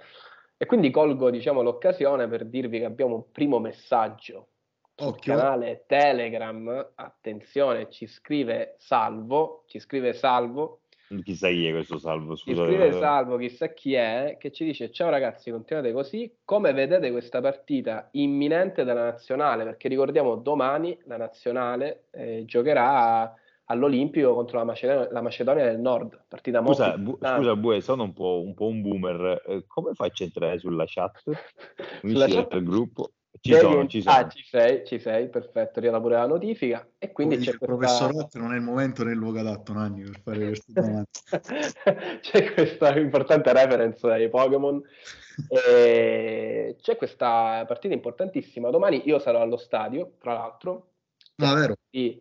E 0.58 0.66
quindi 0.66 0.90
colgo 0.90 1.30
diciamo, 1.30 1.62
l'occasione 1.62 2.28
per 2.28 2.44
dirvi 2.44 2.80
che 2.80 2.84
abbiamo 2.84 3.14
un 3.14 3.30
primo 3.32 3.58
messaggio 3.58 4.48
sul 4.96 5.08
Occhio. 5.08 5.34
canale 5.36 5.84
Telegram. 5.86 6.92
Attenzione, 6.94 7.90
ci 7.90 8.06
scrive 8.06 8.74
Salvo, 8.78 9.64
ci 9.66 9.78
scrive 9.78 10.12
Salvo 10.12 10.80
Chissà 11.22 11.50
chi 11.50 11.66
è 11.66 11.70
questo 11.70 11.98
Salvo, 11.98 12.34
scusa. 12.34 12.64
Scrive 12.64 12.92
Salvo, 12.92 13.36
chissà 13.36 13.68
chi 13.68 13.94
è, 13.94 14.36
che 14.40 14.50
ci 14.50 14.64
dice 14.64 14.90
ciao 14.90 15.08
ragazzi, 15.08 15.52
continuate 15.52 15.92
così, 15.92 16.38
come 16.44 16.72
vedete 16.72 17.12
questa 17.12 17.40
partita 17.40 18.08
imminente 18.12 18.82
della 18.82 19.04
nazionale? 19.04 19.62
Perché 19.62 19.86
ricordiamo 19.86 20.34
domani 20.34 20.98
la 21.04 21.16
nazionale 21.16 22.06
eh, 22.10 22.44
giocherà 22.44 23.32
all'Olimpico 23.66 24.34
contro 24.34 24.58
la 24.58 24.64
Macedonia, 24.64 25.08
la 25.12 25.22
Macedonia 25.22 25.64
del 25.64 25.78
Nord, 25.78 26.24
partita 26.26 26.60
molto 26.60 26.82
Scusa, 26.82 26.98
bu- 26.98 27.18
scusa 27.20 27.56
Bue, 27.56 27.80
sono 27.80 28.02
un 28.02 28.12
po', 28.12 28.42
un 28.44 28.54
po', 28.54 28.66
un 28.66 28.82
boomer, 28.82 29.42
eh, 29.46 29.64
come 29.68 29.92
faccio 29.94 30.24
a 30.24 30.26
entrare 30.26 30.58
sulla 30.58 30.84
chat? 30.86 31.22
sulla 32.02 32.26
chat? 32.26 32.52
del 32.52 32.64
gruppo? 32.64 33.12
Ci 33.40 33.50
Devi... 33.50 33.60
sono, 33.60 33.86
ci 33.86 34.02
sono. 34.02 34.16
Ah, 34.16 34.28
ci 34.28 34.44
sei, 34.44 34.84
ci 34.86 34.98
sei, 34.98 35.28
perfetto, 35.28 35.78
arriva 35.78 36.00
pure 36.00 36.16
la 36.16 36.26
notifica. 36.26 36.86
E 36.98 37.12
quindi 37.12 37.36
c'è 37.36 37.56
questa... 37.56 37.66
professor 37.66 38.14
Rock 38.14 38.34
non 38.36 38.52
è 38.52 38.56
il 38.56 38.62
momento 38.62 39.04
né 39.04 39.12
il 39.12 39.18
luogo 39.18 39.40
adatto, 39.40 39.72
Nanni, 39.72 40.02
per 40.02 40.20
fare 40.22 40.46
queste 40.46 40.72
domande. 40.72 41.06
c'è 42.20 42.52
questa 42.54 42.98
importante 42.98 43.52
reference 43.52 44.06
ai 44.06 44.28
Pokémon. 44.28 44.82
e 45.48 46.76
c'è 46.80 46.96
questa 46.96 47.64
partita 47.66 47.94
importantissima. 47.94 48.70
Domani 48.70 49.02
io 49.06 49.18
sarò 49.18 49.40
allo 49.40 49.56
stadio, 49.56 50.14
tra 50.18 50.32
l'altro, 50.32 50.92
ah, 51.36 51.74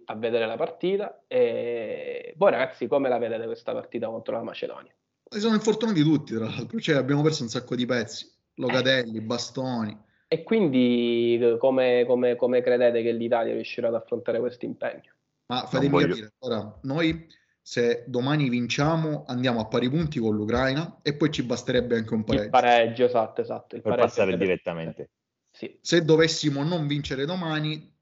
a 0.06 0.16
vedere 0.16 0.46
la 0.46 0.58
partita. 0.58 1.24
E 1.28 2.34
voi 2.38 2.52
ragazzi, 2.52 2.88
come 2.88 3.10
la 3.10 3.18
vedete 3.18 3.46
questa 3.46 3.74
partita 3.74 4.08
contro 4.08 4.36
la 4.36 4.44
Macedonia? 4.44 4.94
Sono 5.28 5.56
infortunati 5.56 6.02
tutti, 6.04 6.36
tra 6.36 6.46
l'altro, 6.46 6.80
cioè 6.80 6.96
abbiamo 6.96 7.22
perso 7.22 7.44
un 7.44 7.50
sacco 7.50 7.76
di 7.76 7.86
pezzi, 7.86 8.32
Locatelli, 8.56 9.18
eh. 9.18 9.22
bastoni. 9.22 10.04
E 10.36 10.44
quindi 10.44 11.56
come, 11.60 12.04
come, 12.06 12.36
come 12.36 12.62
credete 12.62 13.02
che 13.02 13.14
l'Italia 13.14 13.54
riuscirà 13.54 13.88
ad 13.88 13.96
affrontare 13.96 14.40
questo 14.40 14.66
impegno? 14.66 15.14
Ma 15.46 15.66
fatemi 15.66 15.88
voglio... 15.90 16.08
capire, 16.08 16.34
ora, 16.40 16.78
noi 16.82 17.26
se 17.62 18.04
domani 18.06 18.50
vinciamo 18.50 19.24
andiamo 19.28 19.62
a 19.62 19.68
pari 19.68 19.90
punti 19.90 20.20
con 20.20 20.36
l'Ucraina 20.36 21.00
e 21.02 21.16
poi 21.16 21.32
ci 21.32 21.44
basterebbe 21.44 21.96
anche 21.96 22.14
un 22.14 22.26
pareggio. 22.26 22.44
Il 22.44 22.50
pareggio, 22.50 23.06
esatto, 23.06 23.42
esatto. 23.42 23.76
Il 23.78 23.82
per 23.82 23.96
passare 23.96 24.32
sarebbe... 24.32 24.44
direttamente. 24.44 25.10
Sì. 25.52 25.78
Se 25.80 26.04
dovessimo 26.04 26.64
non 26.64 26.86
vincere 26.86 27.24
domani, 27.24 27.96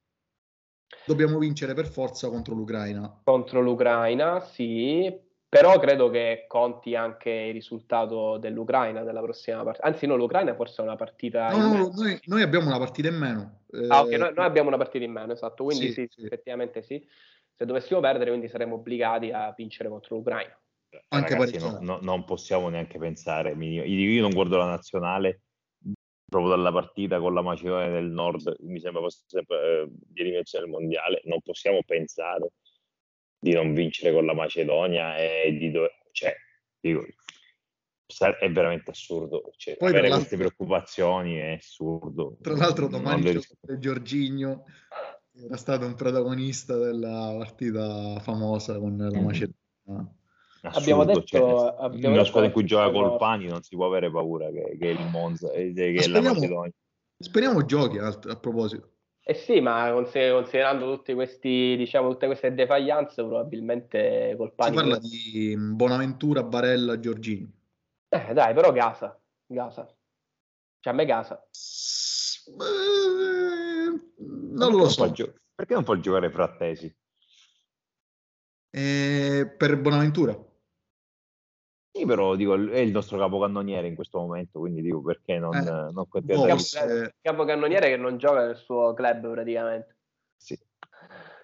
dobbiamo 1.05 1.37
vincere 1.37 1.75
per 1.75 1.85
forza 1.85 2.29
contro 2.29 2.55
l'Ucraina. 2.55 3.21
Contro 3.23 3.61
l'Ucraina, 3.61 4.39
sì, 4.39 5.15
però 5.53 5.79
credo 5.79 6.09
che 6.09 6.45
conti 6.47 6.95
anche 6.95 7.29
il 7.29 7.53
risultato 7.53 8.37
dell'Ucraina 8.37 9.03
della 9.03 9.21
prossima 9.21 9.63
partita. 9.63 9.85
Anzi, 9.85 10.07
no, 10.07 10.15
l'Ucraina 10.15 10.55
forse 10.55 10.81
è 10.81 10.85
una 10.85 10.95
partita. 10.95 11.49
No, 11.49 11.73
no, 11.73 11.91
noi, 11.93 12.19
noi, 12.25 12.41
abbiamo 12.41 12.67
una 12.67 12.79
partita 12.79 13.07
in 13.07 13.17
meno. 13.17 13.61
Ah, 13.87 14.01
ok, 14.01 14.09
noi, 14.09 14.33
noi, 14.33 14.45
abbiamo 14.45 14.69
una 14.69 14.77
partita 14.77 15.05
in 15.05 15.11
meno, 15.11 15.33
esatto. 15.33 15.63
Quindi 15.63 15.87
sì, 15.87 15.93
sì, 15.93 16.07
sì, 16.09 16.25
effettivamente 16.25 16.81
sì. 16.81 17.05
Se 17.55 17.65
dovessimo 17.65 17.99
perdere, 17.99 18.31
quindi 18.31 18.49
saremmo 18.49 18.75
obbligati 18.75 19.31
a 19.31 19.53
vincere 19.55 19.89
contro 19.89 20.15
l'Ucraina. 20.15 20.57
Anche 21.09 21.35
Ragazzi, 21.35 21.59
no, 21.59 21.77
no, 21.81 21.99
non 22.01 22.23
possiamo 22.25 22.69
neanche 22.69 22.97
pensare. 22.97 23.51
Io 23.51 24.21
non 24.21 24.31
guardo 24.31 24.57
la 24.57 24.65
nazionale 24.65 25.41
proprio 26.25 26.55
dalla 26.55 26.71
partita 26.71 27.19
con 27.19 27.35
la 27.35 27.43
Macedonia 27.43 27.89
del 27.89 28.09
Nord, 28.09 28.55
mi 28.61 28.79
sembra 28.79 29.01
fosse 29.01 29.23
eh, 29.37 29.87
di 29.87 30.21
il 30.23 30.67
mondiale. 30.67 31.21
Non 31.25 31.41
possiamo 31.41 31.81
pensare 31.85 32.49
di 33.43 33.51
non 33.51 33.73
vincere 33.73 34.13
con 34.13 34.25
la 34.25 34.33
Macedonia 34.33 35.17
e 35.17 35.55
di 35.57 35.69
dove... 35.69 35.91
Cioè, 36.11 36.33
dico, 36.79 37.05
è 38.39 38.51
veramente 38.51 38.91
assurdo. 38.91 39.51
Cioè, 39.57 39.75
Poi 39.75 39.89
avere 39.89 40.09
queste 40.09 40.37
preoccupazioni 40.37 41.35
è 41.35 41.57
assurdo. 41.57 42.37
Tra 42.41 42.55
l'altro 42.55 42.87
domani 42.87 43.23
c'è 43.23 43.77
Giorginio 43.79 44.63
era 45.35 45.57
stato 45.57 45.85
un 45.85 45.95
protagonista 45.95 46.77
della 46.77 47.33
partita 47.37 48.19
famosa 48.19 48.77
con 48.77 48.95
la 48.97 49.19
mm. 49.19 49.23
Macedonia. 49.23 50.15
Assurdo, 50.61 50.79
abbiamo 50.79 51.03
detto, 51.05 51.23
cioè, 51.23 51.75
abbiamo 51.79 52.15
una 52.15 52.23
squadra 52.23 52.47
in 52.47 52.53
cui 52.53 52.65
gioca 52.65 52.89
col 52.91 53.17
Pani 53.17 53.47
non 53.47 53.61
si 53.63 53.75
può 53.75 53.87
avere 53.87 54.09
paura 54.09 54.49
che, 54.49 54.77
che 54.79 54.87
il 54.89 55.09
Monza 55.11 55.49
che 55.49 55.73
è 55.73 56.07
la 56.07 56.21
Macedonia. 56.21 56.71
Speriamo 57.17 57.65
giochi 57.65 57.97
a, 57.97 58.07
a 58.07 58.37
proposito. 58.37 58.92
Eh 59.25 59.35
sì, 59.35 59.61
ma 59.61 59.89
considerando 59.93 60.93
tutti 60.93 61.13
questi, 61.13 61.75
diciamo, 61.77 62.09
tutte 62.09 62.25
queste 62.25 62.53
defaglianze, 62.53 63.23
probabilmente 63.23 64.35
col 64.37 64.53
panico... 64.53 64.81
Si 64.81 64.89
parla 64.89 64.99
di 64.99 65.55
Bonaventura, 65.57 66.43
Barella, 66.43 66.99
Giorgini. 66.99 67.49
Eh 68.09 68.33
dai, 68.33 68.53
però 68.53 68.73
Gasa, 68.73 69.17
Gasa. 69.45 69.85
Cioè 70.79 70.91
a 70.91 70.95
me 70.95 71.05
Gasa. 71.05 71.41
Eh, 72.47 74.11
non 74.17 74.75
lo 74.75 74.89
so. 74.89 75.09
Perché 75.55 75.73
non 75.73 75.83
può 75.83 75.95
giocare 75.95 76.29
Frattesi? 76.29 76.93
Eh, 78.69 79.53
per 79.57 79.79
Bonaventura. 79.79 80.37
Sì, 81.95 82.07
però 82.07 82.35
dico, 82.35 82.55
è 82.55 82.79
il 82.79 82.91
nostro 82.91 83.19
capocannoniere 83.19 83.85
in 83.85 83.93
questo 83.93 84.17
momento, 84.17 84.57
quindi 84.57 84.81
dico 84.81 85.03
perché 85.03 85.37
non, 85.37 85.55
eh, 85.55 85.91
non 85.91 86.07
continuare. 86.09 86.49
Forse... 86.49 87.15
Capocannoniere 87.21 87.89
che 87.89 87.97
non 87.97 88.17
gioca 88.17 88.47
nel 88.47 88.55
suo 88.55 88.95
club 88.95 89.31
praticamente. 89.31 89.95
Sì. 90.35 90.59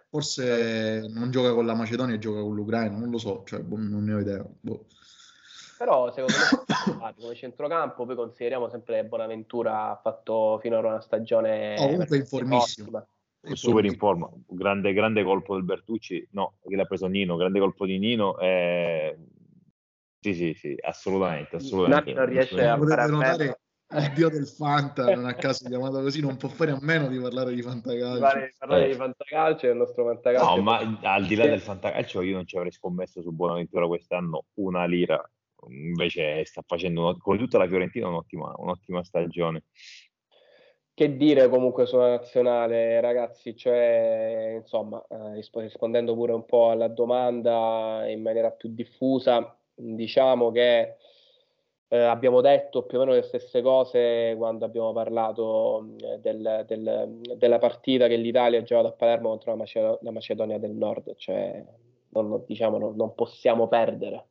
Forse 0.09 1.05
non 1.13 1.29
gioca 1.29 1.53
con 1.53 1.67
la 1.67 1.75
Macedonia, 1.75 2.17
gioca 2.17 2.41
con 2.41 2.55
l'Ucraina, 2.55 2.97
non 2.97 3.11
lo 3.11 3.19
so, 3.19 3.43
cioè, 3.45 3.59
boh, 3.59 3.77
non 3.77 4.03
ne 4.03 4.13
ho 4.13 4.19
idea. 4.19 4.43
Boh. 4.59 4.85
Però 5.77 6.11
secondo 6.11 6.33
me 6.99 7.13
come 7.15 7.35
centrocampo 7.35 8.07
poi 8.07 8.15
consideriamo 8.15 8.69
sempre 8.69 9.05
Bonaventura 9.05 9.91
ha 9.91 9.99
fatto 10.01 10.57
finora 10.59 10.87
una 10.87 11.01
stagione 11.01 11.75
oh, 11.77 11.89
comunque 11.89 12.17
informissima. 12.17 13.07
Super 13.53 13.85
in 13.85 13.95
forma, 13.95 14.29
grande, 14.47 14.91
grande 14.93 15.23
colpo 15.23 15.53
del 15.53 15.63
Bertucci, 15.63 16.27
no, 16.31 16.55
che 16.67 16.75
l'ha 16.75 16.83
preso 16.83 17.05
Nino, 17.05 17.37
grande 17.37 17.59
colpo 17.59 17.85
di 17.85 17.97
Nino, 17.97 18.37
eh, 18.37 19.15
sì, 20.19 20.33
sì, 20.33 20.53
sì, 20.53 20.75
assolutamente. 20.81 21.55
assolutamente. 21.55 22.13
non 22.13 22.25
riesce 22.25 22.67
a 22.67 22.77
fare 22.77 23.07
notare 23.07 23.59
il 23.91 24.11
dio 24.13 24.29
del 24.29 24.47
Fanta, 24.47 25.15
non 25.15 25.25
a 25.25 25.33
caso 25.33 25.67
chiamato 25.67 26.01
così, 26.01 26.21
non 26.21 26.37
può 26.37 26.47
fare 26.49 26.71
a 26.71 26.77
meno 26.79 27.07
di 27.07 27.17
parlare 27.17 27.55
di 27.55 27.61
fantacalcio. 27.61 28.19
Parlare, 28.19 28.53
parlare 28.57 28.85
eh. 28.85 28.87
di 28.89 28.93
fantacalcio 28.93 29.65
e 29.65 29.69
il 29.71 29.77
nostro 29.77 30.05
fantacalcio. 30.05 30.55
No, 30.55 30.61
ma 30.61 30.99
al 31.01 31.25
di 31.25 31.35
là 31.35 31.47
del 31.47 31.59
fantacalcio 31.59 32.21
io 32.21 32.35
non 32.35 32.45
ci 32.45 32.55
avrei 32.55 32.71
scommesso 32.71 33.21
su 33.21 33.31
Buonaventura 33.31 33.87
quest'anno 33.87 34.45
una 34.55 34.85
lira, 34.85 35.19
invece 35.69 36.45
sta 36.45 36.63
facendo, 36.65 37.17
come 37.17 37.39
tutta 37.39 37.57
la 37.57 37.67
Fiorentina, 37.67 38.07
un'ottima, 38.07 38.53
un'ottima 38.57 39.03
stagione. 39.03 39.63
Che 40.93 41.15
dire 41.15 41.47
comunque 41.47 41.85
sulla 41.87 42.09
nazionale, 42.09 42.99
ragazzi, 42.99 43.55
cioè, 43.55 44.57
insomma, 44.59 45.03
eh, 45.07 45.41
rispondendo 45.53 46.13
pure 46.13 46.33
un 46.33 46.45
po' 46.45 46.69
alla 46.69 46.89
domanda 46.89 48.03
in 48.07 48.21
maniera 48.21 48.51
più 48.51 48.69
diffusa, 48.69 49.58
diciamo 49.79 50.51
che 50.51 50.95
eh, 51.91 51.97
abbiamo 51.97 52.41
detto 52.41 52.83
più 52.83 52.97
o 52.97 53.01
meno 53.01 53.13
le 53.13 53.23
stesse 53.23 53.61
cose 53.61 54.35
quando 54.37 54.63
abbiamo 54.63 54.93
parlato 54.93 55.87
eh, 55.97 56.19
del, 56.19 56.63
del, 56.67 57.21
della 57.35 57.57
partita 57.57 58.07
che 58.07 58.15
l'Italia 58.15 58.59
ha 58.59 58.63
giocato 58.63 58.87
a 58.89 58.91
Palermo 58.91 59.29
contro 59.29 59.51
la, 59.51 59.57
Macedo- 59.57 59.99
la 60.01 60.11
Macedonia 60.11 60.59
del 60.59 60.71
Nord, 60.71 61.15
cioè 61.15 61.63
non, 62.09 62.43
diciamo, 62.45 62.77
non, 62.77 62.95
non, 62.95 63.15
possiamo 63.15 63.67
perdere. 63.67 64.25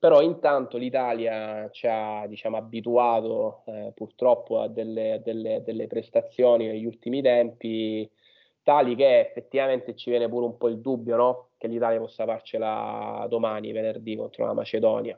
Però 0.00 0.20
intanto 0.20 0.76
l'Italia 0.76 1.70
ci 1.70 1.86
ha 1.88 2.26
diciamo, 2.26 2.56
abituato 2.56 3.62
eh, 3.66 3.92
purtroppo 3.94 4.60
a 4.60 4.68
delle, 4.68 5.20
delle, 5.22 5.62
delle 5.62 5.86
prestazioni 5.86 6.66
negli 6.66 6.84
ultimi 6.84 7.22
tempi 7.22 8.10
tali 8.64 8.96
che 8.96 9.20
effettivamente 9.20 9.94
ci 9.94 10.10
viene 10.10 10.28
pure 10.28 10.46
un 10.46 10.56
po' 10.56 10.68
il 10.68 10.80
dubbio 10.80 11.14
no? 11.16 11.48
che 11.56 11.68
l'Italia 11.68 12.00
possa 12.00 12.24
farcela 12.24 13.26
domani, 13.28 13.70
venerdì, 13.70 14.16
contro 14.16 14.46
la 14.46 14.54
Macedonia. 14.54 15.16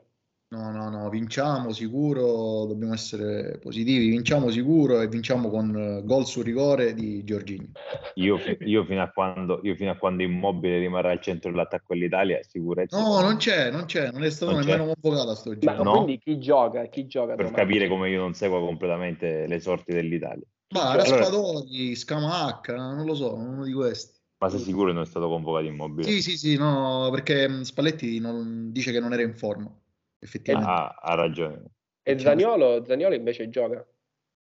No, 0.49 0.71
no, 0.71 0.89
no, 0.89 1.09
vinciamo 1.09 1.73
sicuro, 1.73 2.65
dobbiamo 2.65 2.93
essere 2.93 3.59
positivi, 3.61 4.07
vinciamo 4.07 4.49
sicuro 4.49 5.01
e 5.01 5.09
vinciamo 5.09 5.49
con 5.49 6.01
gol 6.05 6.25
su 6.25 6.41
rigore 6.41 6.93
di 6.93 7.21
Giorgini. 7.25 7.69
Io, 8.13 8.39
io, 8.59 8.85
fino 8.85 9.01
a 9.01 9.09
quando, 9.09 9.59
io 9.63 9.75
fino 9.75 9.91
a 9.91 9.97
quando 9.97 10.23
Immobile 10.23 10.79
rimarrà 10.79 11.11
al 11.11 11.19
centro 11.19 11.51
dell'attacco 11.51 11.93
dell'Italia, 11.93 12.39
sicurezza. 12.43 12.97
No, 12.97 13.19
non 13.19 13.35
c'è, 13.35 13.71
non 13.71 13.85
c'è, 13.85 14.09
non 14.09 14.23
è 14.23 14.29
stato 14.29 14.53
non 14.53 14.61
nemmeno 14.61 14.93
convocato 14.93 15.31
a 15.31 15.35
sto 15.35 15.57
giro. 15.57 15.83
No? 15.83 15.91
Quindi 16.03 16.17
chi 16.17 16.39
gioca? 16.39 16.85
Chi 16.85 17.07
gioca 17.07 17.35
per 17.35 17.47
domani? 17.47 17.65
capire 17.65 17.89
come 17.89 18.09
io 18.09 18.21
non 18.21 18.33
seguo 18.33 18.61
completamente 18.61 19.47
le 19.47 19.59
sorti 19.59 19.91
dell'Italia. 19.91 20.47
Ma 20.69 20.95
Raspadori, 20.95 21.85
allora... 21.85 21.95
Scamacca, 21.95 22.75
non 22.75 23.05
lo 23.05 23.15
so, 23.15 23.33
uno 23.33 23.63
di 23.63 23.73
questi. 23.73 24.15
Ma 24.39 24.49
sei 24.49 24.59
sicuro 24.59 24.87
che 24.87 24.93
non 24.93 25.03
è 25.03 25.05
stato 25.05 25.27
convocato 25.27 25.65
Immobile? 25.65 26.07
Sì, 26.07 26.21
sì, 26.21 26.37
sì, 26.37 26.57
no, 26.57 27.09
perché 27.11 27.63
Spalletti 27.63 28.19
non, 28.19 28.71
dice 28.71 28.91
che 28.91 28.99
non 28.99 29.13
era 29.13 29.23
in 29.23 29.35
forma, 29.35 29.73
effettivamente. 30.19 30.71
Ah, 30.71 30.95
ha 31.01 31.15
ragione. 31.15 31.63
E 32.03 32.19
Zaniolo, 32.19 32.85
Zaniolo 32.85 33.15
invece 33.15 33.49
gioca? 33.49 33.85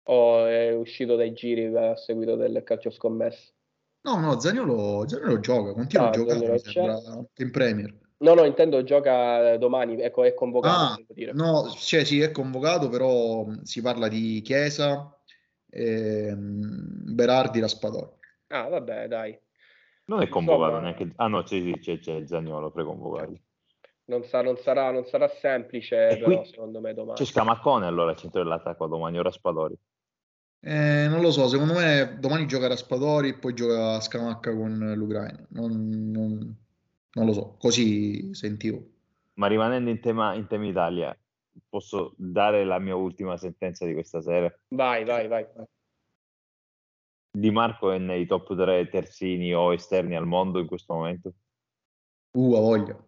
O 0.08 0.46
è 0.46 0.72
uscito 0.72 1.16
dai 1.16 1.32
giri 1.32 1.74
a 1.74 1.96
seguito 1.96 2.36
del 2.36 2.62
calcio 2.62 2.90
scommesso? 2.90 3.52
No, 4.02 4.20
no, 4.20 4.38
Zaniolo, 4.38 5.08
Zaniolo 5.08 5.40
gioca, 5.40 5.72
continua 5.72 6.06
ah, 6.06 6.08
a 6.10 6.12
giocare, 6.12 6.58
sembra, 6.58 6.98
in 7.36 7.50
Premier. 7.50 7.98
No, 8.18 8.34
no, 8.34 8.44
intendo 8.44 8.82
gioca 8.84 9.56
domani, 9.56 10.00
ecco, 10.00 10.24
è 10.24 10.34
convocato. 10.34 10.74
Ah, 10.74 11.32
no, 11.32 11.70
cioè 11.76 12.04
sì, 12.04 12.20
è 12.20 12.30
convocato, 12.30 12.88
però 12.88 13.46
si 13.62 13.80
parla 13.80 14.08
di 14.08 14.42
Chiesa, 14.42 15.15
ehm, 15.70 17.14
Berardi, 17.14 17.60
Raspadori. 17.60 18.10
Ah, 18.48 18.68
vabbè, 18.68 19.08
dai. 19.08 19.38
Non 20.06 20.22
è 20.22 20.28
convocato 20.28 20.78
neanche. 20.78 21.12
Ah, 21.16 21.26
no, 21.26 21.42
c'è, 21.42 21.78
c'è, 21.78 21.98
c'è 21.98 22.26
Zagnolo 22.26 22.70
preconvocato. 22.70 23.38
Non, 24.04 24.22
sa, 24.24 24.40
non, 24.40 24.56
sarà, 24.56 24.92
non 24.92 25.04
sarà 25.04 25.28
semplice, 25.28 26.08
e 26.08 26.18
però, 26.18 26.38
qui, 26.38 26.48
secondo 26.48 26.80
me, 26.80 26.94
domani. 26.94 27.18
C'è 27.18 27.24
Scamaccone 27.24 27.86
allora 27.86 28.10
al 28.10 28.16
centro 28.16 28.42
dell'attacco 28.42 28.86
domani 28.86 29.18
o 29.18 29.22
Raspadori? 29.22 29.76
Eh, 30.60 31.06
non 31.08 31.20
lo 31.20 31.30
so, 31.30 31.48
secondo 31.48 31.74
me 31.74 32.16
domani 32.18 32.46
gioca 32.46 32.66
Raspadori 32.66 33.30
e 33.30 33.38
poi 33.38 33.54
gioca 33.54 34.00
Scamacca 34.00 34.54
con 34.54 34.92
l'Ucraina. 34.96 35.46
Non, 35.50 36.10
non, 36.12 36.56
non, 37.12 37.26
lo 37.26 37.32
so, 37.32 37.56
così 37.58 38.34
sentivo. 38.34 38.84
Ma 39.34 39.48
rimanendo 39.48 39.90
in 39.90 40.00
tema, 40.00 40.34
in 40.34 40.46
tema 40.46 40.66
Italia, 40.66 41.16
posso 41.68 42.14
dare 42.16 42.64
la 42.64 42.78
mia 42.78 42.96
ultima 42.96 43.36
sentenza 43.36 43.84
di 43.84 43.92
questa 43.92 44.20
sera? 44.20 44.52
Vai, 44.68 45.04
vai, 45.04 45.28
vai. 45.28 45.46
vai. 45.54 45.66
Di 47.30 47.50
Marco 47.50 47.90
è 47.90 47.98
nei 47.98 48.26
top 48.26 48.57
3 48.57 48.88
terzini 48.88 49.54
o 49.54 49.72
esterni 49.72 50.16
al 50.16 50.26
mondo 50.26 50.59
in 50.59 50.66
questo 50.66 50.94
momento? 50.94 51.34
Uh, 52.32 52.54
a 52.54 52.61
voglia. 52.61 53.07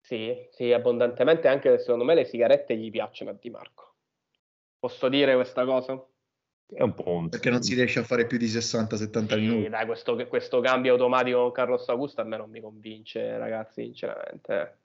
Sì, 0.00 0.48
sì, 0.50 0.72
abbondantemente, 0.72 1.48
anche 1.48 1.78
secondo 1.80 2.04
me 2.04 2.14
le 2.14 2.24
sigarette 2.24 2.76
gli 2.76 2.90
piacciono 2.90 3.30
a 3.30 3.36
Di 3.40 3.50
Marco. 3.50 3.96
Posso 4.78 5.08
dire 5.08 5.34
questa 5.34 5.64
cosa? 5.64 6.00
È 6.68 6.82
un 6.82 6.94
po' 6.94 7.10
un... 7.10 7.28
Perché 7.28 7.50
non 7.50 7.62
si 7.62 7.74
riesce 7.74 8.00
a 8.00 8.04
fare 8.04 8.26
più 8.26 8.38
di 8.38 8.46
60-70 8.46 9.26
sì, 9.26 9.40
minuti. 9.40 9.68
Dai, 9.68 9.86
questo, 9.86 10.14
questo, 10.26 10.60
cambio 10.60 10.92
automatico 10.92 11.42
con 11.42 11.52
Carlos 11.52 11.88
Augusto 11.88 12.20
a 12.20 12.24
me 12.24 12.36
non 12.36 12.50
mi 12.50 12.60
convince, 12.60 13.36
ragazzi, 13.36 13.82
sinceramente. 13.82 14.78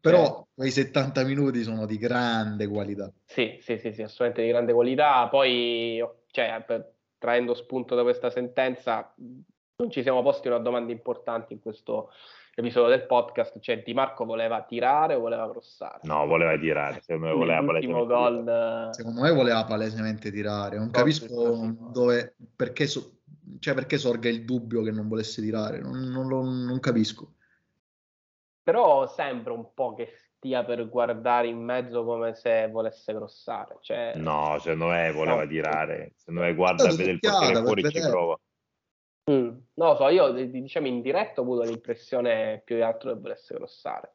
Però 0.00 0.40
eh. 0.40 0.46
quei 0.54 0.70
70 0.70 1.24
minuti 1.24 1.62
sono 1.62 1.86
di 1.86 1.98
grande 1.98 2.66
qualità. 2.66 3.12
Sì, 3.24 3.58
sì, 3.60 3.78
sì, 3.78 3.92
sì, 3.92 4.02
assolutamente 4.02 4.42
di 4.42 4.48
grande 4.48 4.72
qualità. 4.72 5.28
Poi 5.28 6.02
cioè, 6.30 6.62
per, 6.66 6.92
traendo 7.18 7.54
spunto 7.54 7.94
da 7.94 8.02
questa 8.02 8.30
sentenza, 8.30 9.14
non 9.76 9.90
ci 9.90 10.02
siamo 10.02 10.22
posti 10.22 10.48
una 10.48 10.58
domanda 10.58 10.92
importante 10.92 11.52
in 11.52 11.60
questo 11.60 12.10
episodio 12.54 12.88
del 12.90 13.06
podcast, 13.06 13.58
cioè 13.60 13.82
Di 13.82 13.94
Marco 13.94 14.24
voleva 14.24 14.62
tirare 14.62 15.14
o 15.14 15.20
voleva 15.20 15.48
crossare? 15.50 16.00
No, 16.02 16.26
voleva 16.26 16.58
tirare, 16.58 17.00
secondo 17.04 17.26
me 17.26 17.34
voleva 17.34 17.64
palesemente 17.64 18.06
gol... 18.06 18.38
tirare. 18.40 18.92
Secondo 18.94 19.20
me 19.20 19.32
voleva 19.32 19.64
palesemente 19.64 20.30
tirare, 20.30 20.78
non 20.78 20.90
capisco 20.90 21.76
dove, 21.92 22.34
perché, 22.56 22.86
so, 22.86 23.18
cioè 23.58 23.74
perché 23.74 23.98
sorga 23.98 24.28
il 24.28 24.44
dubbio 24.44 24.82
che 24.82 24.90
non 24.90 25.08
volesse 25.08 25.42
tirare, 25.42 25.80
non, 25.80 25.98
non, 26.08 26.26
lo, 26.26 26.42
non 26.42 26.78
capisco. 26.80 27.34
Però 28.70 29.08
sembra 29.08 29.52
un 29.52 29.74
po' 29.74 29.94
che 29.94 30.12
stia 30.14 30.64
per 30.64 30.88
guardare 30.88 31.48
in 31.48 31.58
mezzo 31.58 32.04
come 32.04 32.34
se 32.36 32.68
volesse 32.68 33.12
crossare. 33.12 33.78
Cioè... 33.80 34.12
No, 34.14 34.58
secondo 34.60 34.86
me 34.86 35.10
voleva 35.10 35.42
no. 35.42 35.48
tirare, 35.48 36.12
secondo 36.14 36.42
me 36.42 36.54
guarda, 36.54 36.86
vede 36.86 37.10
il 37.10 37.18
portiere 37.18 37.62
fuori 37.62 37.82
e 37.82 37.90
ci 37.90 38.00
prova. 38.00 38.38
Mm, 39.28 39.48
non 39.74 39.88
lo 39.88 39.96
so, 39.96 40.08
io 40.08 40.30
diciamo 40.30 40.86
in 40.86 41.02
diretto 41.02 41.40
ho 41.40 41.42
avuto 41.42 41.62
l'impressione 41.62 42.62
più 42.64 42.76
che 42.76 42.82
altro 42.82 43.12
che 43.12 43.18
volesse 43.18 43.54
crossare. 43.56 44.14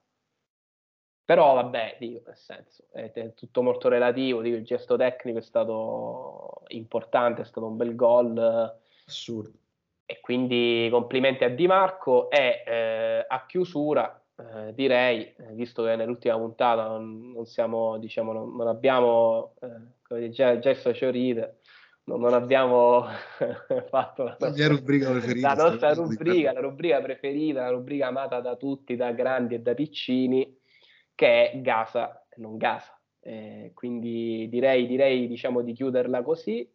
Però 1.26 1.56
vabbè, 1.56 1.98
dico, 2.00 2.22
nel 2.26 2.38
senso, 2.38 2.86
è, 2.94 3.12
è, 3.12 3.34
tutto 3.34 3.62
molto 3.62 3.90
relativo, 3.90 4.42
dico, 4.42 4.56
il 4.56 4.64
gesto 4.64 4.96
tecnico 4.96 5.40
è 5.40 5.42
stato 5.42 6.62
importante, 6.68 7.42
è 7.42 7.46
stato 7.46 7.68
un 7.68 7.76
bel 7.76 7.94
gol. 7.94 8.80
Assurdo. 9.06 9.58
E 10.06 10.22
quindi 10.22 10.88
complimenti 10.90 11.44
a 11.44 11.50
Di 11.50 11.68
Marco 11.68 12.30
e 12.30 12.64
eh, 12.66 13.26
a 13.28 13.46
chiusura 13.46 14.25
eh, 14.38 14.74
direi, 14.74 15.34
eh, 15.38 15.54
visto 15.54 15.84
che 15.84 15.96
nell'ultima 15.96 16.38
puntata 16.38 16.88
non, 16.88 17.32
non 17.32 17.46
siamo, 17.46 17.98
diciamo, 17.98 18.34
non, 18.34 18.56
non 18.56 18.68
abbiamo, 18.68 19.56
eh, 20.10 20.30
già, 20.30 20.60
già 20.60 20.76
faccio 20.76 21.10
ride, 21.10 21.60
non, 22.06 22.20
non 22.20 22.34
abbiamo 22.34 23.06
fatto 23.90 24.24
la 24.24 24.38
nostra, 24.38 24.68
rubrica 24.68 25.12
preferita, 25.12 25.56
la 25.56 25.64
nostra 25.70 25.94
rubrica, 25.94 26.52
la 26.52 26.60
rubrica 26.60 27.02
preferita, 27.02 27.62
la 27.62 27.70
rubrica 27.70 28.08
amata 28.08 28.42
da 28.42 28.58
tutti, 28.58 28.96
da 28.96 29.12
grandi 29.12 29.56
e 29.56 29.60
da 29.60 29.74
piccini, 29.74 30.60
che 31.16 31.52
è 31.52 31.62
Gaza 31.62 32.26
e 32.30 32.42
non 32.42 32.58
Gaza. 32.58 33.00
Eh, 33.22 33.72
quindi 33.74 34.48
direi, 34.50 34.86
direi 34.86 35.28
diciamo, 35.28 35.62
di 35.62 35.74
chiuderla 35.74 36.22
così. 36.24 36.70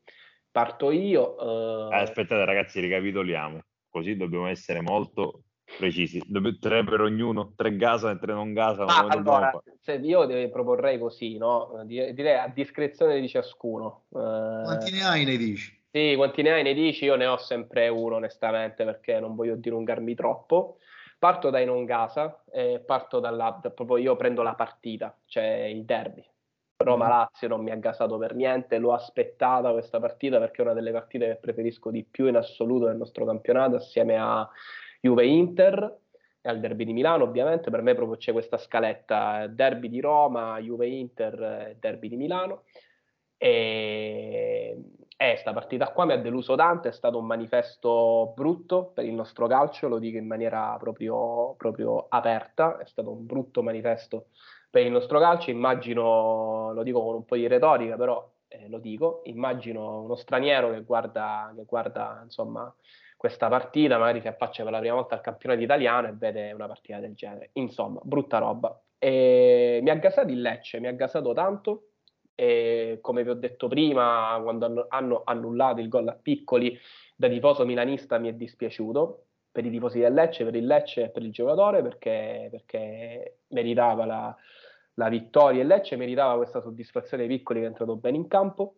Parto 0.50 0.90
io. 0.90 1.90
Eh... 1.90 1.94
aspettate 1.94 2.44
ragazzi, 2.44 2.80
ricapitoliamo, 2.80 3.60
così 3.88 4.16
dobbiamo 4.16 4.48
essere 4.48 4.80
molto 4.80 5.42
precisi, 5.76 6.22
tre 6.60 6.84
per 6.84 7.00
ognuno, 7.00 7.52
tre 7.56 7.76
Gaza 7.76 8.10
e 8.10 8.18
tre 8.18 8.32
non 8.32 8.52
Gaza. 8.52 8.84
Ah, 8.84 9.06
allora, 9.08 9.52
se 9.80 9.94
io 9.94 10.26
proporrei 10.50 10.98
così, 10.98 11.36
no? 11.36 11.82
direi 11.84 12.38
a 12.38 12.48
discrezione 12.48 13.20
di 13.20 13.28
ciascuno. 13.28 14.04
Eh, 14.08 14.62
quanti 14.64 14.90
ne 14.90 15.04
hai, 15.04 15.24
ne 15.24 15.36
dici? 15.36 15.78
Sì, 15.90 16.14
quanti 16.16 16.42
ne 16.42 16.52
hai, 16.52 16.62
ne 16.62 16.74
dici? 16.74 17.04
Io 17.04 17.16
ne 17.16 17.26
ho 17.26 17.36
sempre 17.36 17.88
uno, 17.88 18.16
onestamente, 18.16 18.84
perché 18.84 19.18
non 19.18 19.34
voglio 19.34 19.56
dilungarmi 19.56 20.14
troppo. 20.14 20.78
Parto 21.18 21.50
dai 21.50 21.66
non 21.66 21.84
Gaza, 21.84 22.44
e 22.50 22.82
parto 22.84 23.20
dalla, 23.20 23.60
proprio 23.74 23.98
io 23.98 24.16
prendo 24.16 24.42
la 24.42 24.54
partita, 24.54 25.14
cioè 25.26 25.64
il 25.64 25.84
derby. 25.84 26.24
Roma-Lazio 26.82 27.46
non 27.48 27.62
mi 27.62 27.70
ha 27.70 27.76
gasato 27.76 28.16
per 28.16 28.34
niente, 28.34 28.78
l'ho 28.78 28.94
aspettata 28.94 29.70
questa 29.72 30.00
partita 30.00 30.38
perché 30.38 30.62
è 30.62 30.64
una 30.64 30.72
delle 30.72 30.92
partite 30.92 31.26
che 31.26 31.36
preferisco 31.36 31.90
di 31.90 32.04
più 32.04 32.26
in 32.26 32.36
assoluto 32.36 32.86
nel 32.86 32.96
nostro 32.96 33.26
campionato, 33.26 33.76
assieme 33.76 34.16
a 34.16 34.48
Juve-Inter 35.00 35.98
e 36.42 36.48
al 36.48 36.60
derby 36.60 36.84
di 36.84 36.92
Milano 36.92 37.24
ovviamente, 37.24 37.70
per 37.70 37.82
me 37.82 37.94
proprio 37.94 38.16
c'è 38.16 38.32
questa 38.32 38.56
scaletta 38.56 39.46
derby 39.46 39.88
di 39.88 40.00
Roma, 40.00 40.58
Juve-Inter, 40.58 41.76
derby 41.78 42.08
di 42.08 42.16
Milano. 42.16 42.64
E 43.36 44.78
questa 45.16 45.52
partita 45.52 45.92
qua 45.92 46.04
mi 46.04 46.12
ha 46.12 46.18
deluso 46.18 46.54
tanto, 46.56 46.88
è 46.88 46.92
stato 46.92 47.18
un 47.18 47.26
manifesto 47.26 48.32
brutto 48.34 48.90
per 48.94 49.04
il 49.04 49.12
nostro 49.12 49.46
calcio, 49.46 49.88
lo 49.88 49.98
dico 49.98 50.16
in 50.16 50.26
maniera 50.26 50.76
proprio, 50.78 51.54
proprio 51.56 52.06
aperta, 52.08 52.78
è 52.78 52.86
stato 52.86 53.10
un 53.10 53.26
brutto 53.26 53.62
manifesto 53.62 54.28
per 54.70 54.84
il 54.84 54.92
nostro 54.92 55.18
calcio, 55.18 55.50
immagino, 55.50 56.72
lo 56.72 56.82
dico 56.82 57.02
con 57.02 57.16
un 57.16 57.24
po' 57.24 57.36
di 57.36 57.46
retorica, 57.46 57.96
però 57.96 58.30
eh, 58.48 58.68
lo 58.68 58.78
dico, 58.78 59.22
immagino 59.24 60.02
uno 60.02 60.16
straniero 60.16 60.70
che 60.70 60.82
guarda, 60.82 61.52
che 61.56 61.64
guarda 61.64 62.20
insomma, 62.22 62.72
questa 63.20 63.48
partita, 63.48 63.98
magari 63.98 64.22
si 64.22 64.28
affaccia 64.28 64.62
per 64.62 64.72
la 64.72 64.78
prima 64.78 64.94
volta 64.94 65.14
al 65.14 65.20
campionato 65.20 65.60
italiano 65.60 66.08
e 66.08 66.14
vede 66.14 66.52
una 66.52 66.66
partita 66.66 67.00
del 67.00 67.12
genere. 67.12 67.50
Insomma, 67.52 68.00
brutta 68.02 68.38
roba. 68.38 68.82
E 68.96 69.80
mi 69.82 69.90
ha 69.90 69.94
gasato 69.96 70.30
il 70.30 70.40
Lecce, 70.40 70.80
mi 70.80 70.86
ha 70.86 70.92
gasato 70.92 71.34
tanto. 71.34 71.88
E 72.34 72.96
come 73.02 73.22
vi 73.22 73.28
ho 73.28 73.34
detto 73.34 73.68
prima, 73.68 74.40
quando 74.42 74.86
hanno, 74.88 75.20
annullato 75.22 75.82
il 75.82 75.88
gol 75.90 76.08
a 76.08 76.14
piccoli, 76.14 76.74
da 77.14 77.28
tifoso 77.28 77.66
milanista 77.66 78.16
mi 78.16 78.30
è 78.30 78.32
dispiaciuto 78.32 79.26
per 79.52 79.66
i 79.66 79.70
tifosi 79.70 79.98
del 79.98 80.14
Lecce, 80.14 80.44
per 80.44 80.54
il 80.54 80.64
Lecce 80.64 81.02
e 81.02 81.10
per 81.10 81.22
il 81.22 81.30
giocatore, 81.30 81.82
perché, 81.82 82.48
perché 82.50 83.40
meritava 83.48 84.06
la, 84.06 84.34
la 84.94 85.08
vittoria. 85.10 85.60
Il 85.60 85.66
Lecce 85.66 85.96
meritava 85.96 86.36
questa 86.36 86.62
soddisfazione 86.62 87.26
dei 87.26 87.36
piccoli 87.36 87.58
che 87.58 87.66
è 87.66 87.68
entrato 87.68 87.96
bene 87.96 88.16
in 88.16 88.28
campo 88.28 88.76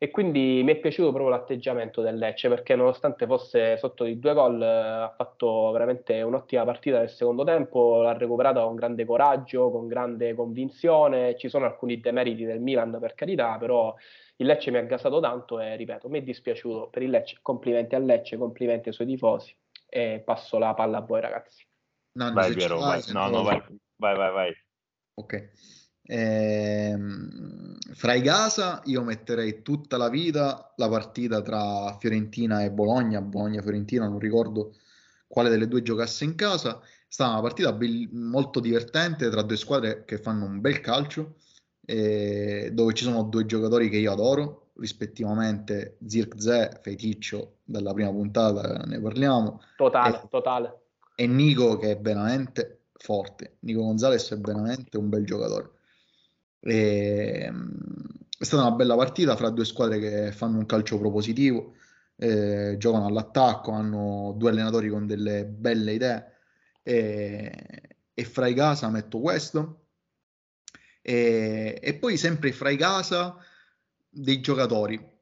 e 0.00 0.10
quindi 0.12 0.62
mi 0.62 0.72
è 0.72 0.76
piaciuto 0.76 1.10
proprio 1.10 1.28
l'atteggiamento 1.30 2.02
del 2.02 2.16
Lecce 2.16 2.48
perché 2.48 2.76
nonostante 2.76 3.26
fosse 3.26 3.76
sotto 3.78 4.04
di 4.04 4.20
due 4.20 4.32
gol 4.32 4.62
ha 4.62 5.12
fatto 5.16 5.72
veramente 5.72 6.22
un'ottima 6.22 6.64
partita 6.64 6.98
nel 6.98 7.10
secondo 7.10 7.42
tempo, 7.42 8.02
l'ha 8.02 8.16
recuperata 8.16 8.62
con 8.62 8.76
grande 8.76 9.04
coraggio, 9.04 9.72
con 9.72 9.88
grande 9.88 10.34
convinzione, 10.34 11.36
ci 11.36 11.48
sono 11.48 11.64
alcuni 11.64 11.98
demeriti 11.98 12.44
del 12.44 12.60
Milan 12.60 12.96
per 13.00 13.14
carità, 13.14 13.58
però 13.58 13.92
il 14.36 14.46
Lecce 14.46 14.70
mi 14.70 14.76
ha 14.78 14.82
gasato 14.82 15.18
tanto 15.18 15.58
e 15.58 15.74
ripeto, 15.74 16.08
mi 16.08 16.20
è 16.20 16.22
dispiaciuto 16.22 16.88
per 16.90 17.02
il 17.02 17.10
Lecce, 17.10 17.38
complimenti 17.42 17.96
al 17.96 18.04
Lecce, 18.04 18.36
complimenti 18.36 18.88
ai 18.88 18.94
suoi 18.94 19.08
tifosi 19.08 19.52
e 19.88 20.22
passo 20.24 20.58
la 20.58 20.74
palla 20.74 20.98
a 20.98 21.00
voi 21.00 21.20
ragazzi. 21.20 21.66
No, 22.12 22.32
vai 22.32 22.54
Piero, 22.54 22.78
vai. 22.78 23.02
No, 23.12 23.28
no, 23.28 23.42
vai, 23.42 23.60
vai, 23.96 24.16
vai, 24.16 24.32
vai. 24.32 24.56
Ok. 25.14 25.50
Eh, 26.10 26.98
fra 27.92 28.14
i 28.14 28.22
Gaza 28.22 28.80
io 28.86 29.02
metterei 29.02 29.60
tutta 29.60 29.98
la 29.98 30.08
vita 30.08 30.72
la 30.76 30.88
partita 30.88 31.42
tra 31.42 31.94
Fiorentina 32.00 32.62
e 32.62 32.70
Bologna, 32.70 33.20
Bologna-Fiorentina, 33.20 34.08
non 34.08 34.18
ricordo 34.18 34.72
quale 35.26 35.50
delle 35.50 35.68
due 35.68 35.82
giocasse 35.82 36.24
in 36.24 36.34
casa. 36.34 36.80
È 36.80 36.84
stata 37.06 37.32
una 37.32 37.42
partita 37.42 37.72
be- 37.72 38.08
molto 38.10 38.58
divertente 38.58 39.28
tra 39.28 39.42
due 39.42 39.56
squadre 39.58 40.04
che 40.06 40.16
fanno 40.16 40.46
un 40.46 40.62
bel 40.62 40.80
calcio, 40.80 41.34
eh, 41.84 42.70
dove 42.72 42.94
ci 42.94 43.04
sono 43.04 43.24
due 43.24 43.44
giocatori 43.44 43.90
che 43.90 43.98
io 43.98 44.12
adoro, 44.12 44.70
rispettivamente 44.76 45.98
Zirkzee, 46.06 46.80
Feticcio, 46.80 47.56
dalla 47.64 47.92
prima 47.92 48.10
puntata 48.10 48.78
ne 48.86 48.98
parliamo. 48.98 49.60
Totale, 49.76 50.16
e, 50.16 50.28
totale. 50.30 50.80
E 51.14 51.26
Nico 51.26 51.76
che 51.76 51.90
è 51.90 52.00
veramente 52.00 52.84
forte. 52.94 53.56
Nico 53.60 53.82
Gonzalez 53.82 54.32
è 54.32 54.38
veramente 54.38 54.96
un 54.96 55.10
bel 55.10 55.26
giocatore. 55.26 55.76
E, 56.60 57.42
ehm, 57.46 57.68
è 58.38 58.44
stata 58.44 58.66
una 58.66 58.76
bella 58.76 58.96
partita 58.96 59.36
fra 59.36 59.50
due 59.50 59.64
squadre 59.64 59.98
che 59.98 60.32
fanno 60.32 60.58
un 60.58 60.66
calcio 60.66 60.98
propositivo, 60.98 61.74
eh, 62.16 62.76
giocano 62.78 63.06
all'attacco, 63.06 63.72
hanno 63.72 64.34
due 64.36 64.50
allenatori 64.50 64.88
con 64.88 65.06
delle 65.06 65.44
belle 65.44 65.92
idee 65.92 66.32
e, 66.82 67.96
e 68.14 68.24
fra 68.24 68.46
i 68.46 68.54
casa 68.54 68.88
metto 68.90 69.20
questo. 69.20 69.86
E, 71.02 71.78
e 71.80 71.94
poi 71.94 72.16
sempre 72.16 72.52
fra 72.52 72.70
i 72.70 72.76
casa 72.76 73.36
dei 74.08 74.40
giocatori 74.40 75.16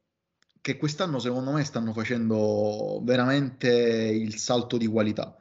che 0.60 0.76
quest'anno 0.76 1.18
secondo 1.20 1.52
me 1.52 1.62
stanno 1.64 1.92
facendo 1.92 3.00
veramente 3.04 3.68
il 3.70 4.36
salto 4.36 4.76
di 4.76 4.86
qualità. 4.86 5.36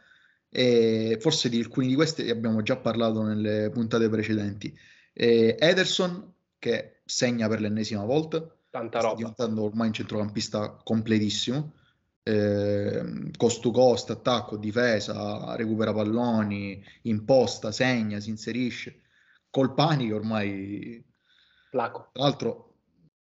E 0.49 1.17
forse 1.19 1.49
di 1.49 1.59
alcuni 1.59 1.87
di 1.87 1.95
questi 1.95 2.29
abbiamo 2.29 2.61
già 2.61 2.77
parlato 2.77 3.23
nelle 3.23 3.69
puntate 3.71 4.07
precedenti. 4.07 4.77
E 5.17 5.55
Ederson 5.57 6.33
che 6.59 6.99
segna 7.05 7.47
per 7.47 7.61
l'ennesima 7.61 8.03
volta, 8.03 8.45
Tanta 8.69 8.99
roba. 8.99 9.07
sta 9.07 9.15
diventando 9.15 9.63
ormai 9.63 9.87
un 9.87 9.93
centrocampista 9.93 10.81
completissimo. 10.83 11.71
Eh, 12.21 13.31
cost 13.37 13.61
to 13.61 13.71
cost, 13.71 14.09
attacco, 14.09 14.57
difesa, 14.57 15.55
recupera 15.55 15.93
palloni, 15.93 16.83
imposta, 17.03 17.71
segna, 17.71 18.19
si 18.19 18.31
inserisce. 18.31 19.01
Colpani 19.49 20.07
che 20.07 20.13
ormai... 20.13 21.05
Placo. 21.69 22.09
Tra 22.11 22.23
l'altro 22.23 22.73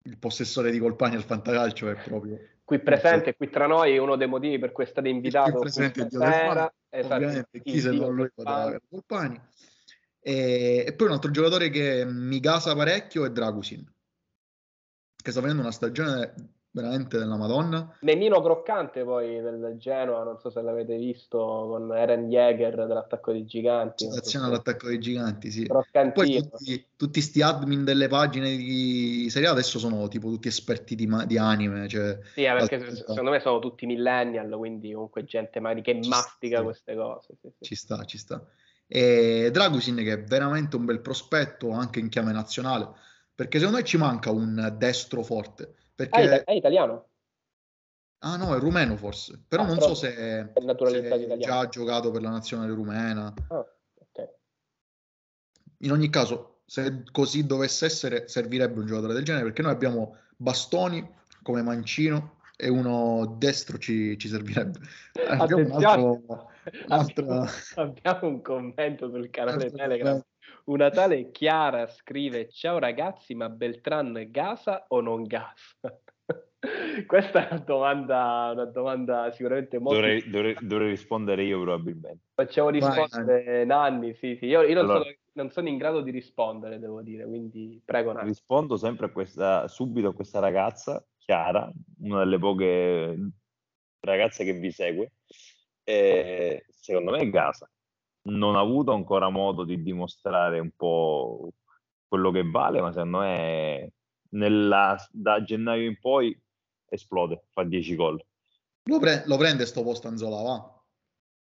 il 0.04 0.18
possessore 0.18 0.70
di 0.70 0.78
Colpani 0.78 1.16
al 1.16 1.24
fantacalcio 1.24 1.90
è 1.90 1.94
proprio... 1.96 2.38
Qui 2.64 2.80
presente, 2.80 3.34
qui 3.36 3.50
tra 3.50 3.66
noi, 3.66 3.98
uno 3.98 4.16
dei 4.16 4.28
motivi 4.28 4.58
per 4.58 4.72
cui 4.72 4.84
è 4.84 4.86
stato 4.86 5.08
invitato. 5.08 5.50
Qui 5.50 5.60
presente 5.60 6.06
Dio 6.06 6.22
era, 6.22 6.72
esatto, 6.88 7.14
ovviamente, 7.14 7.60
chi 7.60 7.80
se 7.80 7.90
non 7.90 8.14
lui 8.14 8.30
poteva 8.32 8.80
Colpani. 8.88 9.40
E, 10.24 10.84
e, 10.86 10.92
poi 10.94 11.08
un 11.08 11.14
altro 11.14 11.32
giocatore 11.32 11.68
che 11.68 12.04
mi 12.06 12.38
gasa 12.38 12.76
parecchio 12.76 13.24
è 13.24 13.30
Dragusin, 13.30 13.84
che 15.16 15.30
sta 15.32 15.40
facendo 15.40 15.62
una 15.62 15.72
stagione 15.72 16.32
veramente 16.70 17.18
della 17.18 17.36
Madonna. 17.36 17.98
Menino 18.02 18.40
croccante 18.40 19.04
poi 19.04 19.40
del 19.40 19.74
Genoa, 19.78 20.22
non 20.22 20.38
so 20.38 20.48
se 20.48 20.62
l'avete 20.62 20.96
visto 20.96 21.38
con 21.38 21.94
Eren 21.94 22.28
Jäger 22.28 22.86
dell'attacco 22.86 23.32
dei 23.32 23.44
giganti. 23.44 24.04
Citazione 24.04 24.46
all'attacco 24.46 24.86
dei 24.86 24.98
giganti, 24.98 25.50
sì. 25.50 25.66
Poi 25.66 26.40
tutti, 26.40 26.86
tutti 26.96 27.20
sti 27.20 27.42
admin 27.42 27.84
delle 27.84 28.08
pagine 28.08 28.56
di 28.56 29.28
Serie 29.28 29.48
A 29.48 29.50
adesso 29.50 29.78
sono 29.78 30.08
tipo 30.08 30.28
tutti 30.28 30.48
esperti 30.48 30.94
di, 30.94 31.08
di 31.26 31.36
anime. 31.36 31.88
Cioè, 31.88 32.18
Sì, 32.32 32.44
eh, 32.44 32.52
perché 32.52 32.78
se- 32.78 32.96
secondo 32.96 33.30
me 33.30 33.40
sono 33.40 33.58
tutti 33.58 33.86
millennial, 33.86 34.48
quindi 34.56 34.92
comunque 34.92 35.24
gente 35.24 35.60
magari 35.60 35.82
che 35.82 36.00
Ci 36.00 36.08
mastica 36.08 36.56
sta. 36.56 36.62
queste 36.62 36.94
cose. 36.94 37.34
sì, 37.40 37.48
sì. 37.50 37.64
ci 37.64 37.74
sta, 37.74 38.04
ci 38.04 38.18
sta. 38.18 38.42
E 38.94 39.48
Dragusin 39.50 39.96
che 39.96 40.12
è 40.12 40.22
veramente 40.22 40.76
un 40.76 40.84
bel 40.84 41.00
prospetto 41.00 41.70
anche 41.70 41.98
in 41.98 42.10
chiave 42.10 42.30
nazionale, 42.30 42.90
perché 43.34 43.56
secondo 43.56 43.78
me 43.78 43.84
ci 43.84 43.96
manca 43.96 44.30
un 44.30 44.74
destro 44.76 45.22
forte. 45.22 45.62
Ah, 45.62 45.66
è, 45.66 45.74
Perché, 45.94 46.44
è 46.44 46.52
italiano? 46.52 47.08
ah 48.18 48.36
no, 48.36 48.54
è 48.54 48.58
rumeno 48.58 48.98
forse, 48.98 49.42
però 49.48 49.62
Ah, 49.62 49.66
non 49.66 49.76
però 49.76 49.88
so 49.88 49.94
se, 49.94 50.52
se 50.54 51.38
già 51.38 51.60
ha 51.60 51.68
giocato 51.68 52.10
per 52.10 52.20
la 52.20 52.28
nazionale 52.28 52.74
rumena. 52.74 53.32
Ah, 53.48 53.66
ok. 53.94 54.28
In 55.78 55.92
ogni 55.92 56.10
caso, 56.10 56.60
se 56.66 57.04
così 57.12 57.46
dovesse 57.46 57.86
essere, 57.86 58.28
servirebbe 58.28 58.78
un 58.78 58.84
giocatore 58.84 59.14
del 59.14 59.24
genere, 59.24 59.44
perché 59.44 59.62
noi 59.62 59.72
abbiamo 59.72 60.18
Bastoni 60.36 61.10
come 61.40 61.62
mancino 61.62 62.40
e 62.58 62.68
uno 62.68 63.36
destro 63.38 63.78
ci, 63.78 64.18
ci 64.18 64.28
servirebbe. 64.28 64.80
Abbiamo 65.28 65.62
un 65.62 65.82
altro, 65.82 66.51
altro- 66.88 67.44
abbiamo, 67.76 68.28
un 68.28 68.42
commento 68.42 69.08
sul 69.10 69.30
canale 69.30 69.64
altro 69.64 69.76
Telegram. 69.76 70.22
Una 70.64 70.90
tale 70.90 71.30
Chiara 71.30 71.86
scrive: 71.86 72.48
Ciao 72.48 72.78
ragazzi, 72.78 73.34
ma 73.34 73.48
Beltran 73.48 74.16
è 74.16 74.30
gasa 74.30 74.84
o 74.88 75.00
non 75.00 75.24
gasa? 75.24 76.00
Questa 77.06 77.48
è 77.48 77.52
una 77.52 77.62
domanda, 77.64 78.50
una 78.52 78.64
domanda 78.66 79.30
sicuramente 79.32 79.78
molto. 79.78 80.00
Dovrei, 80.00 80.30
dovrei- 80.30 80.56
dovrei 80.60 80.88
rispondere 80.90 81.42
io 81.42 81.60
probabilmente. 81.60 82.26
Facciamo 82.34 82.70
rispondere 82.70 83.64
Nanni. 83.64 84.14
Sì, 84.14 84.36
sì. 84.36 84.46
Io, 84.46 84.62
io 84.62 84.74
non, 84.74 84.84
Allora. 84.84 85.02
sono, 85.02 85.14
non 85.32 85.50
sono 85.50 85.68
in 85.68 85.76
grado 85.76 86.00
di 86.02 86.12
rispondere, 86.12 86.78
devo 86.78 87.02
dire, 87.02 87.24
quindi 87.24 87.80
prego 87.84 88.12
Nanni. 88.12 88.28
Rispondo 88.28 88.76
sempre 88.76 89.06
a 89.06 89.10
questa, 89.10 89.66
subito 89.66 90.08
a 90.08 90.14
questa 90.14 90.38
ragazza, 90.38 91.04
Chiara, 91.18 91.68
una 92.02 92.20
delle 92.20 92.38
poche 92.38 93.18
ragazze 94.00 94.44
che 94.44 94.52
vi 94.52 94.70
segue. 94.70 95.12
E 95.84 96.64
secondo 96.70 97.10
me 97.12 97.18
è 97.18 97.28
Gaza. 97.30 97.70
Non 98.24 98.54
ha 98.56 98.60
avuto 98.60 98.92
ancora 98.92 99.28
modo 99.30 99.64
di 99.64 99.82
dimostrare 99.82 100.58
un 100.60 100.70
po' 100.76 101.52
quello 102.06 102.30
che 102.30 102.42
vale, 102.48 102.80
ma 102.80 102.92
secondo 102.92 103.18
me 103.18 103.92
nella- 104.30 104.96
da 105.10 105.42
gennaio 105.42 105.88
in 105.88 105.98
poi 105.98 106.38
esplode, 106.88 107.44
fa 107.50 107.64
10 107.64 107.96
gol. 107.96 108.24
Lo, 108.84 108.98
pre- 108.98 109.22
lo 109.26 109.36
prende 109.36 109.66
sto 109.66 109.82
posto 109.82 110.08
Anzola, 110.08 110.42
va. 110.42 110.76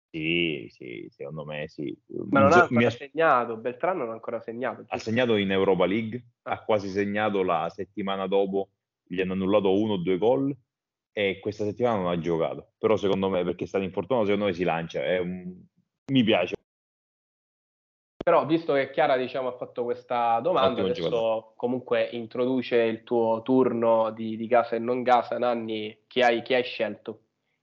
Sì, 0.10 0.68
sì, 0.70 1.08
secondo 1.10 1.46
me 1.46 1.68
sì. 1.70 1.96
Ma 2.30 2.40
non 2.42 2.52
ha 2.52 2.56
Mi 2.56 2.62
ancora 2.62 2.88
as- 2.88 2.96
segnato, 2.98 3.58
Beltrán 3.58 3.98
non 3.98 4.10
ha 4.10 4.14
ancora 4.14 4.42
segnato. 4.42 4.84
ha 4.88 4.98
segnato 4.98 5.36
in 5.38 5.52
Europa 5.52 5.86
League, 5.86 6.26
Ah. 6.44 6.54
ha 6.54 6.64
quasi 6.64 6.90
segnato 6.90 7.44
la 7.44 7.70
settimana 7.70 8.28
dopo, 8.28 8.70
gli 9.04 9.22
hanno 9.22 9.34
annullato 9.34 9.74
uno 9.80 9.94
o 9.94 9.98
due 9.98 10.18
gol 10.18 10.56
e 11.14 11.40
questa 11.40 11.64
settimana 11.66 11.98
non 11.98 12.08
ha 12.12 12.20
giocato. 12.20 12.72
Però 12.78 12.96
secondo 12.96 13.30
me, 13.30 13.44
perché 13.44 13.66
è 13.66 13.68
stato 13.68 13.84
infortunato, 13.84 14.26
secondo 14.26 14.46
me 14.46 14.54
si 14.54 14.64
lancia. 14.64 15.02
Un- 15.22 15.66
Mi 16.12 16.24
piace. 16.24 16.56
Però 18.24 18.46
visto 18.46 18.74
che 18.74 18.92
Chiara 18.92 19.18
diciamo, 19.18 19.48
ha 19.48 19.58
fatto 19.58 19.84
questa 19.84 20.40
domanda, 20.42 20.82
adesso 20.82 21.02
giocatore. 21.02 21.54
comunque 21.56 22.04
introduce 22.12 22.78
il 22.78 23.04
tuo 23.04 23.42
turno 23.42 24.12
di, 24.12 24.38
di 24.38 24.48
Gasa 24.48 24.76
e 24.76 24.80
non 24.80 25.02
Gasa. 25.02 25.38
Nanni, 25.40 26.04
chi 26.08 26.22
hai, 26.22 26.42
chi 26.44 26.54
hai 26.54 26.64
scelto? 26.64 27.22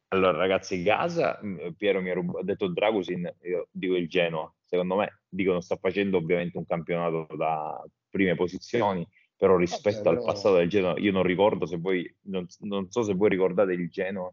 Allora, 0.09 0.37
ragazzi, 0.39 0.83
Gaza, 0.83 1.39
mh, 1.41 1.75
Piero 1.77 2.01
mi 2.01 2.11
ha 2.11 2.15
rub- 2.15 2.37
ha 2.39 2.43
detto 2.43 2.69
Dragusin, 2.69 3.33
io 3.43 3.69
dico 3.71 3.95
il 3.95 4.09
Genoa. 4.09 4.53
Secondo 4.65 4.97
me, 4.97 5.21
dicono 5.29 5.61
sta 5.61 5.77
facendo 5.77 6.17
ovviamente 6.17 6.59
un 6.59 6.67
campionato 6.67 7.27
da 7.37 7.83
prime 8.11 8.35
posizioni, 8.35 9.07
però 9.39 9.57
rispetto 9.57 10.03
Vabbè, 10.03 10.09
al 10.09 10.15
però- 10.17 10.33
passato 10.33 10.57
del 10.57 10.69
Genoa, 10.69 10.99
io 10.99 11.13
non 11.13 11.23
ricordo 11.23 11.65
se 11.65 11.79
voi, 11.79 12.15
non, 12.25 12.45
non 12.61 12.91
so 12.91 13.03
se 13.03 13.15
voi 13.15 13.29
ricordate 13.31 13.73
il 13.73 13.89
Genoa 13.89 14.31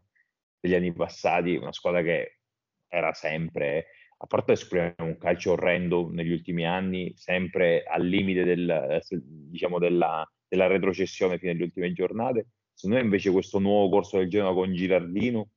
degli 0.60 0.74
anni 0.74 0.92
passati, 0.92 1.56
una 1.56 1.72
squadra 1.72 2.02
che 2.02 2.40
era 2.88 3.12
sempre, 3.14 3.86
a 4.18 4.26
parte 4.26 4.52
esprimere 4.52 4.94
un 4.98 5.16
calcio 5.16 5.52
orrendo 5.52 6.10
negli 6.10 6.32
ultimi 6.32 6.66
anni, 6.66 7.12
sempre 7.16 7.84
al 7.84 8.04
limite 8.04 8.44
del, 8.44 9.00
diciamo 9.08 9.78
della, 9.78 10.28
della 10.48 10.66
retrocessione 10.66 11.38
fino 11.38 11.52
alle 11.52 11.62
ultime 11.62 11.92
giornate. 11.92 12.48
Secondo 12.74 12.96
me 12.96 13.04
invece 13.04 13.30
questo 13.30 13.58
nuovo 13.58 13.88
corso 13.88 14.18
del 14.18 14.28
Genoa 14.28 14.52
con 14.52 14.74
Girardino, 14.74 15.48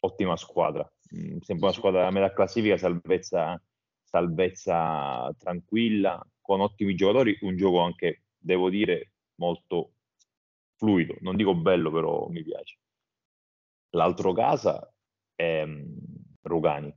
ottima 0.00 0.36
squadra, 0.36 0.88
Mm, 1.14 1.38
sempre 1.38 1.66
una 1.66 1.72
squadra 1.74 2.06
a 2.06 2.10
metà 2.10 2.32
classifica, 2.32 2.76
salvezza, 2.76 3.62
salvezza 4.02 5.32
tranquilla, 5.38 6.20
con 6.40 6.60
ottimi 6.60 6.94
giocatori, 6.96 7.36
un 7.42 7.56
gioco 7.56 7.78
anche, 7.80 8.22
devo 8.46 8.70
dire, 8.70 9.12
molto 9.40 9.94
fluido, 10.76 11.16
non 11.20 11.36
dico 11.36 11.54
bello, 11.54 11.90
però 11.90 12.28
mi 12.28 12.42
piace. 12.44 12.78
L'altro 13.90 14.32
casa 14.32 14.88
è 15.34 15.64
mm, 15.64 15.98
Rugani, 16.42 16.94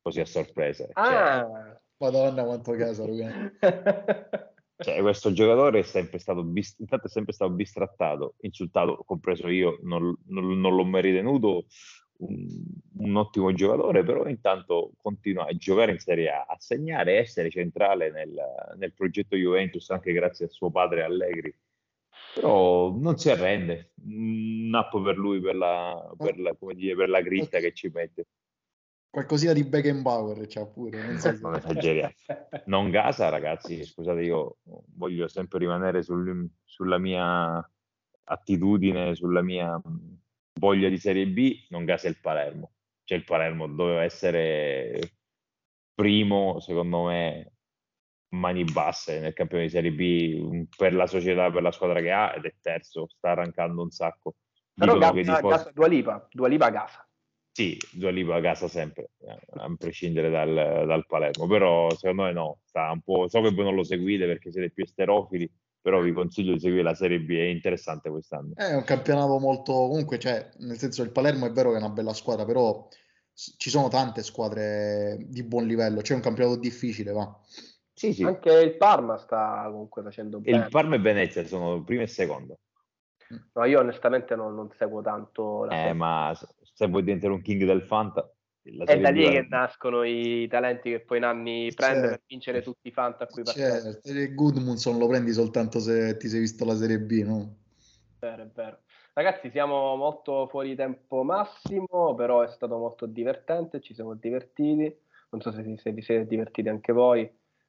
così 0.00 0.20
a 0.20 0.24
sorpresa. 0.24 0.86
Cioè, 0.86 0.94
Ah! 0.94 1.80
Madonna 1.98 2.44
quanto 2.44 2.72
caso, 2.72 3.06
Rugani. 3.06 3.50
cioè, 4.76 5.00
questo 5.00 5.32
giocatore 5.32 5.80
è 5.80 5.82
sempre 5.82 6.18
stato, 6.18 6.42
bis- 6.44 6.78
intanto 6.78 7.06
è 7.06 7.10
sempre 7.10 7.32
stato 7.32 7.52
bistrattato, 7.52 8.34
insultato, 8.40 9.02
compreso 9.04 9.48
io, 9.48 9.78
non, 9.82 10.16
non- 10.26 10.60
non 10.60 10.74
l'ho 10.74 10.84
mai 10.84 11.02
ritenuto 11.02 11.66
un, 12.24 12.46
un 12.98 13.16
ottimo 13.16 13.52
giocatore, 13.52 14.02
però 14.04 14.26
intanto 14.26 14.92
continua 15.00 15.46
a 15.46 15.56
giocare 15.56 15.92
in 15.92 15.98
Serie 15.98 16.30
A, 16.30 16.44
a 16.48 16.56
segnare 16.58 17.14
e 17.14 17.18
essere 17.18 17.50
centrale 17.50 18.10
nel, 18.10 18.34
nel 18.76 18.92
progetto 18.92 19.36
Juventus, 19.36 19.90
anche 19.90 20.12
grazie 20.12 20.46
al 20.46 20.50
suo 20.50 20.70
padre 20.70 21.02
Allegri. 21.02 21.54
Però 22.34 22.90
non 22.96 23.18
si 23.18 23.28
arrende, 23.30 23.92
un 24.04 24.70
up 24.72 25.02
per 25.02 25.18
lui, 25.18 25.40
per 25.40 25.54
la, 25.54 26.14
per 26.16 26.38
la- 26.38 26.54
come 26.54 26.74
dire, 26.74 26.94
per 26.94 27.08
la 27.08 27.20
grinta 27.20 27.58
che 27.58 27.72
ci 27.72 27.90
mette. 27.92 28.26
Qualcosina 29.10 29.52
di 29.52 29.64
Beckenbauer 29.64 30.46
c'ha 30.46 30.64
pure, 30.64 31.02
non 31.02 31.18
so 31.18 31.34
se- 31.34 31.42
Non 31.42 31.54
esageriamo. 31.56 32.12
Non 32.66 32.90
Gasa, 32.90 33.28
ragazzi, 33.28 33.84
scusate, 33.84 34.22
io 34.22 34.56
voglio 34.94 35.28
sempre 35.28 35.58
rimanere 35.58 36.02
sul- 36.02 36.48
sulla 36.64 36.96
mia 36.96 37.70
attitudine, 38.24 39.14
sulla 39.14 39.42
mia 39.42 39.78
voglia 40.54 40.88
di 40.88 40.98
Serie 40.98 41.26
B, 41.26 41.66
non 41.70 41.84
Gasa 41.84 42.08
il 42.08 42.18
Palermo. 42.20 42.72
Cioè 43.04 43.18
il 43.18 43.24
Palermo 43.24 43.66
doveva 43.66 44.02
essere 44.04 45.16
primo, 45.94 46.60
secondo 46.60 47.04
me, 47.06 47.52
mani 48.34 48.64
basse 48.64 49.20
nel 49.20 49.32
campione 49.34 49.64
di 49.64 49.70
Serie 49.70 49.92
B 49.92 50.40
mh, 50.40 50.62
per 50.76 50.94
la 50.94 51.06
società, 51.06 51.50
per 51.50 51.62
la 51.62 51.72
squadra 51.72 52.00
che 52.00 52.10
ha, 52.10 52.34
ed 52.34 52.44
è 52.44 52.54
terzo, 52.60 53.06
sta 53.08 53.30
arrancando 53.30 53.82
un 53.82 53.90
sacco. 53.90 54.36
Però 54.74 54.94
Dicono 54.94 55.12
Gasa, 55.12 55.34
tifosi- 55.34 55.48
Gasa 55.48 55.70
Dua 55.72 55.86
Lipa, 55.86 56.28
Dua 56.30 56.48
Lipa 56.48 56.70
Gasa. 56.70 57.06
sì, 57.50 57.76
Dua 57.92 58.10
Lipa 58.10 58.36
a 58.36 58.40
casa 58.40 58.68
sempre, 58.68 59.10
a 59.56 59.74
prescindere 59.76 60.30
dal, 60.30 60.54
dal 60.86 61.06
Palermo, 61.06 61.46
però 61.46 61.90
secondo 61.94 62.22
me 62.22 62.32
no, 62.32 62.60
sta 62.64 62.90
un 62.90 63.02
po', 63.02 63.28
so 63.28 63.40
che 63.42 63.50
voi 63.50 63.64
non 63.64 63.74
lo 63.74 63.84
seguite 63.84 64.26
perché 64.26 64.50
siete 64.50 64.70
più 64.70 64.84
esterofili, 64.84 65.50
però 65.82 66.00
vi 66.00 66.12
consiglio 66.12 66.52
di 66.52 66.60
seguire 66.60 66.84
la 66.84 66.94
Serie 66.94 67.20
B, 67.20 67.30
è 67.32 67.42
interessante 67.42 68.08
quest'anno. 68.08 68.52
È 68.54 68.72
un 68.72 68.84
campionato 68.84 69.38
molto, 69.38 69.72
comunque, 69.72 70.18
cioè, 70.18 70.48
nel 70.60 70.78
senso 70.78 71.02
il 71.02 71.10
Palermo 71.10 71.46
è 71.46 71.50
vero 71.50 71.70
che 71.70 71.76
è 71.76 71.80
una 71.80 71.90
bella 71.90 72.14
squadra, 72.14 72.44
però 72.44 72.88
ci 73.34 73.70
sono 73.70 73.88
tante 73.88 74.22
squadre 74.22 75.18
di 75.26 75.42
buon 75.42 75.66
livello, 75.66 76.00
c'è 76.00 76.14
un 76.14 76.20
campionato 76.20 76.56
difficile, 76.58 77.10
va. 77.12 77.38
Sì, 77.92 78.12
sì, 78.14 78.22
Anche 78.22 78.52
il 78.52 78.76
Parma 78.76 79.18
sta 79.18 79.64
comunque 79.66 80.02
facendo 80.02 80.40
bene. 80.40 80.64
il 80.64 80.68
Parma 80.70 80.94
e 80.94 81.00
Venezia 81.00 81.44
sono 81.44 81.82
primo 81.82 82.02
e 82.02 82.06
secondo, 82.06 82.58
No, 83.54 83.64
io 83.64 83.80
onestamente 83.80 84.34
non, 84.36 84.54
non 84.54 84.70
seguo 84.76 85.00
tanto 85.00 85.64
la 85.64 85.72
eh, 85.72 85.76
Serie 85.76 85.92
ma 85.94 86.32
se- 86.34 86.86
vuoi 86.86 87.02
diventare 87.02 87.32
un 87.32 87.40
king 87.42 87.64
del 87.64 87.82
Fanta, 87.82 88.30
È 88.62 88.98
da 88.98 89.10
lì 89.10 89.22
che 89.22 89.46
nascono 89.48 90.04
i 90.04 90.46
talenti 90.48 90.90
che 90.90 91.00
poi 91.00 91.18
Nanni 91.18 91.72
prende 91.74 92.00
per 92.00 92.08
Certo. 92.10 92.24
vincere 92.28 92.62
tutti 92.62 92.88
i 92.88 92.92
fanta 92.92 93.24
a 93.24 93.26
cui 93.26 93.42
partecipa. 93.42 93.98
Il 94.04 94.34
Goodmunson 94.34 94.98
lo 94.98 95.08
prendi 95.08 95.32
soltanto 95.32 95.80
se 95.80 96.16
ti 96.16 96.28
sei 96.28 96.40
visto 96.40 96.64
la 96.64 96.76
Serie 96.76 97.00
B, 97.00 97.22
no? 97.24 97.56
È 98.18 98.26
vero, 98.26 98.42
è 98.42 98.50
vero. 98.54 98.78
Ragazzi, 99.14 99.50
siamo 99.50 99.96
molto 99.96 100.46
fuori 100.46 100.76
tempo 100.76 101.24
massimo, 101.24 102.14
però 102.14 102.42
è 102.42 102.48
stato 102.48 102.78
molto 102.78 103.06
divertente, 103.06 103.80
ci 103.80 103.94
siamo 103.94 104.14
divertiti. 104.14 104.96
Non 105.30 105.40
so 105.40 105.50
se, 105.50 105.76
se 105.78 105.92
vi 105.92 106.02
siete 106.02 106.26
divertiti 106.26 106.68
anche 106.68 106.92
voi 106.92 107.28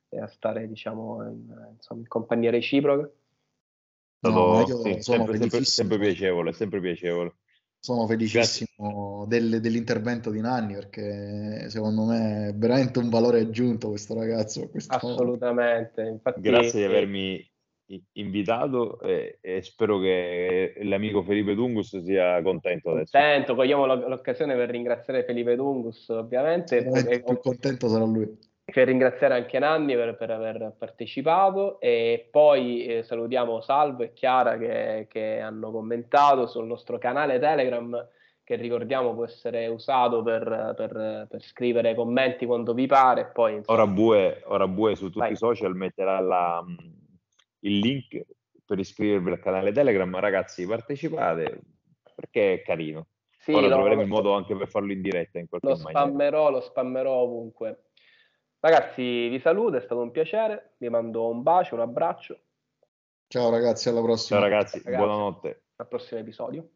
eh, 0.09 0.19
a 0.19 0.27
stare, 0.27 0.67
diciamo, 0.67 1.23
in, 1.23 1.69
insomma, 1.73 2.01
in 2.01 2.07
compagnia 2.07 2.51
reciproca. 2.51 3.03
è 3.05 4.27
No, 4.27 4.59
io 4.61 4.77
sì, 4.77 5.01
sempre, 5.01 5.37
sempre- 5.37 5.63
sempre 5.63 5.97
piacevole, 5.97 6.53
sempre 6.53 6.79
piacevole. 6.79 7.35
Sono 7.83 8.07
felicissimo 8.07 9.25
del- 9.27 9.59
dell'intervento 9.59 10.29
di 10.29 10.39
Nanni 10.39 10.73
perché 10.73 11.69
secondo 11.69 12.05
me 12.05 12.47
è 12.47 12.53
veramente 12.53 12.99
un 12.99 13.09
valore 13.09 13.41
aggiunto 13.41 13.89
questo 13.89 14.13
ragazzo. 14.13 14.69
questo- 14.69 14.95
Assolutamente. 14.95 16.01
Infatti, 16.01 16.39
Grazie 16.39 16.79
di 16.79 16.85
avermi 16.85 17.51
invitato 18.13 19.01
e, 19.01 19.37
e, 19.41 19.61
spero 19.63 19.99
che 19.99 20.75
l'amico 20.83 21.23
Felipe 21.23 21.55
Dungus 21.55 22.01
sia 22.01 22.41
contento 22.41 22.91
adesso. 22.91 23.17
Contento, 23.17 23.53
cogliamo 23.53 23.85
l'occasione 23.85 24.55
per 24.55 24.69
ringraziare 24.69 25.25
Felipe 25.25 25.57
Dungus 25.57 26.07
ovviamente. 26.07 26.77
E, 26.77 27.21
più 27.21 27.37
contento 27.39 27.89
sarà 27.89 28.05
lui. 28.05 28.33
Per 28.65 28.87
ringraziare 28.87 29.33
anche 29.33 29.59
Nanni 29.59 29.93
per, 29.93 30.15
per 30.15 30.31
aver 30.31 30.75
partecipato 30.77 31.79
e 31.81 32.27
poi 32.31 32.85
eh, 32.85 33.03
salutiamo 33.03 33.59
Salvo 33.59 34.03
e 34.03 34.13
Chiara 34.13 34.57
che, 34.57 35.05
che 35.09 35.39
hanno 35.39 35.69
commentato 35.69 36.47
sul 36.47 36.65
nostro 36.65 36.97
canale 36.97 37.39
Telegram 37.39 38.07
che 38.43 38.55
ricordiamo 38.55 39.13
può 39.13 39.25
essere 39.25 39.67
usato 39.67 40.21
per, 40.21 40.73
per, 40.75 41.27
per 41.29 41.41
scrivere 41.41 41.95
commenti 41.95 42.45
quando 42.45 42.73
vi 42.73 42.87
pare. 42.87 43.31
Poi, 43.33 43.61
ora, 43.65 43.87
Bue, 43.87 44.43
ora 44.45 44.67
Bue 44.67 44.95
su 44.95 45.05
tutti 45.05 45.19
Vai. 45.19 45.31
i 45.31 45.37
social 45.37 45.75
metterà 45.75 46.19
la, 46.19 46.63
il 47.59 47.79
link 47.79 48.21
per 48.65 48.79
iscrivervi 48.79 49.31
al 49.31 49.39
canale 49.39 49.71
Telegram. 49.71 50.19
Ragazzi, 50.19 50.65
partecipate 50.67 51.61
perché 52.15 52.53
è 52.55 52.61
carino. 52.61 53.07
Sì, 53.37 53.53
ora 53.53 53.67
no, 53.67 53.75
troveremo 53.75 54.01
il 54.01 54.07
modo 54.07 54.33
anche 54.33 54.55
per 54.55 54.69
farlo 54.69 54.91
in 54.91 55.01
diretta 55.01 55.39
in 55.39 55.47
qualche 55.47 55.67
lo 55.67 55.75
maniera. 55.75 55.99
Spammerò, 55.99 56.49
lo 56.49 56.61
spammerò 56.61 57.11
ovunque. 57.11 57.91
Ragazzi, 58.65 59.27
vi 59.27 59.41
saluto, 59.41 59.75
è 59.75 59.81
stato 59.81 59.99
un 59.99 60.11
piacere. 60.11 60.75
Vi 60.77 60.87
mando 60.87 61.27
un 61.27 61.43
bacio, 61.43 61.75
un 61.75 61.81
abbraccio. 61.81 62.39
Ciao 63.27 63.49
ragazzi, 63.49 63.89
alla 63.89 64.01
prossima. 64.01 64.39
Ciao 64.39 64.49
ragazzi, 64.49 64.81
ragazzi 64.81 65.05
buonanotte. 65.05 65.63
Al 65.75 65.87
prossimo 65.89 66.21
episodio. 66.21 66.69